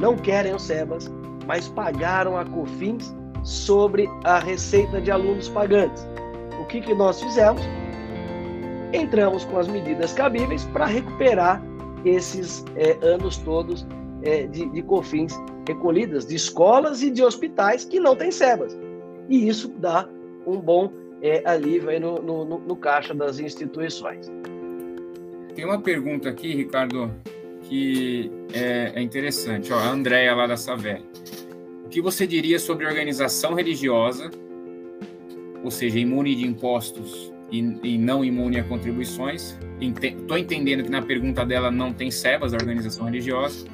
não 0.00 0.16
querem 0.16 0.52
o 0.52 0.58
SEBAS, 0.58 1.10
mas 1.46 1.68
pagaram 1.68 2.36
a 2.36 2.44
COFINS 2.44 3.14
sobre 3.44 4.08
a 4.24 4.40
receita 4.40 5.00
de 5.00 5.12
alunos 5.12 5.48
pagantes. 5.48 6.06
O 6.60 6.64
que, 6.66 6.80
que 6.80 6.92
nós 6.92 7.22
fizemos? 7.22 7.62
Entramos 8.92 9.44
com 9.44 9.58
as 9.58 9.68
medidas 9.68 10.12
cabíveis 10.12 10.64
para 10.66 10.86
recuperar 10.86 11.62
esses 12.04 12.64
é, 12.74 12.98
anos 13.06 13.36
todos 13.38 13.86
é, 14.22 14.46
de, 14.48 14.68
de 14.70 14.82
COFINS 14.82 15.40
recolhidas 15.68 16.26
de 16.26 16.34
escolas 16.34 17.00
e 17.02 17.10
de 17.10 17.22
hospitais 17.22 17.84
que 17.84 18.00
não 18.00 18.16
têm 18.16 18.32
SEBAS. 18.32 18.76
E 19.28 19.48
isso 19.48 19.68
dá 19.78 20.08
um 20.46 20.58
bom 20.58 20.90
é, 21.22 21.42
alívio 21.46 21.98
no, 22.00 22.20
no, 22.20 22.58
no, 22.58 22.76
caixa 22.76 23.14
das 23.14 23.38
instituições. 23.38 24.30
Tem 25.54 25.64
uma 25.64 25.80
pergunta 25.80 26.28
aqui, 26.28 26.54
Ricardo, 26.54 27.14
que 27.62 28.30
é, 28.52 28.92
é 28.96 29.02
interessante. 29.02 29.72
Ó, 29.72 29.78
a 29.78 29.88
Andréia 29.88 30.34
lá 30.34 30.46
da 30.46 30.56
Saveri. 30.56 31.04
O 31.84 31.88
que 31.88 32.00
você 32.00 32.26
diria 32.26 32.58
sobre 32.58 32.86
organização 32.86 33.54
religiosa, 33.54 34.30
ou 35.62 35.70
seja, 35.70 35.98
imune 35.98 36.34
de 36.34 36.44
impostos 36.44 37.32
e, 37.52 37.58
e 37.82 37.98
não 37.98 38.24
imune 38.24 38.58
a 38.58 38.64
contribuições. 38.64 39.56
Estou 39.80 40.36
entendendo 40.36 40.82
que 40.82 40.90
na 40.90 41.02
pergunta 41.02 41.44
dela 41.44 41.70
não 41.70 41.92
tem 41.92 42.10
SEBAS, 42.10 42.52
da 42.52 42.58
organização 42.58 43.06
religiosa, 43.06 43.66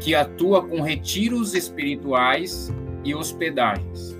que 0.00 0.14
atua 0.14 0.66
com 0.66 0.80
retiros 0.80 1.54
espirituais 1.54 2.72
e 3.04 3.14
hospedagens. 3.14 4.16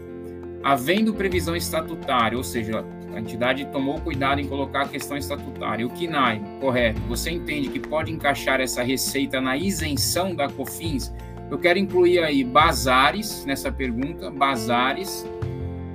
Havendo 0.63 1.13
previsão 1.13 1.57
estatutária, 1.57 2.39
ou 2.39 2.45
seja, 2.45 2.85
a 3.15 3.21
entidade 3.21 3.65
tomou 3.67 4.01
cuidado 4.01 4.41
em 4.41 4.47
colocar 4.47 4.83
a 4.83 4.89
questão 4.89 5.17
estatutária. 5.17 5.87
O 5.87 5.91
KINAI, 5.91 6.41
correto, 6.61 7.01
você 7.03 7.31
entende 7.31 7.69
que 7.69 7.81
pode 7.81 8.11
encaixar 8.11 8.61
essa 8.61 8.83
receita 8.83 9.41
na 9.41 9.57
isenção 9.57 10.35
da 10.35 10.49
COFINS? 10.49 11.13
Eu 11.51 11.59
quero 11.59 11.79
incluir 11.79 12.21
aí 12.21 12.43
bazares 12.43 13.45
nessa 13.45 13.71
pergunta, 13.71 14.31
bazares 14.31 15.27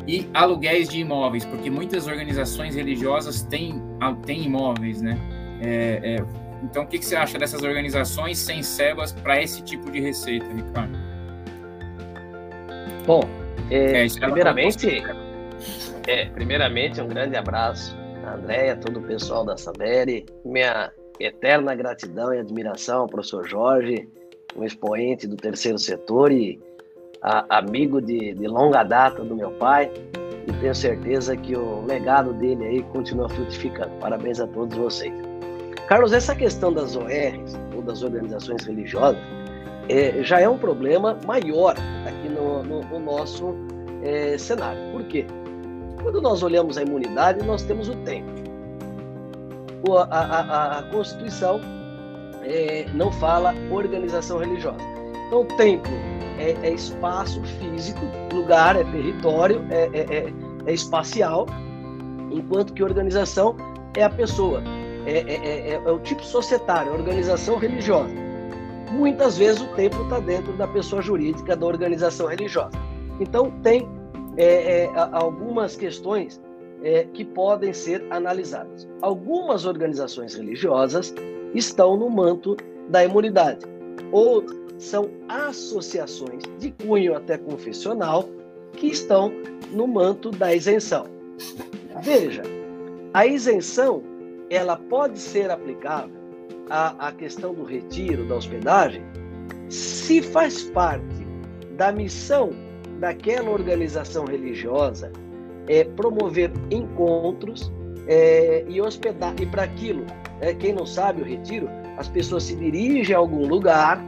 e 0.07 0.27
aluguéis 0.33 0.87
de 0.87 0.99
imóveis, 0.99 1.43
porque 1.43 1.69
muitas 1.69 2.07
organizações 2.07 2.75
religiosas 2.75 3.41
têm, 3.41 3.81
têm 4.25 4.45
imóveis, 4.45 5.01
né? 5.01 5.17
É, 5.59 5.99
é, 6.03 6.25
então, 6.63 6.83
o 6.83 6.87
que, 6.87 6.99
que, 6.99 7.05
você 7.05 7.15
acha 7.15 7.37
dessas 7.37 7.61
organizações 7.63 8.37
sem 8.37 8.63
SEBAS 8.63 9.11
para 9.11 9.41
esse 9.41 9.61
tipo 9.63 9.91
de 9.91 9.99
receita, 9.99 10.45
Ricardo? 10.45 10.97
Bom, 13.05 13.21
é, 13.69 14.05
é 14.05 14.09
primeiramente, 14.19 15.03
é, 16.07 16.25
primeiramente, 16.29 17.01
um 17.01 17.07
grande 17.07 17.35
abraço 17.35 17.95
a 18.25 18.35
Andréia, 18.35 18.75
todo 18.75 18.99
o 18.99 19.03
pessoal 19.03 19.45
da 19.45 19.57
Sabere, 19.57 20.25
minha 20.43 20.91
eterna 21.19 21.75
gratidão 21.75 22.33
e 22.33 22.39
admiração 22.39 23.01
ao 23.01 23.07
professor 23.07 23.47
Jorge, 23.47 24.07
um 24.55 24.63
expoente 24.63 25.27
do 25.27 25.35
terceiro 25.35 25.77
setor 25.77 26.31
e 26.31 26.59
a, 27.21 27.57
amigo 27.57 28.01
de, 28.01 28.33
de 28.33 28.47
longa 28.47 28.83
data 28.83 29.23
do 29.23 29.35
meu 29.35 29.51
pai 29.51 29.91
e 30.47 30.53
tenho 30.53 30.73
certeza 30.73 31.35
que 31.35 31.55
o 31.55 31.85
legado 31.85 32.33
dele 32.33 32.65
aí 32.65 32.83
continua 32.83 33.29
frutificando. 33.29 33.91
Parabéns 33.99 34.39
a 34.39 34.47
todos 34.47 34.77
vocês. 34.77 35.13
Carlos, 35.87 36.13
essa 36.13 36.35
questão 36.35 36.71
das 36.71 36.95
ORs, 36.95 37.59
ou 37.75 37.81
das 37.81 38.01
organizações 38.01 38.65
religiosas, 38.65 39.21
é, 39.89 40.21
já 40.21 40.39
é 40.39 40.47
um 40.47 40.57
problema 40.57 41.17
maior 41.25 41.75
aqui 42.05 42.29
no, 42.29 42.63
no, 42.63 42.81
no 42.81 42.99
nosso 42.99 43.55
é, 44.03 44.37
cenário. 44.37 44.79
Por 44.91 45.03
quê? 45.05 45.25
Quando 46.07 46.21
nós 46.21 46.41
olhamos 46.41 46.77
a 46.77 46.83
imunidade, 46.83 47.45
nós 47.45 47.63
temos 47.63 47.89
o 47.89 47.95
tempo. 47.97 48.31
A, 50.09 50.19
a, 50.19 50.79
a, 50.79 50.83
Constituição 50.83 51.59
é, 52.43 52.85
não 52.93 53.11
fala 53.11 53.53
organização 53.69 54.37
religiosa. 54.37 54.77
Então, 55.27 55.43
templo 55.57 55.91
é, 56.39 56.55
é 56.63 56.71
espaço 56.71 57.43
físico, 57.59 57.99
lugar, 58.33 58.77
é 58.77 58.85
território, 58.85 59.61
é, 59.69 59.89
é, 59.91 60.17
é, 60.17 60.33
é 60.65 60.73
espacial, 60.73 61.45
enquanto 62.31 62.71
que 62.71 62.81
organização 62.81 63.57
é 63.93 64.03
a 64.03 64.09
pessoa, 64.09 64.63
é, 65.05 65.73
é, 65.73 65.91
o 65.91 65.99
tipo 65.99 66.23
societário, 66.23 66.93
organização 66.93 67.57
religiosa. 67.57 68.13
Muitas 68.93 69.37
vezes 69.37 69.61
o 69.61 69.67
templo 69.75 70.03
está 70.03 70.21
dentro 70.21 70.53
da 70.53 70.69
pessoa 70.69 71.01
jurídica 71.01 71.53
da 71.53 71.65
organização 71.65 72.27
religiosa. 72.27 72.71
Então, 73.19 73.51
tem 73.61 73.85
algumas 75.11 75.75
questões 75.75 76.41
que 77.13 77.25
podem 77.25 77.73
ser 77.73 78.05
analisadas. 78.09 78.87
Algumas 79.01 79.65
organizações 79.65 80.35
religiosas 80.35 81.13
estão 81.53 81.97
no 81.97 82.09
manto 82.09 82.55
da 82.89 83.03
imunidade. 83.03 83.65
Ou 84.11 84.43
são 84.77 85.09
associações 85.27 86.43
de 86.59 86.71
cunho 86.71 87.15
até 87.15 87.37
confessional 87.37 88.29
que 88.73 88.87
estão 88.87 89.31
no 89.71 89.87
manto 89.87 90.29
da 90.29 90.53
isenção. 90.53 91.07
Veja, 92.03 92.43
a 93.13 93.25
isenção 93.25 94.03
ela 94.49 94.77
pode 94.77 95.19
ser 95.19 95.49
aplicável 95.49 96.15
à, 96.69 97.07
à 97.07 97.11
questão 97.11 97.53
do 97.53 97.63
retiro, 97.63 98.27
da 98.27 98.35
hospedagem, 98.35 99.01
se 99.69 100.21
faz 100.21 100.63
parte 100.63 101.25
da 101.75 101.91
missão 101.91 102.51
daquela 102.99 103.49
organização 103.49 104.25
religiosa 104.25 105.11
é 105.67 105.83
promover 105.83 106.51
encontros 106.71 107.71
é, 108.07 108.63
e 108.67 108.81
hospedar. 108.81 109.33
E 109.39 109.45
para 109.45 109.63
aquilo, 109.63 110.05
é, 110.41 110.53
quem 110.53 110.73
não 110.73 110.85
sabe 110.85 111.21
o 111.21 111.25
retiro, 111.25 111.69
as 111.97 112.07
pessoas 112.07 112.43
se 112.43 112.55
dirigem 112.55 113.15
a 113.15 113.19
algum 113.19 113.47
lugar 113.47 114.01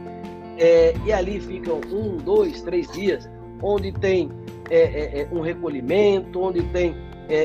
é, 0.58 0.94
e 1.04 1.12
ali 1.12 1.40
ficam 1.40 1.80
um, 1.92 2.16
dois, 2.16 2.62
três 2.62 2.90
dias, 2.92 3.28
onde 3.62 3.92
tem 3.92 4.30
é, 4.70 4.78
é, 4.78 5.20
é 5.22 5.28
um 5.32 5.40
recolhimento, 5.40 6.40
onde 6.40 6.62
tem 6.68 6.94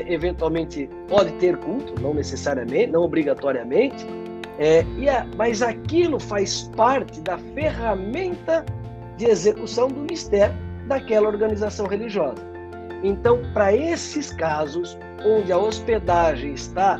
eventualmente 0.08 0.90
pode 1.06 1.30
ter 1.34 1.56
culto, 1.58 1.94
não 2.02 2.12
necessariamente, 2.12 2.88
não 2.88 3.02
obrigatoriamente, 3.02 4.04
e 4.98 5.08
a, 5.08 5.24
mas 5.36 5.62
aquilo 5.62 6.18
faz 6.18 6.62
parte 6.74 7.20
da 7.20 7.38
ferramenta 7.54 8.66
de 9.16 9.26
execução 9.26 9.86
do 9.86 10.00
mistério 10.00 10.65
daquela 10.86 11.28
organização 11.28 11.86
religiosa. 11.86 12.42
Então, 13.02 13.40
para 13.52 13.74
esses 13.74 14.32
casos 14.32 14.98
onde 15.24 15.52
a 15.52 15.58
hospedagem 15.58 16.54
está 16.54 16.98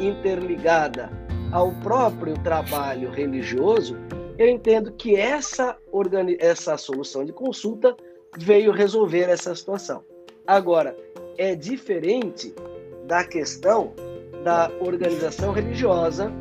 interligada 0.00 1.10
ao 1.52 1.72
próprio 1.72 2.34
trabalho 2.42 3.10
religioso, 3.10 3.96
eu 4.38 4.48
entendo 4.48 4.92
que 4.92 5.16
essa, 5.16 5.76
essa 6.38 6.76
solução 6.76 7.24
de 7.24 7.32
consulta 7.32 7.96
veio 8.38 8.72
resolver 8.72 9.30
essa 9.30 9.54
situação. 9.54 10.04
Agora, 10.46 10.96
é 11.38 11.54
diferente 11.54 12.54
da 13.06 13.24
questão 13.24 13.92
da 14.44 14.70
organização 14.80 15.52
religiosa, 15.52 16.32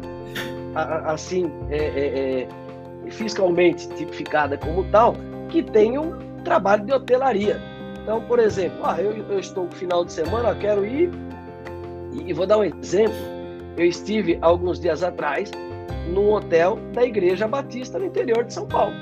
assim, 1.05 1.45
é, 1.69 1.77
é, 1.77 2.41
é, 2.41 3.11
fiscalmente 3.11 3.87
tipificada 3.89 4.57
como 4.57 4.83
tal, 4.91 5.15
que 5.49 5.63
tem 5.63 5.97
um 5.97 6.34
trabalho 6.45 6.85
de 6.85 6.93
hotelaria. 6.93 7.61
Então, 8.01 8.21
por 8.21 8.39
exemplo, 8.39 8.79
ah, 8.83 9.01
eu, 9.01 9.11
eu 9.11 9.39
estou 9.39 9.65
no 9.65 9.71
final 9.71 10.05
de 10.05 10.13
semana, 10.13 10.49
eu 10.49 10.59
quero 10.59 10.85
ir, 10.85 11.11
e, 12.13 12.29
e 12.29 12.33
vou 12.33 12.47
dar 12.47 12.59
um 12.59 12.63
exemplo. 12.63 13.17
Eu 13.75 13.85
estive 13.85 14.37
alguns 14.41 14.79
dias 14.79 15.03
atrás 15.03 15.51
num 16.07 16.31
hotel 16.31 16.79
da 16.93 17.03
Igreja 17.03 17.47
Batista 17.47 17.99
no 17.99 18.05
interior 18.05 18.43
de 18.43 18.53
São 18.53 18.65
Paulo. 18.65 18.93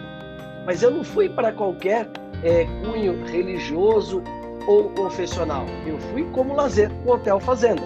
Mas 0.65 0.81
eu 0.81 0.89
não 0.89 1.03
fui 1.03 1.29
para 1.29 1.51
qualquer 1.51 2.07
é, 2.43 2.65
cunho 2.81 3.23
religioso 3.25 4.23
ou 4.65 4.89
confessional. 4.91 5.65
Eu 5.85 5.99
fui 5.99 6.23
como 6.31 6.55
lazer, 6.55 6.89
um 7.05 7.11
hotel 7.11 7.39
fazenda. 7.39 7.83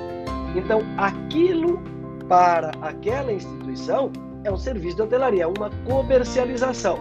Então, 0.55 0.81
aquilo 0.97 1.81
para 2.29 2.71
aquela 2.81 3.33
instituição 3.33 4.11
é 4.43 4.51
um 4.51 4.57
serviço 4.57 4.97
de 4.97 5.01
hotelaria, 5.01 5.43
é 5.43 5.47
uma 5.47 5.69
comercialização. 5.85 6.97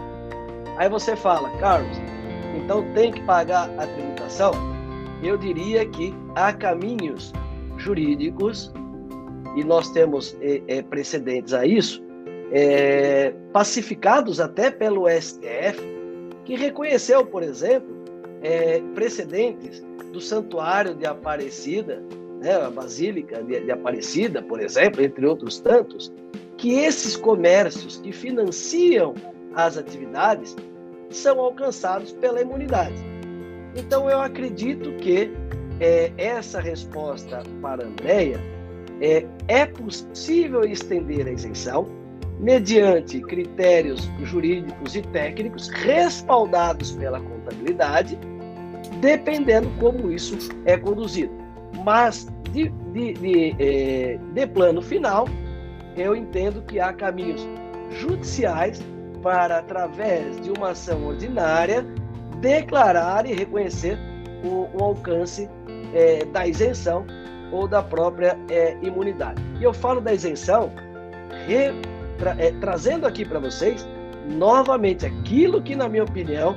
Aí 0.77 0.89
você 0.89 1.15
fala, 1.15 1.49
Carlos, 1.59 1.97
então 2.57 2.83
tem 2.93 3.11
que 3.11 3.21
pagar 3.23 3.69
a 3.77 3.87
tributação? 3.87 4.51
Eu 5.23 5.37
diria 5.37 5.85
que 5.85 6.13
há 6.35 6.53
caminhos 6.53 7.33
jurídicos, 7.77 8.71
e 9.55 9.63
nós 9.63 9.89
temos 9.91 10.35
é, 10.41 10.61
é, 10.67 10.81
precedentes 10.81 11.53
a 11.53 11.65
isso, 11.65 12.03
é, 12.51 13.33
pacificados 13.51 14.39
até 14.39 14.69
pelo 14.69 15.07
STF, 15.09 15.81
que 16.45 16.55
reconheceu, 16.55 17.25
por 17.25 17.43
exemplo, 17.43 17.95
é, 18.41 18.81
precedentes 18.93 19.83
do 20.11 20.21
Santuário 20.21 20.95
de 20.95 21.05
Aparecida, 21.05 22.01
né, 22.39 22.55
a 22.55 22.69
Basílica 22.69 23.43
de, 23.43 23.59
de 23.59 23.71
Aparecida, 23.71 24.41
por 24.41 24.61
exemplo, 24.61 25.03
entre 25.03 25.25
outros 25.25 25.59
tantos, 25.59 26.13
que 26.55 26.79
esses 26.79 27.15
comércios 27.15 27.97
que 27.97 28.11
financiam 28.11 29.13
as 29.55 29.77
atividades 29.77 30.55
são 31.09 31.39
alcançados 31.39 32.11
pela 32.13 32.41
imunidade. 32.41 32.95
Então, 33.75 34.09
eu 34.09 34.19
acredito 34.19 34.91
que 34.97 35.31
é, 35.79 36.11
essa 36.17 36.59
resposta 36.59 37.43
para 37.61 37.83
a 37.83 37.87
Andrea 37.87 38.39
é, 39.01 39.25
é 39.47 39.65
possível 39.65 40.63
estender 40.63 41.27
a 41.27 41.31
isenção 41.31 41.87
mediante 42.39 43.19
critérios 43.21 44.09
jurídicos 44.23 44.95
e 44.95 45.01
técnicos 45.01 45.69
respaldados 45.69 46.91
pela 46.91 47.19
contabilidade, 47.19 48.17
dependendo 48.99 49.69
como 49.79 50.11
isso 50.11 50.37
é 50.65 50.77
conduzido. 50.77 51.31
Mas, 51.83 52.27
de, 52.51 52.69
de, 52.93 53.13
de, 53.13 53.55
é, 53.59 54.19
de 54.33 54.47
plano 54.47 54.81
final, 54.81 55.27
eu 55.95 56.15
entendo 56.15 56.61
que 56.61 56.79
há 56.79 56.93
caminhos 56.93 57.47
judiciais 57.91 58.81
para, 59.21 59.59
através 59.59 60.39
de 60.41 60.51
uma 60.51 60.71
ação 60.71 61.05
ordinária, 61.05 61.85
declarar 62.39 63.25
e 63.25 63.33
reconhecer 63.33 63.97
o, 64.43 64.67
o 64.77 64.83
alcance 64.83 65.49
é, 65.93 66.25
da 66.25 66.47
isenção 66.47 67.05
ou 67.51 67.67
da 67.67 67.81
própria 67.81 68.37
é, 68.49 68.77
imunidade. 68.81 69.41
E 69.59 69.63
eu 69.63 69.73
falo 69.73 70.01
da 70.01 70.13
isenção 70.13 70.71
re, 71.45 71.71
tra, 72.17 72.35
é, 72.39 72.51
trazendo 72.59 73.05
aqui 73.05 73.25
para 73.25 73.39
vocês 73.39 73.87
novamente 74.27 75.05
aquilo 75.05 75.61
que, 75.61 75.75
na 75.75 75.87
minha 75.87 76.03
opinião, 76.03 76.55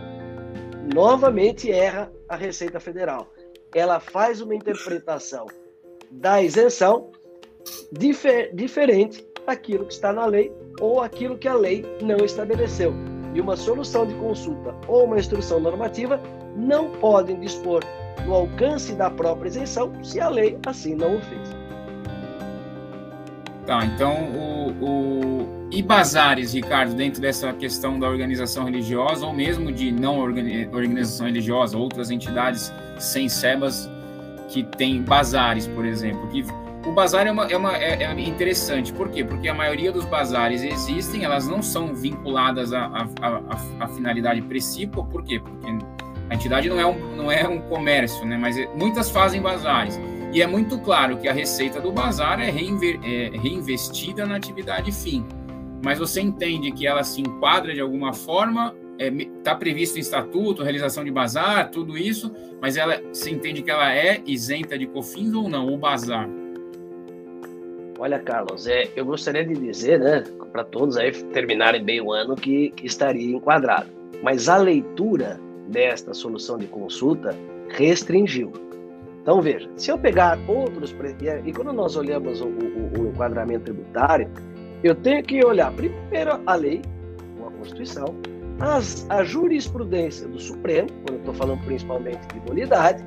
novamente 0.92 1.70
erra 1.70 2.10
a 2.28 2.36
Receita 2.36 2.80
Federal. 2.80 3.28
Ela 3.74 4.00
faz 4.00 4.40
uma 4.40 4.54
interpretação 4.54 5.46
da 6.10 6.42
isenção 6.42 7.10
difer, 7.92 8.54
diferente 8.54 9.24
daquilo 9.46 9.86
que 9.86 9.92
está 9.92 10.12
na 10.12 10.26
lei 10.26 10.52
ou 10.80 11.00
aquilo 11.00 11.38
que 11.38 11.48
a 11.48 11.54
lei 11.54 11.84
não 12.02 12.24
estabeleceu. 12.24 12.94
E 13.34 13.40
uma 13.40 13.56
solução 13.56 14.06
de 14.06 14.14
consulta 14.14 14.74
ou 14.88 15.04
uma 15.04 15.18
instrução 15.18 15.60
normativa 15.60 16.20
não 16.56 16.90
podem 16.90 17.38
dispor 17.38 17.82
do 18.24 18.34
alcance 18.34 18.94
da 18.94 19.08
própria 19.10 19.48
isenção 19.48 19.92
se 20.02 20.20
a 20.20 20.28
lei 20.28 20.58
assim 20.66 20.94
não 20.94 21.16
o 21.16 21.20
fez. 21.20 21.60
Tá, 23.66 23.84
então 23.84 24.14
o, 24.32 24.84
o... 24.84 25.68
e 25.70 25.80
bazares, 25.80 26.54
Ricardo, 26.54 26.94
dentro 26.94 27.20
dessa 27.20 27.52
questão 27.52 28.00
da 28.00 28.08
organização 28.08 28.64
religiosa 28.64 29.24
ou 29.24 29.32
mesmo 29.32 29.70
de 29.70 29.92
não 29.92 30.18
organização 30.18 31.26
religiosa, 31.26 31.78
outras 31.78 32.10
entidades 32.10 32.72
sem 32.98 33.28
sebas 33.28 33.88
que 34.48 34.64
têm 34.64 35.02
bazares, 35.02 35.68
por 35.68 35.84
exemplo, 35.84 36.26
que 36.28 36.44
o 36.86 36.92
bazar 36.92 37.26
é, 37.26 37.30
uma, 37.30 37.46
é, 37.46 37.56
uma, 37.56 37.76
é, 37.76 38.02
é, 38.04 38.20
interessante, 38.20 38.92
por 38.92 39.10
quê? 39.10 39.22
Porque 39.22 39.48
a 39.48 39.54
maioria 39.54 39.92
dos 39.92 40.04
bazares 40.04 40.62
existem, 40.62 41.24
elas 41.24 41.46
não 41.46 41.62
são 41.62 41.94
vinculadas 41.94 42.72
à, 42.72 42.86
à, 43.80 43.88
finalidade 43.88 44.40
principal, 44.42 45.04
por 45.04 45.22
quê? 45.22 45.40
Porque 45.40 45.66
a 46.30 46.34
entidade 46.34 46.68
não 46.68 46.80
é 46.80 46.86
um, 46.86 47.16
não 47.16 47.30
é 47.30 47.46
um 47.46 47.60
comércio, 47.60 48.24
né? 48.24 48.38
mas 48.38 48.56
é, 48.56 48.66
muitas 48.74 49.10
fazem 49.10 49.42
bazares. 49.42 50.00
E 50.32 50.40
é 50.40 50.46
muito 50.46 50.78
claro 50.78 51.16
que 51.18 51.28
a 51.28 51.32
receita 51.32 51.80
do 51.80 51.90
bazar 51.90 52.40
é, 52.40 52.50
reinver, 52.50 52.98
é 53.02 53.30
reinvestida 53.36 54.24
na 54.24 54.36
atividade 54.36 54.92
fim. 54.92 55.26
Mas 55.84 55.98
você 55.98 56.20
entende 56.20 56.70
que 56.70 56.86
ela 56.86 57.02
se 57.02 57.20
enquadra 57.20 57.74
de 57.74 57.80
alguma 57.80 58.12
forma, 58.12 58.74
está 58.98 59.52
é, 59.52 59.54
previsto 59.54 59.96
em 59.96 60.00
estatuto, 60.00 60.62
realização 60.62 61.04
de 61.04 61.10
bazar, 61.10 61.70
tudo 61.70 61.98
isso, 61.98 62.32
mas 62.60 62.76
ela 62.76 63.00
se 63.12 63.30
entende 63.30 63.62
que 63.62 63.70
ela 63.70 63.92
é 63.94 64.22
isenta 64.26 64.78
de 64.78 64.86
cofins 64.86 65.34
ou 65.34 65.48
não, 65.48 65.66
o 65.66 65.76
bazar? 65.76 66.28
Olha, 68.00 68.18
Carlos, 68.18 68.66
é, 68.66 68.88
eu 68.96 69.04
gostaria 69.04 69.44
de 69.44 69.52
dizer, 69.54 70.00
né, 70.00 70.24
para 70.52 70.64
todos 70.64 70.96
aí 70.96 71.12
terminarem 71.34 71.84
bem 71.84 72.00
o 72.00 72.10
ano, 72.10 72.34
que, 72.34 72.70
que 72.70 72.86
estaria 72.86 73.36
enquadrado. 73.36 73.90
Mas 74.22 74.48
a 74.48 74.56
leitura 74.56 75.38
desta 75.68 76.14
solução 76.14 76.56
de 76.56 76.66
consulta 76.66 77.36
restringiu. 77.68 78.54
Então, 79.20 79.42
veja, 79.42 79.68
se 79.76 79.90
eu 79.90 79.98
pegar 79.98 80.38
outros. 80.48 80.96
E 81.44 81.52
quando 81.52 81.74
nós 81.74 81.94
olhamos 81.94 82.40
o, 82.40 82.46
o, 82.46 83.00
o 83.00 83.08
enquadramento 83.08 83.64
tributário, 83.64 84.30
eu 84.82 84.94
tenho 84.94 85.22
que 85.22 85.44
olhar 85.44 85.70
primeiro 85.74 86.40
a 86.46 86.54
lei, 86.54 86.80
a 87.46 87.50
Constituição, 87.50 88.16
as, 88.60 89.04
a 89.10 89.22
jurisprudência 89.22 90.26
do 90.26 90.40
Supremo, 90.40 90.88
quando 91.04 91.16
eu 91.16 91.18
estou 91.18 91.34
falando 91.34 91.62
principalmente 91.66 92.26
de 92.28 92.38
imunidade, 92.38 93.04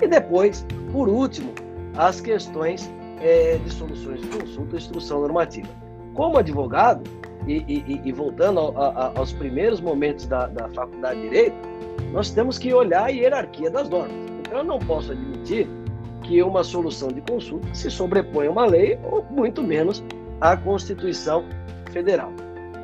e 0.00 0.06
depois, 0.06 0.64
por 0.92 1.08
último, 1.08 1.52
as 1.96 2.20
questões 2.20 2.88
é, 3.20 3.58
de 3.58 3.70
soluções 3.70 4.20
de 4.20 4.28
consulta 4.28 4.74
e 4.74 4.78
instrução 4.78 5.20
normativa. 5.20 5.68
Como 6.14 6.38
advogado, 6.38 7.02
e, 7.46 7.62
e, 7.68 8.00
e 8.04 8.12
voltando 8.12 8.58
a, 8.60 8.88
a, 8.88 9.18
aos 9.18 9.32
primeiros 9.32 9.80
momentos 9.80 10.26
da, 10.26 10.46
da 10.46 10.68
faculdade 10.70 11.20
de 11.20 11.28
Direito, 11.28 11.56
nós 12.12 12.30
temos 12.30 12.58
que 12.58 12.72
olhar 12.74 13.04
a 13.04 13.08
hierarquia 13.08 13.70
das 13.70 13.88
normas. 13.88 14.16
Então, 14.40 14.58
eu 14.58 14.64
não 14.64 14.78
posso 14.80 15.12
admitir 15.12 15.68
que 16.22 16.42
uma 16.42 16.64
solução 16.64 17.08
de 17.08 17.20
consulta 17.20 17.66
se 17.72 17.90
sobreponha 17.90 18.48
a 18.48 18.52
uma 18.52 18.66
lei, 18.66 18.98
ou 19.04 19.24
muito 19.30 19.62
menos 19.62 20.02
à 20.40 20.56
Constituição 20.56 21.44
Federal. 21.92 22.32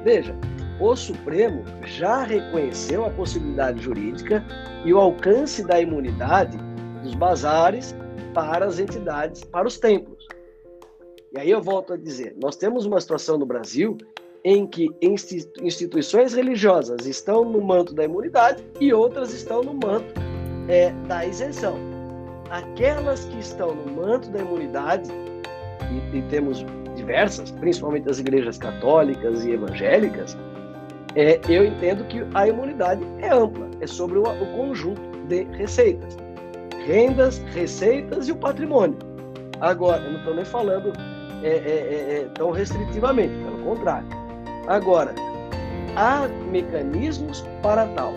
Veja, 0.04 0.34
o 0.80 0.94
Supremo 0.96 1.64
já 1.84 2.22
reconheceu 2.22 3.04
a 3.04 3.10
possibilidade 3.10 3.80
jurídica 3.82 4.44
e 4.84 4.92
o 4.92 4.98
alcance 4.98 5.64
da 5.66 5.80
imunidade 5.80 6.56
dos 7.02 7.14
bazares 7.14 7.94
para 8.32 8.64
as 8.64 8.78
entidades, 8.78 9.44
para 9.44 9.66
os 9.66 9.78
templos. 9.78 10.11
E 11.34 11.38
aí 11.38 11.50
eu 11.50 11.62
volto 11.62 11.94
a 11.94 11.96
dizer, 11.96 12.36
nós 12.38 12.56
temos 12.56 12.84
uma 12.84 13.00
situação 13.00 13.38
no 13.38 13.46
Brasil 13.46 13.96
em 14.44 14.66
que 14.66 14.90
instituições 15.62 16.34
religiosas 16.34 17.06
estão 17.06 17.42
no 17.42 17.60
manto 17.62 17.94
da 17.94 18.04
imunidade 18.04 18.62
e 18.78 18.92
outras 18.92 19.32
estão 19.32 19.62
no 19.62 19.72
manto 19.72 20.12
é, 20.68 20.90
da 21.08 21.24
isenção. 21.24 21.76
Aquelas 22.50 23.24
que 23.24 23.38
estão 23.38 23.74
no 23.74 23.92
manto 23.92 24.28
da 24.30 24.40
imunidade, 24.40 25.10
e, 25.90 26.18
e 26.18 26.22
temos 26.28 26.66
diversas, 26.96 27.50
principalmente 27.52 28.10
as 28.10 28.18
igrejas 28.18 28.58
católicas 28.58 29.42
e 29.44 29.52
evangélicas, 29.52 30.36
é, 31.14 31.40
eu 31.48 31.64
entendo 31.64 32.04
que 32.08 32.26
a 32.34 32.46
imunidade 32.46 33.02
é 33.20 33.30
ampla, 33.30 33.70
é 33.80 33.86
sobre 33.86 34.18
o, 34.18 34.22
o 34.22 34.56
conjunto 34.56 35.00
de 35.28 35.44
receitas. 35.44 36.14
Rendas, 36.84 37.38
receitas 37.54 38.28
e 38.28 38.32
o 38.32 38.36
patrimônio. 38.36 38.98
Agora, 39.60 40.02
eu 40.02 40.10
não 40.10 40.18
estou 40.18 40.34
nem 40.34 40.44
falando 40.44 40.92
é, 41.42 41.48
é, 41.48 41.50
é, 41.50 42.18
é, 42.22 42.28
tão 42.34 42.50
restritivamente, 42.50 43.34
pelo 43.44 43.58
contrário. 43.64 44.08
Agora, 44.68 45.14
há 45.96 46.28
mecanismos 46.50 47.44
para 47.62 47.86
tal, 47.88 48.12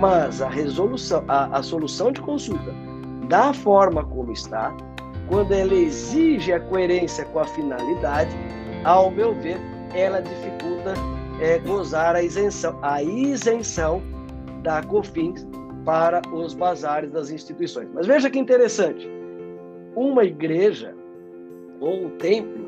mas 0.00 0.40
a 0.40 0.48
resolução, 0.48 1.24
a, 1.28 1.46
a 1.56 1.62
solução 1.62 2.12
de 2.12 2.20
consulta, 2.20 2.72
da 3.28 3.52
forma 3.52 4.04
como 4.04 4.32
está, 4.32 4.74
quando 5.28 5.52
ela 5.52 5.74
exige 5.74 6.52
a 6.52 6.60
coerência 6.60 7.24
com 7.26 7.40
a 7.40 7.44
finalidade, 7.44 8.34
ao 8.84 9.10
meu 9.10 9.34
ver, 9.34 9.58
ela 9.94 10.20
dificulta 10.20 10.94
é, 11.40 11.58
gozar 11.58 12.16
a 12.16 12.22
isenção, 12.22 12.78
a 12.82 13.02
isenção 13.02 14.02
da 14.62 14.82
COFINS 14.82 15.46
para 15.84 16.22
os 16.32 16.54
bazares 16.54 17.10
das 17.10 17.30
instituições. 17.30 17.88
Mas 17.92 18.06
veja 18.06 18.30
que 18.30 18.38
interessante, 18.38 19.08
uma 19.94 20.24
igreja 20.24 20.94
ou 21.80 22.06
um 22.06 22.10
templo, 22.18 22.67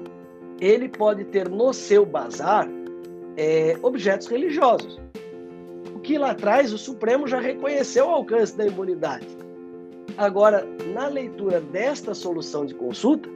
ele 0.60 0.88
pode 0.88 1.24
ter 1.24 1.48
no 1.48 1.72
seu 1.72 2.04
bazar 2.04 2.68
é, 3.36 3.76
objetos 3.82 4.26
religiosos. 4.26 5.00
O 5.94 5.98
que 6.00 6.18
lá 6.18 6.32
atrás 6.32 6.72
o 6.72 6.78
Supremo 6.78 7.26
já 7.26 7.40
reconheceu 7.40 8.06
o 8.06 8.10
alcance 8.10 8.56
da 8.56 8.66
imunidade. 8.66 9.26
Agora, 10.16 10.66
na 10.92 11.08
leitura 11.08 11.60
desta 11.60 12.14
solução 12.14 12.66
de 12.66 12.74
consulta, 12.74 13.28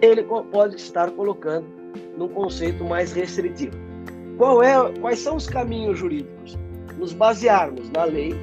ele 0.00 0.24
pode 0.50 0.76
estar 0.76 1.10
colocando 1.12 1.66
num 2.16 2.28
conceito 2.28 2.84
mais 2.84 3.12
restritivo. 3.12 3.76
É, 4.64 5.00
quais 5.00 5.20
são 5.20 5.36
os 5.36 5.46
caminhos 5.46 5.98
jurídicos? 5.98 6.58
Nos 6.98 7.12
basearmos 7.12 7.88
na 7.90 8.04
lei, 8.04 8.34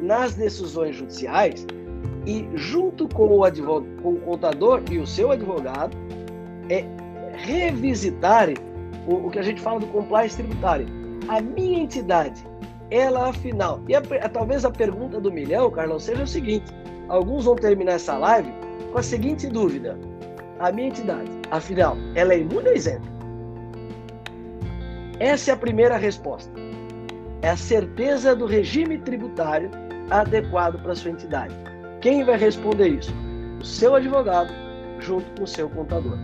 nas 0.00 0.34
decisões 0.34 0.96
judiciais 0.96 1.66
e, 2.26 2.48
junto 2.54 3.08
com 3.08 3.38
o, 3.38 3.44
advogado, 3.44 3.86
com 4.02 4.14
o 4.14 4.20
contador 4.20 4.80
e 4.90 4.98
o 4.98 5.06
seu 5.06 5.32
advogado, 5.32 5.96
é 6.68 6.84
revisitarem 7.36 8.56
o, 9.06 9.26
o 9.26 9.30
que 9.30 9.38
a 9.38 9.42
gente 9.42 9.60
fala 9.60 9.80
do 9.80 9.86
compliance 9.86 10.36
tributário. 10.36 10.86
A 11.28 11.40
minha 11.40 11.80
entidade, 11.80 12.44
ela 12.90 13.30
afinal, 13.30 13.80
e 13.88 13.94
a, 13.94 14.02
a, 14.22 14.28
talvez 14.28 14.64
a 14.64 14.70
pergunta 14.70 15.20
do 15.20 15.32
milhão, 15.32 15.70
Carlão, 15.70 15.98
seja 15.98 16.22
o 16.22 16.26
seguinte: 16.26 16.72
alguns 17.08 17.44
vão 17.44 17.56
terminar 17.56 17.92
essa 17.92 18.16
live 18.16 18.52
com 18.92 18.98
a 18.98 19.02
seguinte 19.02 19.46
dúvida: 19.48 19.98
a 20.60 20.70
minha 20.70 20.88
entidade, 20.88 21.30
afinal, 21.50 21.96
ela 22.14 22.34
é 22.34 22.38
imune 22.38 22.68
ou 22.68 22.74
isenta? 22.74 23.14
Essa 25.20 25.52
é 25.52 25.54
a 25.54 25.56
primeira 25.56 25.96
resposta. 25.96 26.52
É 27.42 27.50
a 27.50 27.56
certeza 27.56 28.34
do 28.34 28.46
regime 28.46 28.98
tributário 28.98 29.70
adequado 30.10 30.82
para 30.82 30.94
sua 30.94 31.10
entidade. 31.10 31.54
Quem 32.00 32.24
vai 32.24 32.36
responder 32.36 32.88
isso? 32.88 33.12
O 33.60 33.64
seu 33.64 33.94
advogado, 33.94 34.52
junto 34.98 35.24
com 35.36 35.44
o 35.44 35.46
seu 35.46 35.68
contador. 35.70 36.18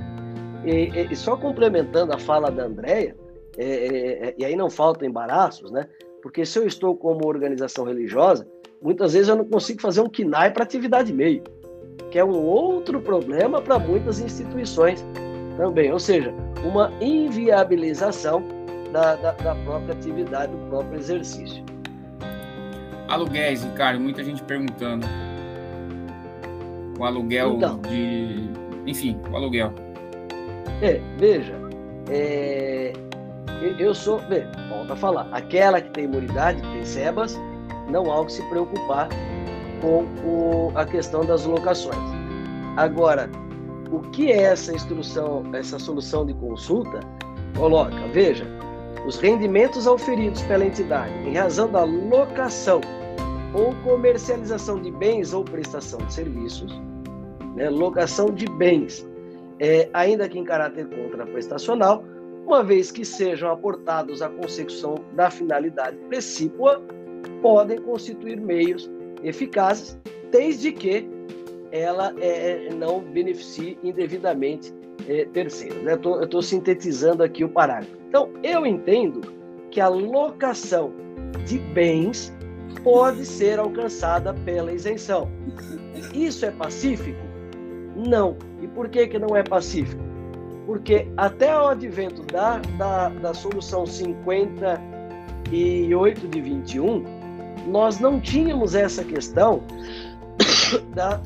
E, 0.65 1.09
e 1.11 1.17
só 1.17 1.37
complementando 1.37 2.13
a 2.13 2.19
fala 2.19 2.51
da 2.51 2.65
Andréia, 2.65 3.17
é, 3.57 3.65
é, 3.65 4.29
é, 4.29 4.35
e 4.39 4.45
aí 4.45 4.57
não 4.57 4.71
faltam 4.71 5.09
embaraços, 5.09 5.71
né? 5.71 5.87
Porque 6.23 6.45
se 6.45 6.59
eu 6.59 6.67
estou 6.67 6.97
como 6.97 7.27
organização 7.27 7.85
religiosa, 7.85 8.47
muitas 8.81 9.13
vezes 9.13 9.29
eu 9.29 9.37
não 9.37 9.45
consigo 9.45 9.81
fazer 9.81 10.01
um 10.01 10.09
KINAI 10.09 10.53
para 10.53 10.65
atividade 10.65 11.13
meio, 11.13 11.43
que 12.11 12.19
é 12.19 12.25
um 12.25 12.45
outro 12.45 13.01
problema 13.01 13.61
para 13.61 13.79
muitas 13.79 14.21
instituições 14.21 15.05
também, 15.57 15.93
ou 15.93 15.99
seja, 15.99 16.33
uma 16.65 16.93
inviabilização 17.01 18.43
da, 18.93 19.15
da, 19.17 19.33
da, 19.33 19.55
própria 19.57 19.95
atividade, 19.95 20.53
do 20.53 20.69
próprio 20.69 20.99
exercício. 20.99 21.65
Aluguéis, 23.09 23.65
Ricardo, 23.65 24.01
muita 24.01 24.23
gente 24.23 24.43
perguntando. 24.45 25.07
O 26.99 27.05
aluguel 27.05 27.55
então, 27.57 27.81
de. 27.81 28.51
Enfim, 28.87 29.19
o 29.31 29.37
aluguel. 29.37 29.73
É, 30.83 30.99
veja, 31.19 31.55
é, 32.09 32.95
eu 33.79 33.95
sou, 33.95 34.19
bem, 34.23 34.45
volta 34.71 34.95
a 34.95 34.97
falar, 34.97 35.29
aquela 35.31 35.79
que 35.79 35.91
tem 35.91 36.05
imunidade, 36.05 36.63
que 36.63 36.69
tem 36.69 36.85
sebas, 36.87 37.39
não 37.91 38.11
há 38.11 38.21
o 38.21 38.25
que 38.25 38.33
se 38.33 38.43
preocupar 38.45 39.09
com 39.83 40.05
o, 40.25 40.73
a 40.75 40.87
questão 40.87 41.23
das 41.23 41.45
locações. 41.45 41.99
Agora, 42.79 43.29
o 43.93 44.01
que 44.11 44.33
é 44.33 44.45
essa 44.45 44.73
instrução, 44.73 45.43
essa 45.55 45.79
solução 45.79 46.25
de 46.25 46.33
consulta? 46.33 47.01
Coloca, 47.59 47.97
veja, 48.15 48.47
os 49.07 49.19
rendimentos 49.19 49.87
auferidos 49.87 50.41
pela 50.43 50.65
entidade 50.65 51.13
em 51.29 51.35
razão 51.35 51.71
da 51.71 51.85
locação 51.85 52.81
ou 53.53 53.75
comercialização 53.83 54.81
de 54.81 54.91
bens 54.93 55.35
ou 55.35 55.45
prestação 55.45 55.99
de 55.99 56.15
serviços, 56.15 56.73
né, 57.55 57.69
locação 57.69 58.31
de 58.31 58.47
bens 58.47 59.05
é, 59.61 59.89
ainda 59.93 60.29
que 60.29 60.39
em 60.39 60.45
caráter 60.45 60.87
contraprestacional, 60.89 62.03
uma 62.47 62.65
vez 62.65 62.91
que 62.91 63.05
sejam 63.05 63.51
aportados 63.51 64.23
à 64.23 64.29
consecução 64.29 64.97
da 65.15 65.31
finalidade 65.31 65.97
precípua, 66.09 66.83
podem 67.43 67.79
constituir 67.79 68.41
meios 68.41 68.91
eficazes, 69.23 69.99
desde 70.33 70.73
que 70.73 71.07
ela 71.71 72.13
é, 72.19 72.71
não 72.75 73.01
beneficie 73.01 73.79
indevidamente 73.85 74.75
é, 75.07 75.27
terceiros. 75.27 75.83
Né? 75.83 75.93
Eu 75.93 76.25
estou 76.25 76.43
sintetizando 76.43 77.23
aqui 77.23 77.45
o 77.45 77.49
parágrafo. 77.49 77.97
Então, 78.09 78.31
eu 78.43 78.67
entendo 78.67 79.21
que 79.71 79.81
a 79.81 79.89
locação 79.89 80.93
de 81.47 81.59
bens 81.59 82.35
pode 82.83 83.25
ser 83.25 83.59
alcançada 83.59 84.35
pela 84.45 84.73
isenção. 84.73 85.31
Isso 86.15 86.45
é 86.47 86.51
pacífico? 86.51 87.30
Não. 87.97 88.37
E 88.61 88.69
por 88.69 88.89
que, 88.89 89.07
que 89.07 89.19
não 89.19 89.37
é 89.37 89.43
pacífico? 89.43 90.03
Porque 90.67 91.09
até 91.17 91.57
o 91.57 91.69
advento 91.69 92.23
da, 92.23 92.59
da, 92.79 93.09
da 93.09 93.35
solução 93.35 93.87
58 93.87 96.29
de 96.29 96.41
21, 96.41 97.05
nós 97.67 97.99
não 97.99 98.21
tínhamos 98.21 98.75
essa 98.75 99.03
questão 99.03 99.63
da 100.95 101.21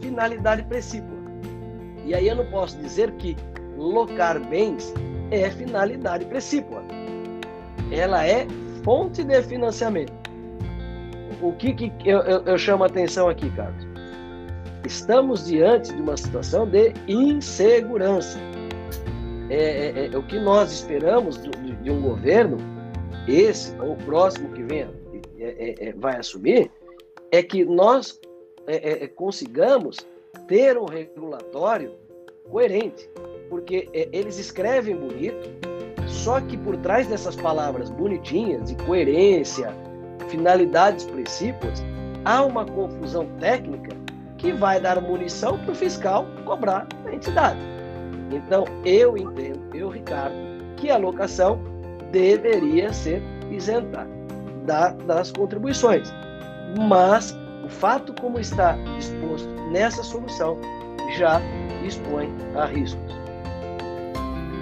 finalidade 0.00 0.64
precípua. 0.64 1.22
E 2.04 2.14
aí 2.14 2.28
eu 2.28 2.36
não 2.36 2.46
posso 2.46 2.76
dizer 2.78 3.12
que 3.12 3.36
locar 3.76 4.40
bens 4.40 4.92
é 5.30 5.48
finalidade 5.50 6.26
precípua. 6.26 6.82
Ela 7.90 8.26
é 8.26 8.46
fonte 8.84 9.24
de 9.24 9.42
financiamento. 9.42 10.12
O 11.40 11.52
que, 11.52 11.72
que 11.72 11.92
eu, 12.04 12.20
eu, 12.20 12.44
eu 12.44 12.58
chamo 12.58 12.84
a 12.84 12.86
atenção 12.86 13.28
aqui, 13.28 13.50
Carlos? 13.50 13.91
Estamos 14.84 15.46
diante 15.46 15.92
de 15.92 16.02
uma 16.02 16.16
situação 16.16 16.66
de 16.66 16.92
insegurança. 17.06 18.38
É, 19.48 19.56
é, 19.56 20.10
é 20.12 20.16
o 20.16 20.22
que 20.22 20.38
nós 20.38 20.72
esperamos 20.72 21.40
de, 21.40 21.50
de, 21.50 21.90
um 21.90 22.00
governo, 22.00 22.56
esse 23.28 23.78
ou 23.80 23.92
o 23.92 23.96
próximo 23.98 24.50
que 24.52 24.62
venha 24.62 24.90
é, 25.38 25.44
é, 25.44 25.88
é, 25.88 25.92
vai 25.92 26.16
assumir, 26.16 26.70
é 27.30 27.42
que 27.42 27.64
nós 27.64 28.20
consigamos 29.16 29.96
ter 30.46 30.78
um 30.78 30.84
regulatório 30.84 31.92
coerente, 32.48 33.10
porque 33.50 33.88
eles 33.92 34.38
escrevem 34.38 34.94
bonito, 34.94 35.50
só 36.06 36.40
que 36.40 36.56
por 36.56 36.76
trás 36.76 37.08
dessas 37.08 37.34
palavras 37.34 37.90
bonitinhas 37.90 38.68
de 38.68 38.76
coerência, 38.84 39.74
finalidades 40.28 41.04
precípuas, 41.04 41.82
há 42.24 42.44
uma 42.44 42.64
confusão 42.64 43.26
técnica 43.40 44.01
que 44.42 44.52
vai 44.52 44.80
dar 44.80 45.00
munição 45.00 45.56
para 45.56 45.70
o 45.70 45.74
fiscal 45.74 46.26
cobrar 46.44 46.86
da 47.04 47.14
entidade. 47.14 47.60
Então, 48.32 48.64
eu 48.84 49.16
entendo, 49.16 49.60
eu, 49.72 49.88
Ricardo, 49.88 50.34
que 50.76 50.90
a 50.90 50.96
locação 50.96 51.60
deveria 52.10 52.92
ser 52.92 53.22
isenta 53.50 54.06
da, 54.66 54.90
das 54.90 55.30
contribuições. 55.30 56.12
Mas 56.88 57.34
o 57.64 57.68
fato 57.68 58.12
como 58.20 58.40
está 58.40 58.72
disposto 58.96 59.48
nessa 59.70 60.02
solução 60.02 60.58
já 61.16 61.40
expõe 61.86 62.28
a 62.56 62.66
riscos. 62.66 63.22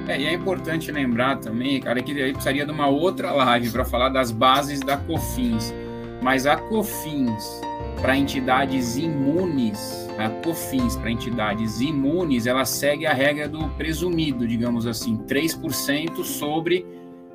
É, 0.09 0.21
e 0.21 0.27
é 0.27 0.33
importante 0.35 0.93
lembrar 0.93 1.37
também, 1.39 1.81
cara, 1.81 2.03
que 2.03 2.13
aí 2.21 2.33
precisaria 2.33 2.67
de 2.67 2.73
uma 2.73 2.89
outra 2.89 3.31
live 3.31 3.71
para 3.71 3.85
falar 3.85 4.11
das 4.11 4.31
bases 4.31 4.81
da 4.81 4.97
COFINS. 4.99 5.73
Mas 6.21 6.47
a 6.47 6.57
COFINS, 6.57 7.63
para 8.01 8.17
entidades 8.17 8.97
imunes, 8.97 10.09
a 10.19 10.31
COFINS 10.43 10.97
para 10.97 11.11
entidades 11.11 11.81
imunes, 11.81 12.47
ela 12.47 12.65
segue 12.65 13.07
a 13.07 13.13
regra 13.13 13.47
do 13.47 13.69
presumido, 13.71 14.49
digamos 14.49 14.87
assim, 14.87 15.19
3% 15.19 16.25
sobre 16.25 16.87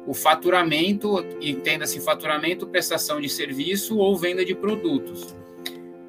o 0.08 0.14
faturamento, 0.14 1.24
e 1.40 1.54
tendo 1.54 1.84
esse 1.84 2.00
faturamento, 2.00 2.68
prestação 2.68 3.22
de 3.22 3.30
serviço 3.30 3.98
ou 3.98 4.18
venda 4.18 4.44
de 4.44 4.56
produtos. 4.56 5.36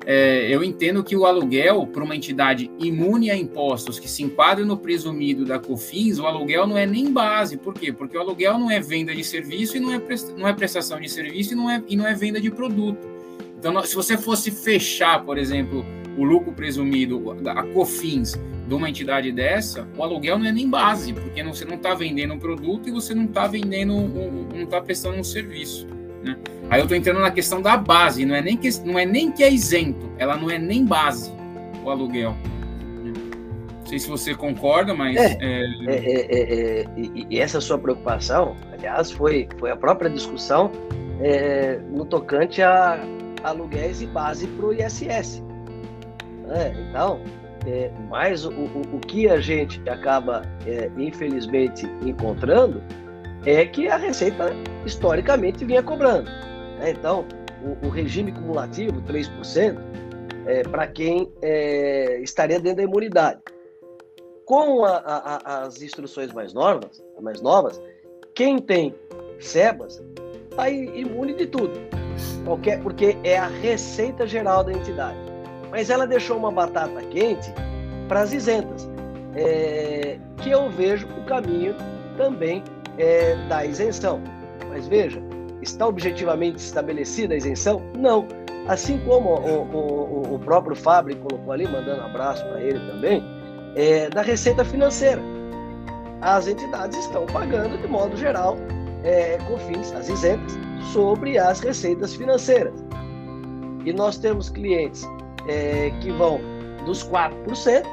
é, 0.06 0.54
eu 0.54 0.62
entendo 0.62 1.02
que 1.02 1.16
o 1.16 1.26
aluguel 1.26 1.84
para 1.86 2.04
uma 2.04 2.14
entidade 2.14 2.70
imune 2.78 3.28
a 3.28 3.36
impostos 3.36 3.98
que 3.98 4.08
se 4.08 4.22
enquadra 4.22 4.64
no 4.64 4.76
presumido 4.76 5.44
da 5.44 5.58
COFINS, 5.58 6.20
o 6.20 6.26
aluguel 6.26 6.66
não 6.66 6.78
é 6.78 6.86
nem 6.86 7.12
base. 7.12 7.56
Por 7.56 7.74
quê? 7.74 7.92
Porque 7.92 8.16
o 8.16 8.20
aluguel 8.20 8.56
não 8.56 8.70
é 8.70 8.78
venda 8.78 9.12
de 9.12 9.24
serviço 9.24 9.76
e 9.76 9.80
não 9.80 9.92
é, 9.92 10.00
não 10.36 10.46
é 10.46 10.52
prestação 10.52 11.00
de 11.00 11.08
serviço 11.08 11.54
e 11.54 11.56
não 11.56 11.68
é, 11.68 11.82
e 11.88 11.96
não 11.96 12.06
é 12.06 12.14
venda 12.14 12.40
de 12.40 12.50
produto. 12.50 13.15
Então, 13.68 13.82
se 13.82 13.96
você 13.96 14.16
fosse 14.16 14.52
fechar, 14.52 15.24
por 15.24 15.36
exemplo, 15.36 15.84
o 16.16 16.22
lucro 16.22 16.52
presumido, 16.52 17.36
a 17.48 17.64
COFINS, 17.64 18.38
de 18.66 18.74
uma 18.74 18.88
entidade 18.88 19.32
dessa, 19.32 19.88
o 19.96 20.02
aluguel 20.04 20.38
não 20.38 20.46
é 20.46 20.52
nem 20.52 20.70
base, 20.70 21.12
porque 21.12 21.42
você 21.42 21.64
não 21.64 21.74
está 21.74 21.92
vendendo 21.92 22.34
um 22.34 22.38
produto 22.38 22.88
e 22.88 22.92
você 22.92 23.12
não 23.12 23.24
está 23.24 23.48
vendendo, 23.48 23.92
um, 23.92 24.48
não 24.54 24.62
está 24.62 24.80
prestando 24.80 25.18
um 25.18 25.24
serviço. 25.24 25.86
Né? 26.22 26.36
Aí 26.70 26.80
eu 26.80 26.84
estou 26.84 26.96
entrando 26.96 27.20
na 27.20 27.30
questão 27.32 27.60
da 27.60 27.76
base, 27.76 28.24
não 28.24 28.36
é, 28.36 28.40
nem 28.40 28.56
que, 28.56 28.68
não 28.84 28.96
é 28.98 29.04
nem 29.04 29.32
que 29.32 29.42
é 29.42 29.52
isento, 29.52 30.12
ela 30.16 30.36
não 30.36 30.48
é 30.48 30.58
nem 30.58 30.84
base, 30.84 31.32
o 31.84 31.90
aluguel. 31.90 32.36
Não 33.04 33.86
sei 33.86 33.98
se 33.98 34.08
você 34.08 34.34
concorda, 34.34 34.94
mas. 34.94 35.16
É, 35.16 35.38
é... 35.40 35.64
É, 35.86 36.80
é 36.80 36.86
e, 36.96 37.26
e, 37.30 37.38
essa 37.40 37.60
sua 37.60 37.78
preocupação, 37.78 38.56
aliás, 38.72 39.10
foi, 39.10 39.48
foi 39.58 39.70
a 39.70 39.76
própria 39.76 40.10
discussão 40.10 40.72
é, 41.20 41.80
no 41.92 42.04
tocante 42.04 42.62
a 42.62 43.00
aluguéis 43.46 44.02
e 44.02 44.06
base 44.06 44.46
para 44.46 44.66
o 44.66 44.72
ISS. 44.72 45.42
então, 46.90 47.20
é, 47.66 47.90
mas 48.08 48.44
o, 48.44 48.50
o, 48.50 48.96
o, 48.96 49.00
que 49.00 49.28
a 49.28 49.40
gente 49.40 49.80
acaba, 49.88 50.42
é, 50.66 50.90
infelizmente, 50.96 51.84
encontrando 52.02 52.80
é 53.44 53.66
que 53.66 53.88
a 53.88 53.96
Receita 53.96 54.50
historicamente 54.84 55.64
vinha 55.64 55.82
cobrando. 55.82 56.30
Né? 56.78 56.90
Então, 56.90 57.26
o, 57.64 57.86
o, 57.86 57.90
regime 57.90 58.30
cumulativo, 58.30 59.02
3%, 59.02 59.78
é, 60.46 60.62
para 60.62 60.86
quem 60.86 61.32
é, 61.42 62.20
estaria 62.20 62.60
dentro 62.60 62.78
da 62.78 62.82
imunidade. 62.84 63.40
Com 64.44 64.84
a, 64.84 64.98
a, 64.98 65.62
as 65.64 65.82
instruções 65.82 66.32
mais 66.32 66.52
novas, 66.52 67.02
mais 67.20 67.42
novas, 67.42 67.80
quem 68.32 68.58
tem 68.58 68.94
SEBAS 69.40 70.00
está 70.48 70.70
imune 70.70 71.34
de 71.34 71.46
tudo, 71.46 71.72
qualquer, 72.44 72.80
porque 72.80 73.16
é 73.24 73.38
a 73.38 73.46
receita 73.46 74.26
geral 74.26 74.64
da 74.64 74.72
entidade. 74.72 75.18
Mas 75.70 75.90
ela 75.90 76.06
deixou 76.06 76.36
uma 76.36 76.50
batata 76.50 77.00
quente 77.10 77.52
para 78.08 78.20
as 78.20 78.32
isentas, 78.32 78.88
é, 79.34 80.18
que 80.38 80.50
eu 80.50 80.70
vejo 80.70 81.06
o 81.08 81.24
caminho 81.24 81.74
também 82.16 82.62
é, 82.98 83.36
da 83.48 83.64
isenção. 83.64 84.20
Mas 84.68 84.86
veja, 84.86 85.20
está 85.62 85.86
objetivamente 85.86 86.58
estabelecida 86.58 87.34
a 87.34 87.36
isenção? 87.36 87.82
Não. 87.96 88.26
Assim 88.68 88.98
como 89.06 89.30
o, 89.30 89.62
o, 89.72 90.34
o 90.34 90.38
próprio 90.40 90.74
Fábio 90.74 91.16
colocou 91.16 91.52
ali, 91.52 91.68
mandando 91.68 92.02
abraço 92.02 92.44
para 92.46 92.60
ele 92.60 92.80
também, 92.90 93.22
é, 93.76 94.08
da 94.08 94.22
receita 94.22 94.64
financeira. 94.64 95.22
As 96.20 96.48
entidades 96.48 96.98
estão 96.98 97.26
pagando, 97.26 97.78
de 97.78 97.86
modo 97.86 98.16
geral, 98.16 98.56
é, 99.04 99.38
COFINS, 99.46 99.92
as 99.92 100.08
isentas, 100.08 100.58
sobre 100.92 101.38
as 101.38 101.60
receitas 101.60 102.14
financeiras. 102.14 102.74
E 103.84 103.92
nós 103.92 104.18
temos 104.18 104.48
clientes 104.48 105.06
é, 105.48 105.90
que 106.00 106.10
vão 106.12 106.40
dos 106.84 107.04
4%, 107.04 107.84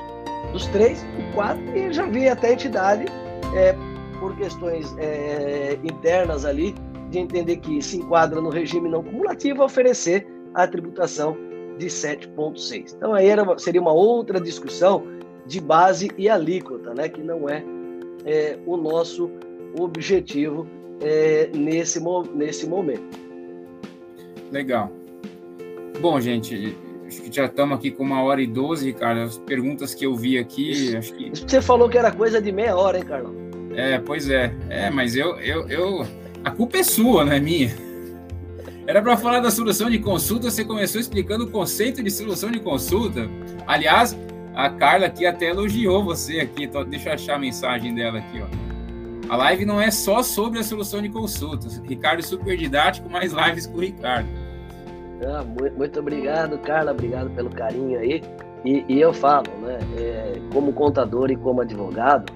dos 0.52 0.68
3%, 0.70 0.98
o 1.20 1.38
4%, 1.38 1.76
e 1.76 1.94
já 1.94 2.06
vi 2.06 2.28
até 2.28 2.54
entidade 2.54 3.06
é, 3.56 3.76
por 4.20 4.36
questões 4.36 4.96
é, 4.98 5.78
internas 5.84 6.46
ali, 6.46 6.76
de 7.10 7.20
entender 7.20 7.58
que 7.58 7.82
se 7.82 7.98
enquadra 7.98 8.42
no 8.42 8.50
regime 8.50 8.90
não 8.90 9.04
cumulativo, 9.04 9.64
oferecer 9.64 10.28
a 10.56 10.68
tributação 10.68 11.38
de 11.78 11.86
7,6. 11.88 12.96
Então 12.96 13.14
aí 13.14 13.28
era, 13.28 13.58
seria 13.58 13.82
uma 13.82 13.94
outra 13.94 14.40
discussão 14.40 15.04
de 15.46 15.60
base 15.60 16.10
e 16.18 16.30
alíquota, 16.30 16.94
né, 16.94 17.10
que 17.10 17.22
não 17.22 17.50
é, 17.50 17.64
é 18.26 18.58
o 18.66 18.78
nosso 18.78 19.30
objetivo 19.78 20.68
é, 21.04 21.50
nesse, 21.54 22.02
nesse 22.34 22.68
momento. 22.68 23.18
Legal. 24.52 24.92
Bom, 26.00 26.20
gente, 26.20 26.76
acho 27.08 27.22
que 27.22 27.36
já 27.36 27.46
estamos 27.46 27.78
aqui 27.78 27.92
com 27.92 28.04
uma 28.04 28.24
hora 28.24 28.42
e 28.42 28.48
doze, 28.48 28.86
Ricardo. 28.86 29.22
As 29.22 29.38
perguntas 29.38 29.94
que 29.94 30.06
eu 30.06 30.16
vi 30.16 30.38
aqui. 30.38 30.72
Isso, 30.72 30.98
acho 30.98 31.14
que... 31.14 31.30
Você 31.30 31.62
falou 31.62 31.90
que 31.90 31.98
era 31.98 32.12
coisa 32.12 32.42
de 32.42 32.52
meia 32.52 32.76
hora, 32.76 32.98
hein, 32.98 33.06
Carlão? 33.06 33.34
É, 33.76 33.98
pois 34.00 34.30
é. 34.30 34.54
É, 34.70 34.90
mas 34.90 35.16
eu, 35.16 35.40
eu, 35.40 35.68
eu. 35.68 36.06
A 36.44 36.52
culpa 36.52 36.78
é 36.78 36.84
sua, 36.84 37.26
não 37.26 37.34
é 37.34 37.40
minha. 37.40 37.72
Era 38.86 39.02
para 39.02 39.16
falar 39.16 39.40
da 39.40 39.50
solução 39.50 39.90
de 39.90 39.98
consulta, 39.98 40.52
você 40.52 40.66
começou 40.66 41.00
explicando 41.00 41.46
o 41.46 41.50
conceito 41.50 42.04
de 42.04 42.12
solução 42.12 42.52
de 42.52 42.60
consulta. 42.60 43.30
Aliás, 43.66 44.18
a 44.54 44.70
Carla 44.70 45.06
aqui 45.06 45.26
até 45.26 45.50
elogiou 45.50 46.04
você 46.04 46.42
aqui. 46.42 46.70
Deixa 46.90 47.10
eu 47.10 47.14
achar 47.14 47.36
a 47.36 47.40
mensagem 47.40 47.96
dela 47.96 48.20
aqui, 48.20 48.42
ó. 48.42 48.63
A 49.30 49.36
live 49.38 49.66
não 49.66 49.80
é 49.80 49.90
só 49.90 50.22
sobre 50.22 50.60
a 50.60 50.64
solução 50.64 51.02
de 51.02 51.10
consultas. 51.10 51.78
Ricardo 51.78 52.20
é 52.20 52.24
super 52.24 52.58
didático, 52.58 53.10
mais 53.10 53.32
lives 53.32 53.66
com 53.66 53.78
o 53.78 53.82
Ricardo. 53.82 54.28
Ah, 55.26 55.44
muito, 55.44 55.78
muito, 55.78 56.00
obrigado, 56.00 56.58
Carla. 56.60 56.92
Obrigado 56.92 57.30
pelo 57.32 57.50
carinho 57.50 57.98
aí. 58.00 58.22
E, 58.66 58.86
e 58.88 59.02
eu 59.02 59.14
falo, 59.14 59.48
né? 59.62 59.80
É, 59.98 60.42
como 60.52 60.74
contador 60.74 61.32
e 61.32 61.36
como 61.36 61.62
advogado, 61.62 62.32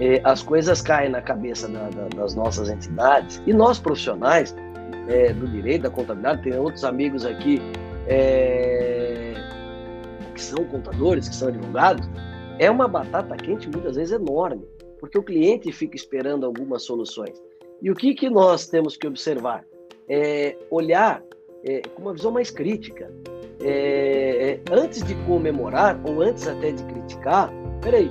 é, 0.00 0.20
as 0.24 0.42
coisas 0.42 0.80
caem 0.80 1.10
na 1.10 1.20
cabeça 1.20 1.68
da, 1.68 1.88
da, 1.90 2.08
das 2.16 2.34
nossas 2.34 2.68
entidades 2.68 3.40
e 3.46 3.52
nós 3.52 3.78
profissionais 3.78 4.54
é, 5.08 5.32
do 5.32 5.46
direito, 5.46 5.82
da 5.82 5.90
contabilidade, 5.90 6.42
tem 6.42 6.58
outros 6.58 6.84
amigos 6.84 7.24
aqui 7.24 7.60
é, 8.06 9.34
que 10.34 10.42
são 10.42 10.64
contadores, 10.64 11.28
que 11.28 11.34
são 11.34 11.48
advogados, 11.48 12.08
é 12.58 12.70
uma 12.70 12.88
batata 12.88 13.36
quente 13.36 13.68
muitas 13.68 13.96
vezes 13.96 14.12
enorme, 14.12 14.64
porque 15.04 15.18
o 15.18 15.22
cliente 15.22 15.70
fica 15.70 15.96
esperando 15.96 16.46
algumas 16.46 16.82
soluções. 16.82 17.38
E 17.82 17.90
o 17.90 17.94
que, 17.94 18.14
que 18.14 18.30
nós 18.30 18.66
temos 18.66 18.96
que 18.96 19.06
observar? 19.06 19.62
É 20.08 20.56
olhar 20.70 21.22
é, 21.62 21.82
com 21.94 22.00
uma 22.00 22.14
visão 22.14 22.32
mais 22.32 22.50
crítica. 22.50 23.12
É, 23.60 24.58
é 24.66 24.74
antes 24.74 25.02
de 25.02 25.14
comemorar, 25.26 26.00
ou 26.08 26.22
antes 26.22 26.48
até 26.48 26.72
de 26.72 26.82
criticar, 26.84 27.52
peraí, 27.82 28.10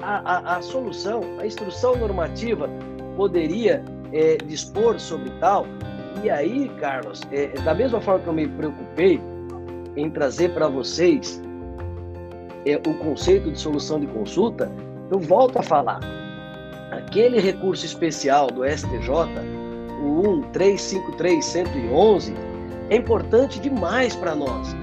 a, 0.00 0.54
a, 0.54 0.56
a 0.56 0.62
solução, 0.62 1.20
a 1.38 1.46
instrução 1.46 1.96
normativa 1.96 2.66
poderia 3.14 3.84
é, 4.14 4.38
dispor 4.38 4.98
sobre 4.98 5.28
tal. 5.38 5.66
E 6.24 6.30
aí, 6.30 6.70
Carlos, 6.80 7.20
é, 7.30 7.48
da 7.60 7.74
mesma 7.74 8.00
forma 8.00 8.20
que 8.20 8.28
eu 8.28 8.32
me 8.32 8.48
preocupei 8.48 9.20
em 9.98 10.08
trazer 10.08 10.54
para 10.54 10.66
vocês 10.66 11.42
é, 12.64 12.76
o 12.76 12.94
conceito 12.94 13.50
de 13.50 13.60
solução 13.60 14.00
de 14.00 14.06
consulta, 14.06 14.72
eu 15.12 15.20
volto 15.20 15.58
a 15.58 15.62
falar. 15.62 16.00
Aquele 16.90 17.38
recurso 17.38 17.84
especial 17.84 18.46
do 18.46 18.64
STJ, 18.64 19.10
o 20.02 20.42
1353111, 20.52 22.34
é 22.88 22.96
importante 22.96 23.60
demais 23.60 24.16
para 24.16 24.34
nós. 24.34 24.74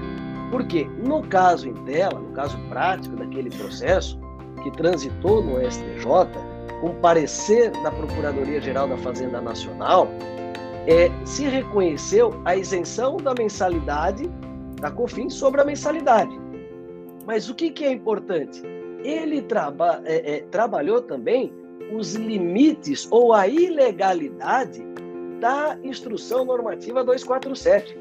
Porque 0.52 0.88
no 1.04 1.22
caso 1.24 1.68
em 1.68 1.74
tela, 1.84 2.20
no 2.20 2.32
caso 2.32 2.56
prático 2.68 3.16
daquele 3.16 3.50
processo, 3.50 4.16
que 4.62 4.70
transitou 4.72 5.42
no 5.42 5.58
STJ, 5.68 6.06
com 6.80 6.94
parecer 7.00 7.72
da 7.82 7.90
Procuradoria-Geral 7.90 8.86
da 8.88 8.96
Fazenda 8.98 9.40
Nacional, 9.40 10.06
é, 10.86 11.10
se 11.24 11.44
reconheceu 11.44 12.40
a 12.44 12.54
isenção 12.56 13.16
da 13.16 13.34
mensalidade 13.34 14.30
da 14.80 14.90
COFINS 14.90 15.34
sobre 15.34 15.60
a 15.60 15.64
mensalidade. 15.64 16.38
Mas 17.26 17.48
o 17.48 17.54
que, 17.54 17.70
que 17.70 17.84
é 17.84 17.92
importante? 17.92 18.79
Ele 19.04 19.42
traba, 19.42 20.02
é, 20.04 20.36
é, 20.36 20.40
trabalhou 20.50 21.00
também 21.00 21.52
os 21.92 22.14
limites 22.14 23.08
ou 23.10 23.32
a 23.32 23.48
ilegalidade 23.48 24.84
da 25.40 25.78
Instrução 25.82 26.44
Normativa 26.44 27.02
247. 27.02 27.98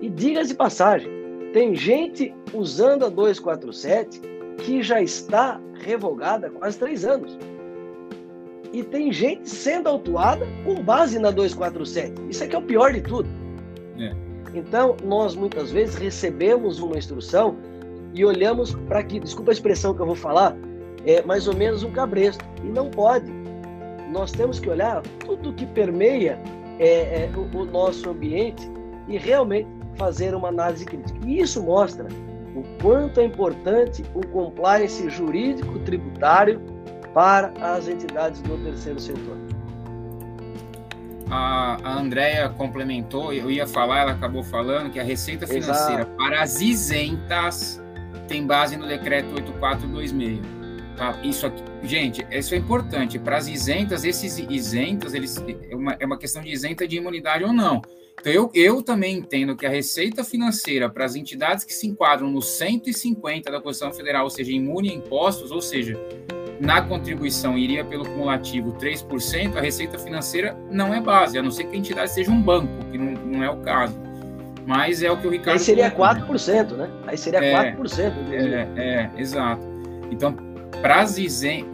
E 0.00 0.08
diga 0.08 0.44
de 0.44 0.54
passagem, 0.54 1.10
tem 1.52 1.74
gente 1.74 2.34
usando 2.52 3.04
a 3.04 3.08
247 3.08 4.20
que 4.58 4.82
já 4.82 5.00
está 5.00 5.60
revogada 5.74 6.48
há 6.48 6.50
quase 6.50 6.78
três 6.78 7.04
anos. 7.04 7.38
E 8.72 8.82
tem 8.82 9.12
gente 9.12 9.48
sendo 9.48 9.88
autuada 9.88 10.46
com 10.64 10.82
base 10.82 11.18
na 11.18 11.30
247. 11.30 12.14
Isso 12.28 12.44
é 12.44 12.46
que 12.46 12.56
é 12.56 12.58
o 12.58 12.62
pior 12.62 12.92
de 12.92 13.00
tudo. 13.00 13.28
É. 13.98 14.14
Então, 14.54 14.96
nós 15.04 15.34
muitas 15.34 15.70
vezes 15.70 15.94
recebemos 15.94 16.80
uma 16.80 16.98
instrução 16.98 17.56
e 18.16 18.24
olhamos 18.24 18.74
para 18.88 19.02
que, 19.02 19.20
desculpa 19.20 19.50
a 19.50 19.54
expressão 19.54 19.94
que 19.94 20.00
eu 20.00 20.06
vou 20.06 20.16
falar, 20.16 20.56
é 21.04 21.22
mais 21.22 21.46
ou 21.46 21.54
menos 21.54 21.82
um 21.82 21.90
cabresto. 21.90 22.42
E 22.64 22.66
não 22.66 22.90
pode. 22.90 23.30
Nós 24.10 24.32
temos 24.32 24.58
que 24.58 24.70
olhar 24.70 25.02
tudo 25.20 25.52
que 25.52 25.66
permeia 25.66 26.40
é, 26.78 27.24
é, 27.24 27.30
o, 27.36 27.58
o 27.58 27.64
nosso 27.66 28.08
ambiente 28.08 28.68
e 29.06 29.18
realmente 29.18 29.68
fazer 29.96 30.34
uma 30.34 30.48
análise 30.48 30.84
crítica. 30.86 31.18
E 31.26 31.40
isso 31.40 31.62
mostra 31.62 32.06
o 32.54 32.62
quanto 32.80 33.20
é 33.20 33.24
importante 33.24 34.02
o 34.14 34.26
compliance 34.28 35.08
jurídico 35.10 35.78
tributário 35.80 36.60
para 37.12 37.52
as 37.60 37.86
entidades 37.86 38.40
do 38.42 38.56
terceiro 38.64 38.98
setor. 38.98 39.36
a, 41.30 41.78
a 41.82 41.98
Andrea 41.98 42.48
complementou, 42.48 43.32
eu 43.32 43.50
ia 43.50 43.66
falar, 43.66 44.00
ela 44.00 44.12
acabou 44.12 44.42
falando 44.42 44.90
que 44.90 44.98
a 44.98 45.02
receita 45.02 45.46
financeira 45.46 46.02
Exato. 46.02 46.16
para 46.16 46.42
as 46.42 46.60
isentas 46.60 47.82
tem 48.26 48.46
base 48.46 48.76
no 48.76 48.86
decreto 48.86 49.34
8426. 49.34 50.40
Tá? 50.96 51.20
Isso 51.22 51.46
aqui, 51.46 51.62
gente, 51.82 52.26
isso 52.30 52.54
é 52.54 52.58
importante. 52.58 53.18
Para 53.18 53.36
as 53.36 53.46
isentas, 53.48 54.04
esses 54.04 54.38
isentas, 54.38 55.14
eles 55.14 55.36
é 55.70 55.74
uma, 55.76 55.96
é 56.00 56.06
uma 56.06 56.18
questão 56.18 56.42
de 56.42 56.50
isenta 56.50 56.88
de 56.88 56.96
imunidade 56.96 57.44
ou 57.44 57.52
não. 57.52 57.82
Então, 58.18 58.32
eu, 58.32 58.50
eu 58.54 58.82
também 58.82 59.18
entendo 59.18 59.54
que 59.54 59.66
a 59.66 59.68
receita 59.68 60.24
financeira 60.24 60.88
para 60.88 61.04
as 61.04 61.14
entidades 61.14 61.64
que 61.64 61.72
se 61.72 61.86
enquadram 61.86 62.30
no 62.30 62.40
150 62.40 63.50
da 63.50 63.60
Constituição 63.60 63.92
Federal, 63.92 64.24
ou 64.24 64.30
seja, 64.30 64.50
imune 64.52 64.90
a 64.90 64.94
impostos, 64.94 65.50
ou 65.50 65.60
seja, 65.60 66.00
na 66.58 66.80
contribuição 66.80 67.58
iria 67.58 67.84
pelo 67.84 68.04
cumulativo 68.04 68.72
3%, 68.72 69.56
a 69.56 69.60
receita 69.60 69.98
financeira 69.98 70.56
não 70.70 70.94
é 70.94 71.00
base, 71.00 71.38
a 71.38 71.42
não 71.42 71.50
ser 71.50 71.64
que 71.64 71.76
a 71.76 71.78
entidade 71.78 72.10
seja 72.10 72.30
um 72.30 72.40
banco, 72.40 72.72
que 72.90 72.96
não, 72.96 73.12
não 73.12 73.44
é 73.44 73.50
o 73.50 73.58
caso. 73.58 73.94
Mas 74.66 75.02
é 75.02 75.10
o 75.10 75.16
que 75.16 75.26
o 75.26 75.30
Ricardo. 75.30 75.58
Aí 75.58 75.58
seria 75.60 75.90
colocou. 75.90 76.34
4%, 76.34 76.72
né? 76.72 76.90
Aí 77.06 77.16
seria 77.16 77.38
é, 77.38 77.72
4%. 77.74 78.12
É, 78.32 78.68
é, 78.76 79.10
exato. 79.16 79.62
Então, 80.10 80.36
para 80.82 81.00
as 81.00 81.16
isen... 81.16 81.66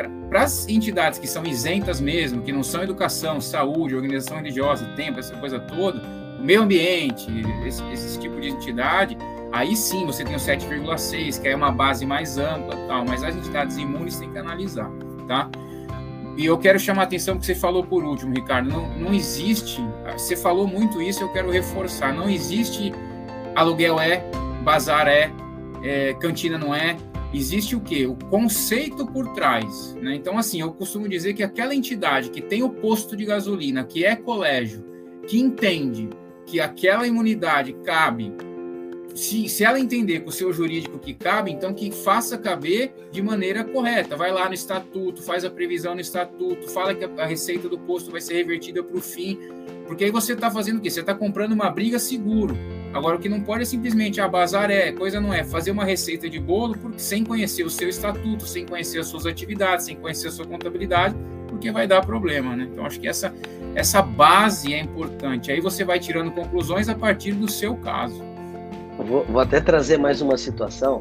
entidades 0.68 1.18
que 1.18 1.26
são 1.26 1.44
isentas 1.44 2.00
mesmo, 2.00 2.42
que 2.42 2.52
não 2.52 2.62
são 2.62 2.82
educação, 2.82 3.40
saúde, 3.40 3.94
organização 3.94 4.36
religiosa, 4.36 4.86
tempo, 4.94 5.18
essa 5.18 5.34
coisa 5.36 5.58
toda, 5.58 6.02
meio 6.38 6.62
ambiente, 6.62 7.28
esse, 7.66 7.82
esse 7.90 8.18
tipo 8.20 8.40
de 8.40 8.48
entidade, 8.48 9.16
Aí 9.52 9.76
sim 9.76 10.06
você 10.06 10.24
tem 10.24 10.34
o 10.34 10.38
7,6, 10.38 11.40
que 11.40 11.46
é 11.46 11.54
uma 11.54 11.70
base 11.70 12.06
mais 12.06 12.38
ampla, 12.38 12.74
tal, 12.88 13.04
mas 13.04 13.22
as 13.22 13.36
entidades 13.36 13.76
imunes 13.76 14.18
tem 14.18 14.32
que 14.32 14.38
analisar, 14.38 14.90
tá? 15.28 15.50
E 16.36 16.46
eu 16.46 16.56
quero 16.58 16.78
chamar 16.78 17.02
a 17.02 17.04
atenção 17.04 17.38
que 17.38 17.44
você 17.44 17.54
falou 17.54 17.84
por 17.84 18.04
último, 18.04 18.34
Ricardo, 18.34 18.70
não, 18.70 18.88
não 18.98 19.14
existe, 19.14 19.80
você 20.12 20.34
falou 20.34 20.66
muito 20.66 21.00
isso, 21.02 21.22
eu 21.22 21.28
quero 21.30 21.50
reforçar, 21.50 22.14
não 22.14 22.28
existe 22.28 22.92
aluguel 23.54 24.00
é, 24.00 24.24
bazar 24.64 25.06
é, 25.06 25.30
é 25.82 26.14
cantina 26.14 26.56
não 26.56 26.74
é, 26.74 26.96
existe 27.34 27.76
o 27.76 27.80
que? 27.80 28.06
O 28.06 28.16
conceito 28.30 29.06
por 29.06 29.32
trás, 29.34 29.94
né? 30.00 30.14
Então, 30.14 30.38
assim, 30.38 30.60
eu 30.60 30.72
costumo 30.72 31.08
dizer 31.08 31.34
que 31.34 31.42
aquela 31.42 31.74
entidade 31.74 32.30
que 32.30 32.40
tem 32.40 32.62
o 32.62 32.70
posto 32.70 33.16
de 33.16 33.24
gasolina, 33.24 33.84
que 33.84 34.04
é 34.04 34.16
colégio, 34.16 34.84
que 35.26 35.38
entende 35.38 36.08
que 36.46 36.60
aquela 36.60 37.06
imunidade 37.06 37.72
cabe 37.84 38.32
se, 39.14 39.48
se 39.48 39.64
ela 39.64 39.78
entender 39.78 40.20
com 40.20 40.30
o 40.30 40.32
seu 40.32 40.52
jurídico 40.52 40.98
que 40.98 41.14
cabe, 41.14 41.50
então 41.50 41.72
que 41.74 41.90
faça 41.90 42.38
caber 42.38 42.92
de 43.10 43.22
maneira 43.22 43.64
correta. 43.64 44.16
Vai 44.16 44.32
lá 44.32 44.48
no 44.48 44.54
estatuto, 44.54 45.22
faz 45.22 45.44
a 45.44 45.50
previsão 45.50 45.94
no 45.94 46.00
estatuto, 46.00 46.68
fala 46.68 46.94
que 46.94 47.04
a, 47.04 47.26
receita 47.26 47.68
do 47.68 47.78
posto 47.78 48.10
vai 48.10 48.20
ser 48.20 48.34
revertida 48.34 48.82
para 48.82 48.96
o 48.96 49.00
fim, 49.00 49.38
porque 49.86 50.04
aí 50.04 50.10
você 50.10 50.32
está 50.32 50.50
fazendo 50.50 50.78
o 50.78 50.80
quê? 50.80 50.90
Você 50.90 51.00
está 51.00 51.14
comprando 51.14 51.52
uma 51.52 51.70
briga 51.70 51.98
seguro. 51.98 52.56
Agora, 52.92 53.16
o 53.16 53.18
que 53.18 53.28
não 53.28 53.40
pode 53.40 53.62
é 53.62 53.64
simplesmente, 53.64 54.20
ah, 54.20 54.28
bazar 54.28 54.70
é, 54.70 54.92
coisa 54.92 55.20
não 55.20 55.32
é, 55.32 55.44
fazer 55.44 55.70
uma 55.70 55.84
receita 55.84 56.28
de 56.28 56.38
bolo 56.38 56.76
porque, 56.76 56.98
sem 56.98 57.24
conhecer 57.24 57.64
o 57.64 57.70
seu 57.70 57.88
estatuto, 57.88 58.46
sem 58.46 58.66
conhecer 58.66 58.98
as 58.98 59.06
suas 59.06 59.24
atividades, 59.24 59.86
sem 59.86 59.96
conhecer 59.96 60.28
a 60.28 60.30
sua 60.30 60.46
contabilidade, 60.46 61.14
porque 61.48 61.70
vai 61.70 61.86
dar 61.86 62.04
problema, 62.04 62.54
né? 62.54 62.68
Então, 62.70 62.84
acho 62.84 63.00
que 63.00 63.08
essa, 63.08 63.34
essa 63.74 64.02
base 64.02 64.74
é 64.74 64.80
importante. 64.80 65.50
Aí 65.50 65.60
você 65.60 65.84
vai 65.84 65.98
tirando 65.98 66.30
conclusões 66.32 66.88
a 66.88 66.94
partir 66.94 67.32
do 67.32 67.50
seu 67.50 67.76
caso. 67.76 68.31
Vou, 68.98 69.24
vou, 69.24 69.40
até 69.40 69.60
trazer 69.60 69.98
mais 69.98 70.20
uma 70.20 70.36
situação, 70.36 71.00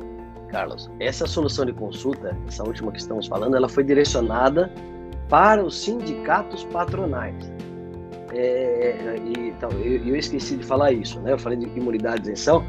Carlos. 0.49 0.89
Essa 0.99 1.27
solução 1.27 1.65
de 1.65 1.73
consulta, 1.73 2.37
essa 2.47 2.63
última 2.63 2.91
que 2.91 2.99
estamos 2.99 3.27
falando, 3.27 3.55
ela 3.55 3.67
foi 3.67 3.83
direcionada 3.83 4.71
para 5.29 5.63
os 5.63 5.79
sindicatos 5.79 6.63
patronais. 6.65 7.51
É, 8.33 9.17
e, 9.25 9.49
então, 9.49 9.69
eu, 9.71 10.05
eu, 10.07 10.15
esqueci 10.15 10.55
de 10.57 10.65
falar 10.65 10.93
isso, 10.93 11.19
né? 11.19 11.33
Eu 11.33 11.39
falei 11.39 11.57
de 11.57 11.65
imunidade 11.77 12.21
e 12.21 12.33
isenção. 12.33 12.65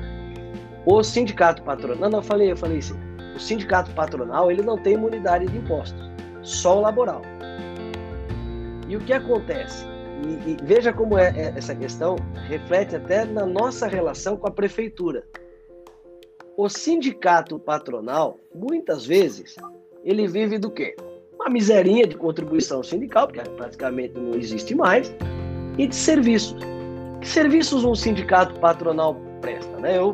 O 0.84 1.02
sindicato 1.04 1.62
patronal, 1.62 1.98
não, 1.98 2.10
não, 2.10 2.22
falei, 2.22 2.50
eu 2.50 2.56
falei 2.56 2.78
assim, 2.78 2.98
o 3.36 3.38
sindicato 3.38 3.92
patronal, 3.92 4.50
ele 4.50 4.62
não 4.62 4.76
tem 4.76 4.94
imunidade 4.94 5.46
de 5.46 5.56
impostos, 5.56 6.10
só 6.42 6.78
o 6.78 6.80
laboral. 6.80 7.22
E 8.88 8.96
o 8.96 9.00
que 9.00 9.12
acontece? 9.12 9.91
E, 10.24 10.52
e 10.52 10.56
veja 10.62 10.92
como 10.92 11.18
é, 11.18 11.28
é, 11.36 11.54
essa 11.56 11.74
questão 11.74 12.16
reflete 12.48 12.96
até 12.96 13.24
na 13.24 13.44
nossa 13.44 13.86
relação 13.86 14.36
com 14.36 14.46
a 14.48 14.50
prefeitura. 14.50 15.24
O 16.56 16.68
sindicato 16.68 17.58
patronal, 17.58 18.38
muitas 18.54 19.06
vezes, 19.06 19.56
ele 20.04 20.28
vive 20.28 20.58
do 20.58 20.70
quê? 20.70 20.94
Uma 21.34 21.48
miserinha 21.48 22.06
de 22.06 22.16
contribuição 22.16 22.82
sindical, 22.82 23.26
porque 23.26 23.42
praticamente 23.50 24.14
não 24.14 24.34
existe 24.34 24.74
mais, 24.74 25.12
e 25.78 25.86
de 25.86 25.94
serviços. 25.94 26.60
Que 27.20 27.28
serviços 27.28 27.84
um 27.84 27.94
sindicato 27.94 28.58
patronal 28.60 29.16
presta? 29.40 29.76
Né? 29.78 29.96
Eu, 29.96 30.12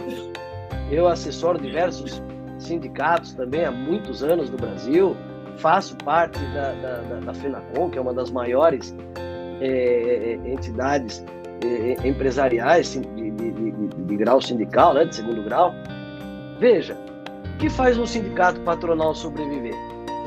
eu 0.90 1.08
assessoro 1.08 1.58
diversos 1.58 2.22
sindicatos 2.58 3.34
também 3.34 3.64
há 3.64 3.70
muitos 3.70 4.22
anos 4.22 4.48
no 4.50 4.56
Brasil, 4.56 5.16
faço 5.58 5.96
parte 5.96 6.38
da, 6.54 6.72
da, 6.74 7.00
da, 7.00 7.20
da 7.20 7.34
FENACOM, 7.34 7.90
que 7.90 7.98
é 7.98 8.00
uma 8.00 8.14
das 8.14 8.30
maiores 8.30 8.94
é, 9.60 9.66
é, 9.66 10.32
é, 10.32 10.52
entidades 10.52 11.24
é, 11.64 12.06
empresariais 12.06 12.92
de, 12.92 13.00
de, 13.00 13.50
de, 13.50 13.88
de, 13.88 14.16
grau 14.16 14.40
sindical, 14.40 14.94
né, 14.94 15.04
de 15.04 15.16
segundo 15.16 15.42
grau. 15.42 15.74
Veja, 16.58 16.96
o 17.54 17.58
que 17.58 17.68
faz 17.68 17.98
um 17.98 18.06
sindicato 18.06 18.60
patronal 18.60 19.14
sobreviver? 19.14 19.74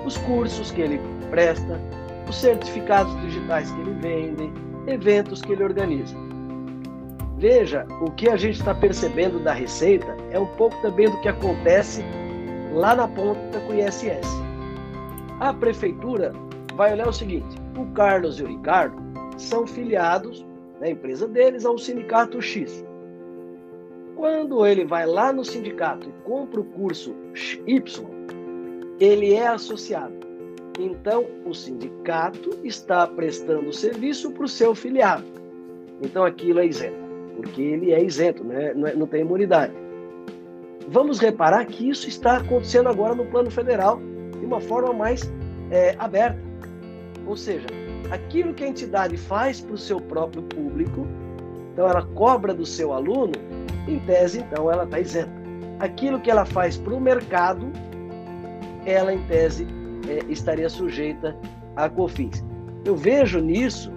Os 0.05 0.17
cursos 0.17 0.71
que 0.71 0.81
ele 0.81 0.99
presta, 1.29 1.79
os 2.27 2.35
certificados 2.35 3.13
digitais 3.21 3.71
que 3.71 3.81
ele 3.81 3.93
vende, 4.01 4.51
eventos 4.87 5.41
que 5.41 5.53
ele 5.53 5.63
organiza. 5.63 6.15
Veja, 7.37 7.87
o 8.01 8.11
que 8.11 8.29
a 8.29 8.37
gente 8.37 8.59
está 8.59 8.75
percebendo 8.75 9.39
da 9.39 9.53
receita 9.53 10.15
é 10.31 10.39
um 10.39 10.45
pouco 10.45 10.75
também 10.81 11.09
do 11.09 11.19
que 11.21 11.27
acontece 11.27 12.03
lá 12.73 12.95
na 12.95 13.07
ponta 13.07 13.59
com 13.61 13.73
o 13.73 13.75
ISS. 13.75 14.41
A 15.39 15.53
prefeitura 15.53 16.33
vai 16.75 16.93
olhar 16.93 17.07
o 17.07 17.13
seguinte: 17.13 17.57
o 17.77 17.85
Carlos 17.93 18.39
e 18.39 18.43
o 18.43 18.47
Ricardo 18.47 18.95
são 19.37 19.65
filiados, 19.65 20.45
na 20.75 20.87
né, 20.87 20.91
empresa 20.91 21.27
deles, 21.27 21.65
ao 21.65 21.77
sindicato 21.77 22.41
X. 22.41 22.83
Quando 24.15 24.65
ele 24.65 24.85
vai 24.85 25.05
lá 25.05 25.31
no 25.31 25.43
sindicato 25.43 26.09
e 26.09 26.23
compra 26.23 26.59
o 26.59 26.63
curso 26.63 27.15
Y, 27.65 28.09
ele 28.99 29.33
é 29.33 29.47
associado. 29.47 30.13
Então, 30.79 31.25
o 31.45 31.53
sindicato 31.53 32.49
está 32.63 33.05
prestando 33.07 33.73
serviço 33.73 34.31
para 34.31 34.45
o 34.45 34.47
seu 34.47 34.73
filiado. 34.73 35.25
Então, 36.01 36.23
aquilo 36.23 36.59
é 36.59 36.65
isento, 36.65 36.97
porque 37.35 37.61
ele 37.61 37.91
é 37.91 38.03
isento, 38.03 38.43
né? 38.43 38.73
não, 38.73 38.87
é, 38.87 38.95
não 38.95 39.07
tem 39.07 39.21
imunidade. 39.21 39.73
Vamos 40.87 41.19
reparar 41.19 41.65
que 41.65 41.89
isso 41.89 42.07
está 42.09 42.37
acontecendo 42.37 42.89
agora 42.89 43.13
no 43.13 43.25
plano 43.25 43.51
federal 43.51 43.99
de 44.39 44.45
uma 44.45 44.59
forma 44.59 44.93
mais 44.93 45.31
é, 45.69 45.95
aberta. 45.99 46.39
Ou 47.27 47.37
seja, 47.37 47.67
aquilo 48.11 48.53
que 48.53 48.63
a 48.63 48.67
entidade 48.67 49.15
faz 49.17 49.61
para 49.61 49.73
o 49.73 49.77
seu 49.77 49.99
próprio 49.99 50.43
público, 50.43 51.07
então 51.71 51.87
ela 51.87 52.05
cobra 52.05 52.53
do 52.53 52.65
seu 52.65 52.93
aluno, 52.93 53.31
em 53.87 53.99
tese, 53.99 54.39
então 54.39 54.69
ela 54.69 54.83
está 54.83 54.99
isenta. 54.99 55.31
Aquilo 55.79 56.19
que 56.19 56.29
ela 56.29 56.45
faz 56.45 56.77
para 56.77 56.93
o 56.93 56.99
mercado, 56.99 57.71
ela, 58.85 59.13
em 59.13 59.23
tese, 59.23 59.65
é, 60.07 60.31
estaria 60.31 60.69
sujeita 60.69 61.35
a 61.75 61.89
COFINS. 61.89 62.43
Eu 62.83 62.95
vejo 62.95 63.39
nisso 63.39 63.91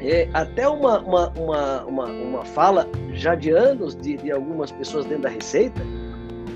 é, 0.00 0.28
até 0.32 0.68
uma, 0.68 1.00
uma, 1.00 1.28
uma, 1.30 1.84
uma, 1.84 2.04
uma 2.06 2.44
fala 2.44 2.88
já 3.12 3.34
de 3.34 3.50
anos 3.50 3.96
de, 3.96 4.16
de 4.16 4.30
algumas 4.30 4.70
pessoas 4.70 5.04
dentro 5.04 5.24
da 5.24 5.30
Receita, 5.30 5.82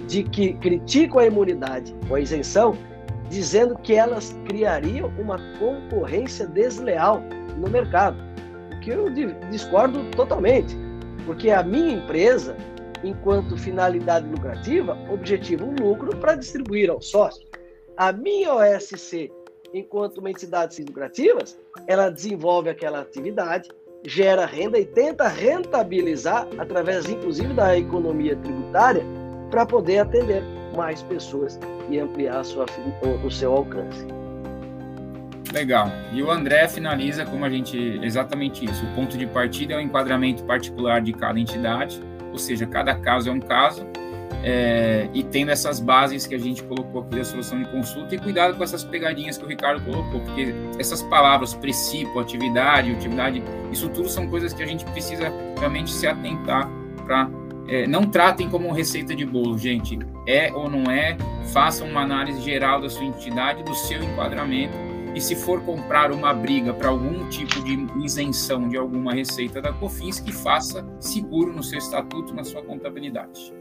de 0.07 0.23
que 0.23 0.55
criticam 0.55 1.19
a 1.19 1.27
imunidade 1.27 1.95
ou 2.09 2.17
a 2.17 2.21
isenção 2.21 2.77
dizendo 3.31 3.79
que 3.79 3.95
elas 3.95 4.37
criariam 4.47 5.11
uma 5.17 5.39
concorrência 5.59 6.47
desleal 6.47 7.23
no 7.57 7.71
mercado. 7.71 8.19
O 8.77 8.81
que 8.81 8.91
eu 8.91 9.09
discordo 9.51 10.05
totalmente, 10.11 10.77
porque 11.25 11.51
a 11.51 11.63
minha 11.63 11.95
empresa, 11.95 12.57
enquanto 13.05 13.57
finalidade 13.57 14.29
lucrativa, 14.29 14.99
objetiva 15.11 15.65
um 15.65 15.75
lucro 15.75 16.15
para 16.17 16.35
distribuir 16.35 16.91
aos 16.91 17.09
sócios. 17.09 17.49
A 17.97 18.13
minha 18.13 18.53
OSC, 18.55 19.31
enquanto 19.73 20.19
uma 20.19 20.31
entidade 20.31 20.75
sem 20.75 20.85
lucrativas, 20.85 21.59
ela 21.87 22.11
desenvolve 22.11 22.69
aquela 22.69 23.01
atividade, 23.01 23.69
gera 24.05 24.45
renda 24.45 24.79
e 24.79 24.85
tenta 24.85 25.29
rentabilizar 25.29 26.49
através, 26.59 27.09
inclusive, 27.09 27.53
da 27.55 27.79
economia 27.79 28.35
tributária 28.37 29.05
para 29.51 29.67
poder 29.67 29.99
atender 29.99 30.43
mais 30.81 31.03
pessoas 31.03 31.61
e 31.91 32.01
ampliar 32.01 32.43
sua, 32.43 32.65
o 33.23 33.31
seu 33.31 33.53
alcance. 33.53 34.07
Legal. 35.53 35.89
E 36.11 36.23
o 36.23 36.31
André 36.31 36.67
finaliza 36.69 37.27
como 37.27 37.45
a 37.45 37.51
gente 37.51 37.77
exatamente 38.03 38.65
isso. 38.65 38.83
O 38.87 38.95
ponto 38.95 39.19
de 39.19 39.27
partida 39.27 39.75
é 39.75 39.77
o 39.77 39.81
enquadramento 39.81 40.43
particular 40.45 41.03
de 41.03 41.13
cada 41.13 41.39
entidade, 41.39 42.01
ou 42.33 42.39
seja, 42.39 42.65
cada 42.67 42.95
caso 42.95 43.29
é 43.29 43.33
um 43.33 43.41
caso. 43.41 43.85
é, 44.43 45.09
e 45.13 45.23
tendo 45.23 45.51
essas 45.51 45.81
bases 45.81 46.27
que 46.27 46.35
a 46.35 46.39
gente 46.39 46.63
colocou 46.63 47.03
aqui 47.03 47.17
da 47.17 47.25
solução 47.25 47.63
de 47.63 47.69
consulta 47.71 48.15
e 48.15 48.19
cuidado 48.19 48.57
com 48.57 48.65
essas 48.65 48.83
pegadinhas 48.83 49.37
que 49.37 49.45
o 49.45 49.49
Ricardo 49.49 49.85
colocou, 49.85 50.21
porque 50.21 50.55
essas 50.79 51.03
palavras, 51.03 51.53
princípio, 51.55 52.19
atividade, 52.19 52.91
utilidade, 52.91 53.43
isso 53.71 53.89
tudo 53.91 54.09
são 54.09 54.27
coisas 54.29 54.53
que 54.53 54.63
a 54.63 54.67
gente 54.67 54.85
precisa 54.87 55.31
realmente 55.59 55.91
se 55.91 56.07
atentar 56.07 56.69
para 57.05 57.29
é, 57.71 57.87
não 57.87 58.05
tratem 58.05 58.51
como 58.51 58.73
receita 58.73 59.15
de 59.15 59.25
bolo, 59.25 59.57
gente. 59.57 59.99
É 60.27 60.53
ou 60.53 60.69
não 60.69 60.91
é, 60.91 61.17
façam 61.53 61.89
uma 61.89 62.03
análise 62.03 62.41
geral 62.43 62.81
da 62.81 62.91
sua 62.91 63.05
entidade, 63.05 63.63
do 63.63 63.75
seu 63.75 64.03
enquadramento 64.03 64.75
e 65.15 65.21
se 65.21 65.35
for 65.35 65.61
comprar 65.63 66.13
uma 66.13 66.33
briga 66.33 66.73
para 66.73 66.89
algum 66.89 67.29
tipo 67.29 67.63
de 67.65 68.05
isenção 68.05 68.69
de 68.69 68.77
alguma 68.77 69.13
receita 69.13 69.61
da 69.61 69.73
COFINS, 69.73 70.21
que 70.21 70.33
faça 70.33 70.87
seguro 71.01 71.53
no 71.53 71.63
seu 71.63 71.79
estatuto, 71.79 72.35
na 72.35 72.45
sua 72.45 72.63
contabilidade. 72.63 73.53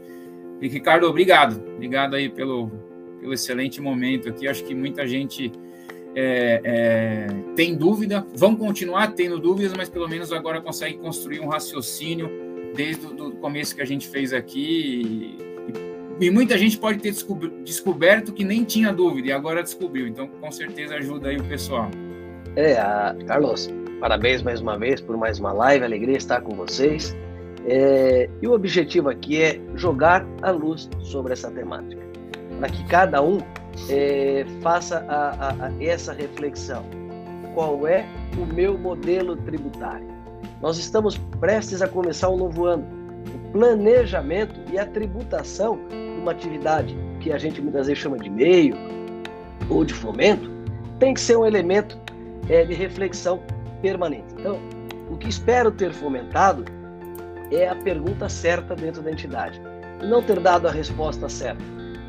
E, 0.60 0.68
Ricardo, 0.68 1.06
obrigado. 1.06 1.60
Obrigado 1.74 2.14
aí 2.14 2.28
pelo, 2.28 2.70
pelo 3.20 3.32
excelente 3.32 3.80
momento 3.80 4.28
aqui. 4.28 4.46
Acho 4.46 4.62
que 4.64 4.74
muita 4.74 5.06
gente 5.06 5.50
é, 6.14 6.60
é, 6.64 7.26
tem 7.56 7.74
dúvida, 7.76 8.24
vão 8.36 8.54
continuar 8.54 9.12
tendo 9.12 9.38
dúvidas, 9.38 9.72
mas 9.76 9.88
pelo 9.88 10.08
menos 10.08 10.32
agora 10.32 10.60
consegue 10.60 10.98
construir 10.98 11.40
um 11.40 11.48
raciocínio 11.48 12.49
desde 12.74 13.06
o 13.06 13.32
começo 13.32 13.74
que 13.74 13.82
a 13.82 13.84
gente 13.84 14.08
fez 14.08 14.32
aqui. 14.32 15.36
E, 16.20 16.26
e 16.26 16.30
muita 16.30 16.56
gente 16.58 16.78
pode 16.78 16.98
ter 16.98 17.14
descoberto 17.64 18.32
que 18.32 18.44
nem 18.44 18.64
tinha 18.64 18.92
dúvida 18.92 19.28
e 19.28 19.32
agora 19.32 19.62
descobriu. 19.62 20.06
Então, 20.06 20.28
com 20.28 20.50
certeza 20.50 20.96
ajuda 20.96 21.28
aí 21.28 21.36
o 21.36 21.44
pessoal. 21.44 21.90
É, 22.56 22.78
a... 22.78 23.16
Carlos, 23.26 23.70
parabéns 24.00 24.42
mais 24.42 24.60
uma 24.60 24.78
vez 24.78 25.00
por 25.00 25.16
mais 25.16 25.38
uma 25.38 25.52
live. 25.52 25.84
Alegria 25.84 26.16
estar 26.16 26.40
com 26.40 26.54
vocês. 26.54 27.16
É, 27.66 28.28
e 28.40 28.46
o 28.46 28.52
objetivo 28.52 29.08
aqui 29.10 29.42
é 29.42 29.60
jogar 29.74 30.26
a 30.42 30.50
luz 30.50 30.88
sobre 31.00 31.34
essa 31.34 31.50
temática, 31.50 32.02
para 32.58 32.68
que 32.70 32.82
cada 32.86 33.22
um 33.22 33.38
é, 33.90 34.46
faça 34.62 35.04
a, 35.08 35.48
a, 35.48 35.66
a 35.66 35.84
essa 35.84 36.12
reflexão. 36.12 36.84
Qual 37.54 37.86
é 37.86 38.06
o 38.38 38.46
meu 38.46 38.78
modelo 38.78 39.36
tributário? 39.36 40.19
Nós 40.60 40.78
estamos 40.78 41.16
prestes 41.40 41.82
a 41.82 41.88
começar 41.88 42.28
um 42.28 42.36
novo 42.36 42.66
ano. 42.66 42.86
O 43.34 43.52
planejamento 43.52 44.60
e 44.72 44.78
a 44.78 44.86
tributação 44.86 45.78
de 45.88 46.20
uma 46.20 46.32
atividade 46.32 46.96
que 47.20 47.32
a 47.32 47.38
gente 47.38 47.60
muitas 47.60 47.86
vezes 47.86 48.02
chama 48.02 48.18
de 48.18 48.30
meio 48.30 48.76
ou 49.68 49.84
de 49.84 49.94
fomento 49.94 50.50
tem 50.98 51.14
que 51.14 51.20
ser 51.20 51.36
um 51.36 51.46
elemento 51.46 51.98
é, 52.48 52.64
de 52.64 52.74
reflexão 52.74 53.40
permanente. 53.80 54.34
Então, 54.38 54.58
o 55.10 55.16
que 55.16 55.28
espero 55.28 55.70
ter 55.70 55.92
fomentado 55.92 56.64
é 57.50 57.68
a 57.68 57.74
pergunta 57.74 58.28
certa 58.28 58.76
dentro 58.76 59.02
da 59.02 59.10
entidade. 59.10 59.60
Não 60.02 60.22
ter 60.22 60.38
dado 60.40 60.68
a 60.68 60.70
resposta 60.70 61.28
certa, 61.28 61.62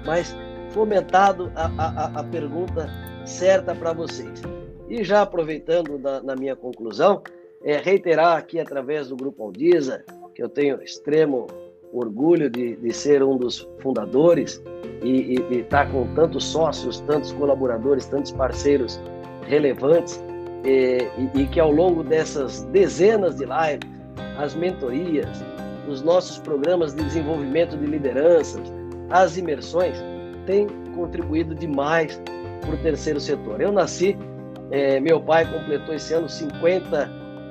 mas 0.05 0.35
fomentado 0.71 1.51
a, 1.55 1.65
a, 1.77 2.19
a 2.19 2.23
pergunta 2.23 2.89
certa 3.25 3.73
para 3.73 3.93
vocês. 3.93 4.41
E 4.89 5.03
já 5.03 5.21
aproveitando 5.21 5.97
na, 5.97 6.21
na 6.21 6.35
minha 6.35 6.55
conclusão, 6.55 7.21
é, 7.63 7.77
reiterar 7.77 8.37
aqui 8.37 8.59
através 8.59 9.09
do 9.09 9.15
Grupo 9.15 9.43
Aldiza, 9.43 10.03
que 10.33 10.41
eu 10.41 10.49
tenho 10.49 10.81
extremo 10.81 11.47
orgulho 11.93 12.49
de, 12.49 12.75
de 12.75 12.93
ser 12.93 13.21
um 13.21 13.37
dos 13.37 13.67
fundadores 13.79 14.61
e 15.03 15.35
estar 15.51 15.85
tá 15.85 15.91
com 15.91 16.07
tantos 16.13 16.45
sócios, 16.45 16.99
tantos 17.01 17.31
colaboradores, 17.33 18.05
tantos 18.05 18.31
parceiros 18.31 18.99
relevantes, 19.47 20.23
e, 20.63 21.07
e, 21.17 21.41
e 21.41 21.47
que 21.47 21.59
ao 21.59 21.71
longo 21.71 22.03
dessas 22.03 22.63
dezenas 22.65 23.35
de 23.35 23.45
lives, 23.45 23.89
as 24.37 24.53
mentorias, 24.53 25.43
os 25.87 26.01
nossos 26.01 26.37
programas 26.37 26.93
de 26.93 27.03
desenvolvimento 27.03 27.75
de 27.75 27.85
lideranças, 27.85 28.61
as 29.09 29.37
imersões, 29.37 29.97
têm 30.45 30.67
contribuído 30.95 31.55
demais 31.55 32.21
para 32.61 32.75
o 32.75 32.77
terceiro 32.77 33.19
setor. 33.19 33.59
Eu 33.59 33.71
nasci, 33.71 34.17
é, 34.69 34.99
meu 34.99 35.19
pai 35.19 35.51
completou 35.51 35.95
esse 35.95 36.13
ano 36.13 36.29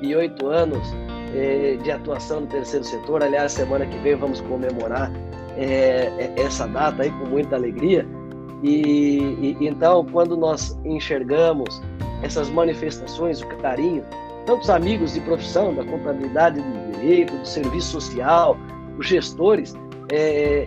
58 0.01 0.47
anos 0.47 0.95
é, 1.35 1.77
de 1.77 1.91
atuação 1.91 2.41
no 2.41 2.47
terceiro 2.47 2.85
setor. 2.85 3.23
Aliás, 3.23 3.53
semana 3.53 3.87
que 3.87 3.99
vem 3.99 4.17
vamos 4.17 4.41
comemorar 4.43 5.11
é 5.57 6.33
essa 6.37 6.67
data 6.67 7.03
aí 7.03 7.11
com 7.11 7.27
muita 7.27 7.57
alegria. 7.57 8.07
E, 8.63 9.57
e 9.61 9.67
então, 9.67 10.05
quando 10.07 10.37
nós 10.37 10.79
enxergamos 10.85 11.81
essas 12.23 12.51
manifestações, 12.51 13.41
o 13.41 13.49
carinho, 13.59 14.05
tantos 14.47 14.69
amigos 14.71 15.15
de 15.15 15.21
profissão, 15.21 15.75
da 15.75 15.85
contabilidade 15.85 16.61
do 16.61 16.93
direito, 16.93 17.37
do 17.37 17.47
serviço 17.47 18.01
social, 18.01 18.57
os 18.99 19.07
gestores, 19.07 19.75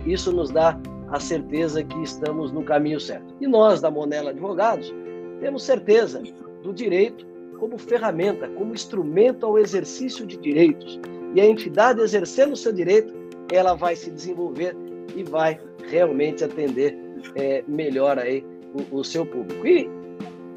isso 0.06 0.32
nos 0.32 0.50
dá 0.50 0.78
a 1.10 1.20
certeza 1.20 1.84
que 1.84 2.02
estamos 2.02 2.50
no 2.50 2.62
caminho 2.64 2.98
certo. 2.98 3.34
E 3.40 3.46
nós, 3.46 3.80
da 3.80 3.90
Monela 3.90 4.30
Advogados, 4.30 4.92
temos 5.40 5.62
certeza 5.62 6.22
do 6.62 6.72
direito 6.72 7.33
como 7.58 7.78
ferramenta, 7.78 8.48
como 8.48 8.74
instrumento 8.74 9.46
ao 9.46 9.58
exercício 9.58 10.26
de 10.26 10.36
direitos. 10.36 11.00
E 11.34 11.40
a 11.40 11.46
entidade 11.46 12.00
exercendo 12.00 12.52
o 12.52 12.56
seu 12.56 12.72
direito, 12.72 13.12
ela 13.52 13.74
vai 13.74 13.96
se 13.96 14.10
desenvolver 14.10 14.76
e 15.14 15.22
vai 15.22 15.58
realmente 15.88 16.44
atender 16.44 16.96
é, 17.34 17.64
melhor 17.66 18.18
aí 18.18 18.44
o, 18.74 18.98
o 18.98 19.04
seu 19.04 19.26
público. 19.26 19.66
E, 19.66 19.88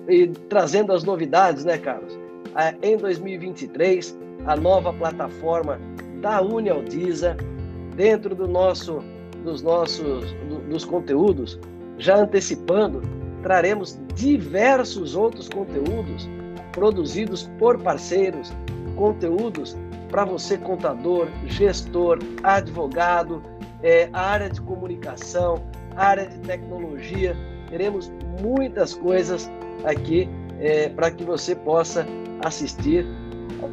e 0.08 0.28
trazendo 0.50 0.94
as 0.94 1.04
novidades, 1.04 1.66
né, 1.66 1.78
Carlos? 1.78 2.18
em 2.82 2.98
2023 2.98 4.18
a 4.48 4.56
nova 4.56 4.92
plataforma 4.94 5.80
da 6.22 6.42
Unialdiza 6.42 7.38
dentro 7.96 8.34
do 8.34 8.48
nosso, 8.48 9.04
dos 9.44 9.62
nossos 9.62 10.32
do, 10.50 10.60
dos 10.70 10.86
conteúdos, 10.86 11.60
já 11.98 12.18
antecipando, 12.18 13.02
traremos 13.44 14.00
diversos 14.16 15.16
outros 15.16 15.50
conteúdos 15.50 16.28
produzidos 16.78 17.50
por 17.58 17.80
parceiros, 17.82 18.54
conteúdos 18.96 19.76
para 20.12 20.24
você 20.24 20.60
contador, 20.60 21.28
gestor, 21.48 22.20
advogado, 22.44 23.42
é, 23.82 24.08
área 24.14 24.48
de 24.48 24.62
comunicação, 24.62 25.56
área 25.96 26.28
de 26.28 26.38
tecnologia. 26.42 27.36
Teremos 27.72 28.12
muitas 28.40 28.94
coisas 28.94 29.50
aqui 29.86 30.30
é, 30.60 30.88
para 30.90 31.10
que 31.10 31.24
você 31.24 31.56
possa 31.56 32.06
assistir 32.46 33.04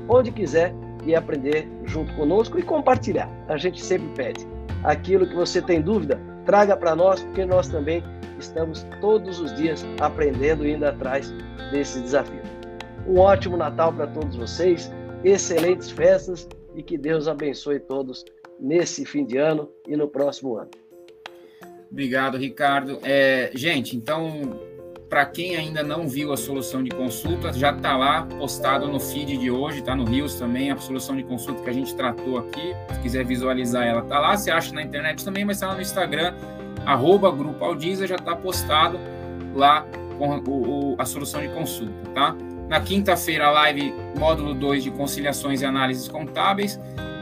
onde 0.09 0.33
quiser 0.33 0.75
e 1.05 1.15
aprender 1.15 1.69
junto 1.85 2.11
conosco 2.15 2.59
e 2.59 2.63
compartilhar. 2.63 3.29
A 3.49 3.59
gente 3.59 3.85
sempre 3.85 4.09
pede. 4.17 4.49
Aquilo 4.83 5.27
que 5.27 5.35
você 5.35 5.61
tem 5.61 5.83
dúvida, 5.83 6.19
traga 6.47 6.75
para 6.75 6.97
nós, 6.97 7.23
porque 7.23 7.45
nós 7.45 7.69
também 7.69 8.03
estamos 8.39 8.87
todos 9.03 9.39
os 9.41 9.55
dias 9.55 9.85
aprendendo 10.01 10.67
e 10.67 10.73
indo 10.73 10.87
atrás 10.87 11.31
desse 11.71 12.01
desafio. 12.01 12.44
Um 13.07 13.19
ótimo 13.19 13.57
Natal 13.57 13.93
para 13.93 14.07
todos 14.07 14.37
vocês, 14.37 14.91
excelentes 15.23 15.91
festas 15.91 16.49
e 16.75 16.83
que 16.83 16.97
Deus 16.99 17.29
abençoe 17.29 17.81
todos 17.81 18.25
nesse 18.59 19.05
fim 19.05 19.25
de 19.25 19.37
ano 19.37 19.69
e 19.87 19.97
no 19.97 20.09
próximo 20.09 20.57
ano. 20.57 20.71
Obrigado, 21.91 22.37
Ricardo. 22.37 22.99
É, 23.03 23.51
gente, 23.55 23.97
então 23.97 24.59
para 25.15 25.27
quem 25.27 25.55
ainda 25.55 25.81
não 25.81 26.09
viu 26.09 26.33
a 26.33 26.37
solução 26.37 26.83
de 26.83 26.91
consulta, 26.91 27.53
já 27.53 27.71
está 27.71 27.97
lá 27.97 28.23
postado 28.23 28.89
no 28.89 28.99
feed 28.99 29.37
de 29.37 29.49
hoje, 29.49 29.79
está 29.79 29.95
no 29.95 30.05
Rios 30.05 30.35
também, 30.35 30.73
a 30.73 30.77
solução 30.77 31.15
de 31.15 31.23
consulta 31.23 31.62
que 31.62 31.71
a 31.71 31.73
gente 31.73 31.95
tratou 31.95 32.37
aqui. 32.37 32.75
Se 32.93 33.01
quiser 33.01 33.25
visualizar 33.25 33.87
ela, 33.87 34.01
está 34.01 34.19
lá. 34.19 34.37
Você 34.37 34.51
acha 34.51 34.75
na 34.75 34.83
internet 34.83 35.25
também, 35.25 35.45
mas 35.45 35.59
está 35.59 35.69
lá 35.69 35.75
no 35.77 35.83
Instagram, 35.83 36.35
arroba 36.85 37.31
Grupo 37.31 37.65
Aldiza, 37.65 38.09
já 38.09 38.16
está 38.16 38.35
postado 38.35 38.99
lá 39.55 39.87
com 40.19 40.37
o, 40.51 40.95
o, 40.95 40.97
a 40.99 41.05
solução 41.05 41.41
de 41.41 41.49
consulta, 41.49 41.95
tá? 42.12 42.37
Na 42.69 42.81
quinta-feira, 42.81 43.51
live 43.51 43.95
módulo 44.19 44.55
2 44.55 44.85
de 44.85 44.91
conciliações 44.91 45.61
e 45.61 45.65
análises 45.65 46.09
contábeis. 46.09 46.81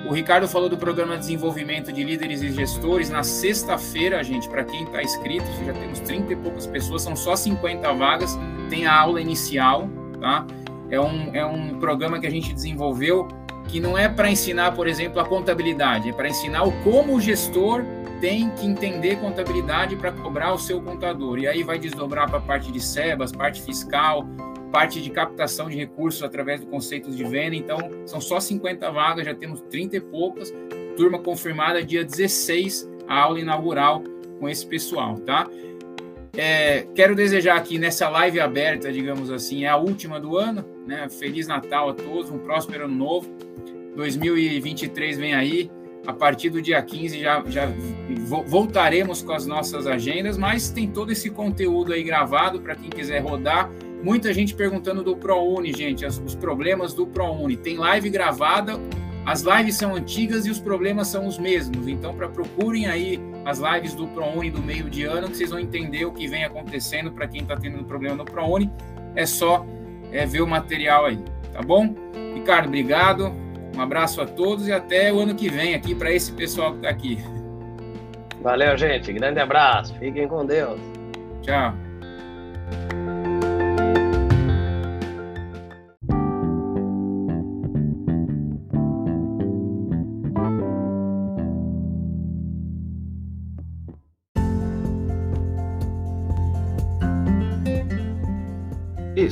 O 0.09 0.12
Ricardo 0.12 0.48
falou 0.48 0.69
do 0.69 0.77
programa 0.77 1.14
de 1.14 1.20
desenvolvimento 1.20 1.93
de 1.93 2.02
líderes 2.02 2.43
e 2.43 2.52
gestores. 2.52 3.09
Na 3.09 3.23
sexta-feira, 3.23 4.23
gente, 4.23 4.48
para 4.48 4.64
quem 4.64 4.85
está 4.85 5.02
inscrito, 5.02 5.47
já 5.64 5.73
temos 5.73 6.01
30 6.01 6.32
e 6.32 6.36
poucas 6.36 6.66
pessoas, 6.66 7.02
são 7.02 7.14
só 7.14 7.36
50 7.36 7.93
vagas. 7.93 8.39
Tem 8.69 8.86
a 8.86 8.94
aula 8.94 9.20
inicial, 9.20 9.89
tá? 10.20 10.47
É 10.90 11.01
um, 11.01 11.35
é 11.35 11.44
um 11.47 11.78
programa 11.78 12.19
que 12.19 12.27
a 12.27 12.31
gente 12.31 12.52
desenvolveu 12.52 13.28
que 13.69 13.81
não 13.81 13.97
é 13.97 14.09
para 14.09 14.31
ensinar, 14.31 14.73
por 14.73 14.86
exemplo, 14.86 15.20
a 15.20 15.24
contabilidade, 15.24 16.10
é 16.10 16.12
para 16.12 16.28
ensinar 16.28 16.64
o 16.64 16.73
como 16.82 17.14
o 17.14 17.20
gestor 17.20 17.85
tem 18.20 18.51
que 18.51 18.66
entender 18.66 19.16
contabilidade 19.16 19.97
para 19.97 20.12
cobrar 20.12 20.52
o 20.52 20.59
seu 20.59 20.81
contador. 20.81 21.39
E 21.39 21.47
aí 21.47 21.62
vai 21.62 21.78
desdobrar 21.78 22.28
para 22.28 22.39
a 22.39 22.43
parte 22.43 22.70
de 22.70 22.81
SEBAS, 22.81 23.32
parte 23.32 23.60
fiscal, 23.62 24.27
parte 24.73 25.03
de 25.03 25.11
captação 25.11 25.69
de 25.69 25.77
recursos 25.77 26.23
através 26.23 26.61
do 26.61 26.66
conceito 26.66 27.11
de 27.11 27.23
venda. 27.23 27.55
Então, 27.55 27.78
são 28.07 28.20
só 28.20 28.40
50 28.40 28.90
vagas, 28.90 29.27
já 29.27 29.35
temos 29.35 29.61
30 29.70 29.99
e 29.99 30.01
poucas. 30.01 30.53
Turma 30.97 31.19
confirmada 31.19 31.85
dia 31.85 32.03
16, 32.03 32.89
a 33.07 33.20
aula 33.20 33.39
inaugural 33.39 34.03
com 34.40 34.49
esse 34.49 34.66
pessoal, 34.66 35.16
tá? 35.19 35.49
É, 36.35 36.86
quero 36.94 37.15
desejar 37.15 37.57
aqui 37.57 37.78
nessa 37.78 38.09
live 38.09 38.40
aberta, 38.40 38.90
digamos 38.90 39.31
assim, 39.31 39.65
é 39.65 39.69
a 39.69 39.77
última 39.77 40.19
do 40.19 40.39
ano, 40.39 40.65
né? 40.86 41.07
Feliz 41.11 41.47
Natal 41.47 41.90
a 41.90 41.94
todos, 41.94 42.31
um 42.31 42.39
próspero 42.39 42.86
ano 42.86 42.94
novo. 42.94 43.31
2023 43.94 45.19
vem 45.19 45.35
aí. 45.35 45.70
a 46.05 46.12
partir 46.12 46.51
do 46.51 46.61
dia 46.61 46.82
15 46.82 47.20
já, 47.20 47.44
já 47.47 47.69
voltaremos 48.47 49.23
com 49.23 49.32
as 49.32 49.47
nossas 49.47 49.86
agendas, 49.86 50.36
mas 50.36 50.70
tem 50.70 50.89
todo 50.89 51.12
esse 51.12 51.31
conteúdo 51.31 51.93
aí 51.93 52.03
gravado 52.03 52.61
para 52.61 52.74
quem 52.74 52.90
quiser 52.90 53.20
rodar. 53.20 53.70
Muita 54.03 54.33
gente 54.33 54.55
perguntando 54.55 55.03
do 55.03 55.16
ProUni, 55.16 55.73
gente, 55.73 56.05
os 56.05 56.35
problemas 56.35 56.93
do 56.93 57.07
ProUni. 57.07 57.57
Tem 57.57 57.77
live 57.77 58.11
gravada, 58.11 58.81
as 59.24 59.43
lives 59.43 59.77
são 59.77 59.95
antigas 59.95 60.45
e 60.45 60.51
os 60.51 60.59
problemas 60.59 61.07
são 61.07 61.27
os 61.27 61.39
mesmos. 61.39 61.87
Então, 61.87 62.15
para 62.15 62.29
procurem 62.29 62.87
aí 62.87 63.20
as 63.45 63.59
lives 63.59 63.95
do 63.95 64.09
ProUni 64.09 64.51
do 64.51 64.61
meio 64.61 64.91
de 64.91 65.05
ano, 65.05 65.29
que 65.29 65.37
vocês 65.37 65.51
vão 65.51 65.61
entender 65.61 66.05
o 66.05 66.12
que 66.12 66.27
vem 66.27 66.45
acontecendo 66.45 67.12
para 67.12 67.29
quem 67.29 67.43
está 67.43 67.57
tendo 67.57 67.85
problema 67.85 68.16
no 68.16 68.24
ProUni. 68.24 68.70
É 69.15 69.24
só 69.24 69.65
é, 70.11 70.27
ver 70.27 70.43
o 70.43 70.47
material 70.47 71.07
aí, 71.07 71.19
tá 71.53 71.62
bom? 71.62 71.95
Ricardo, 72.35 72.66
obrigado. 72.66 73.33
Um 73.77 73.81
abraço 73.81 74.20
a 74.20 74.27
todos 74.27 74.66
e 74.66 74.73
até 74.73 75.12
o 75.12 75.20
ano 75.20 75.35
que 75.35 75.49
vem 75.49 75.74
aqui 75.74 75.95
para 75.95 76.12
esse 76.12 76.33
pessoal 76.33 76.73
que 76.73 76.79
está 76.79 76.91
aqui. 76.91 77.19
Valeu, 78.43 78.77
gente. 78.77 79.12
Grande 79.12 79.39
abraço. 79.39 79.95
Fiquem 79.99 80.27
com 80.27 80.45
Deus. 80.45 80.81
Tchau. 81.43 81.82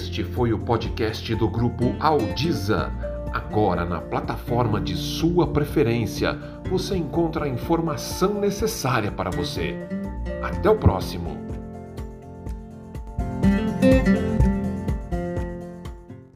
Este 0.00 0.24
foi 0.24 0.50
o 0.50 0.58
podcast 0.58 1.34
do 1.34 1.46
grupo 1.46 1.94
Aldiza. 2.00 2.90
Agora, 3.34 3.84
na 3.84 4.00
plataforma 4.00 4.80
de 4.80 4.96
sua 4.96 5.46
preferência, 5.46 6.38
você 6.70 6.96
encontra 6.96 7.44
a 7.44 7.48
informação 7.48 8.40
necessária 8.40 9.12
para 9.12 9.30
você. 9.30 9.76
Até 10.42 10.70
o 10.70 10.76
próximo! 10.76 11.49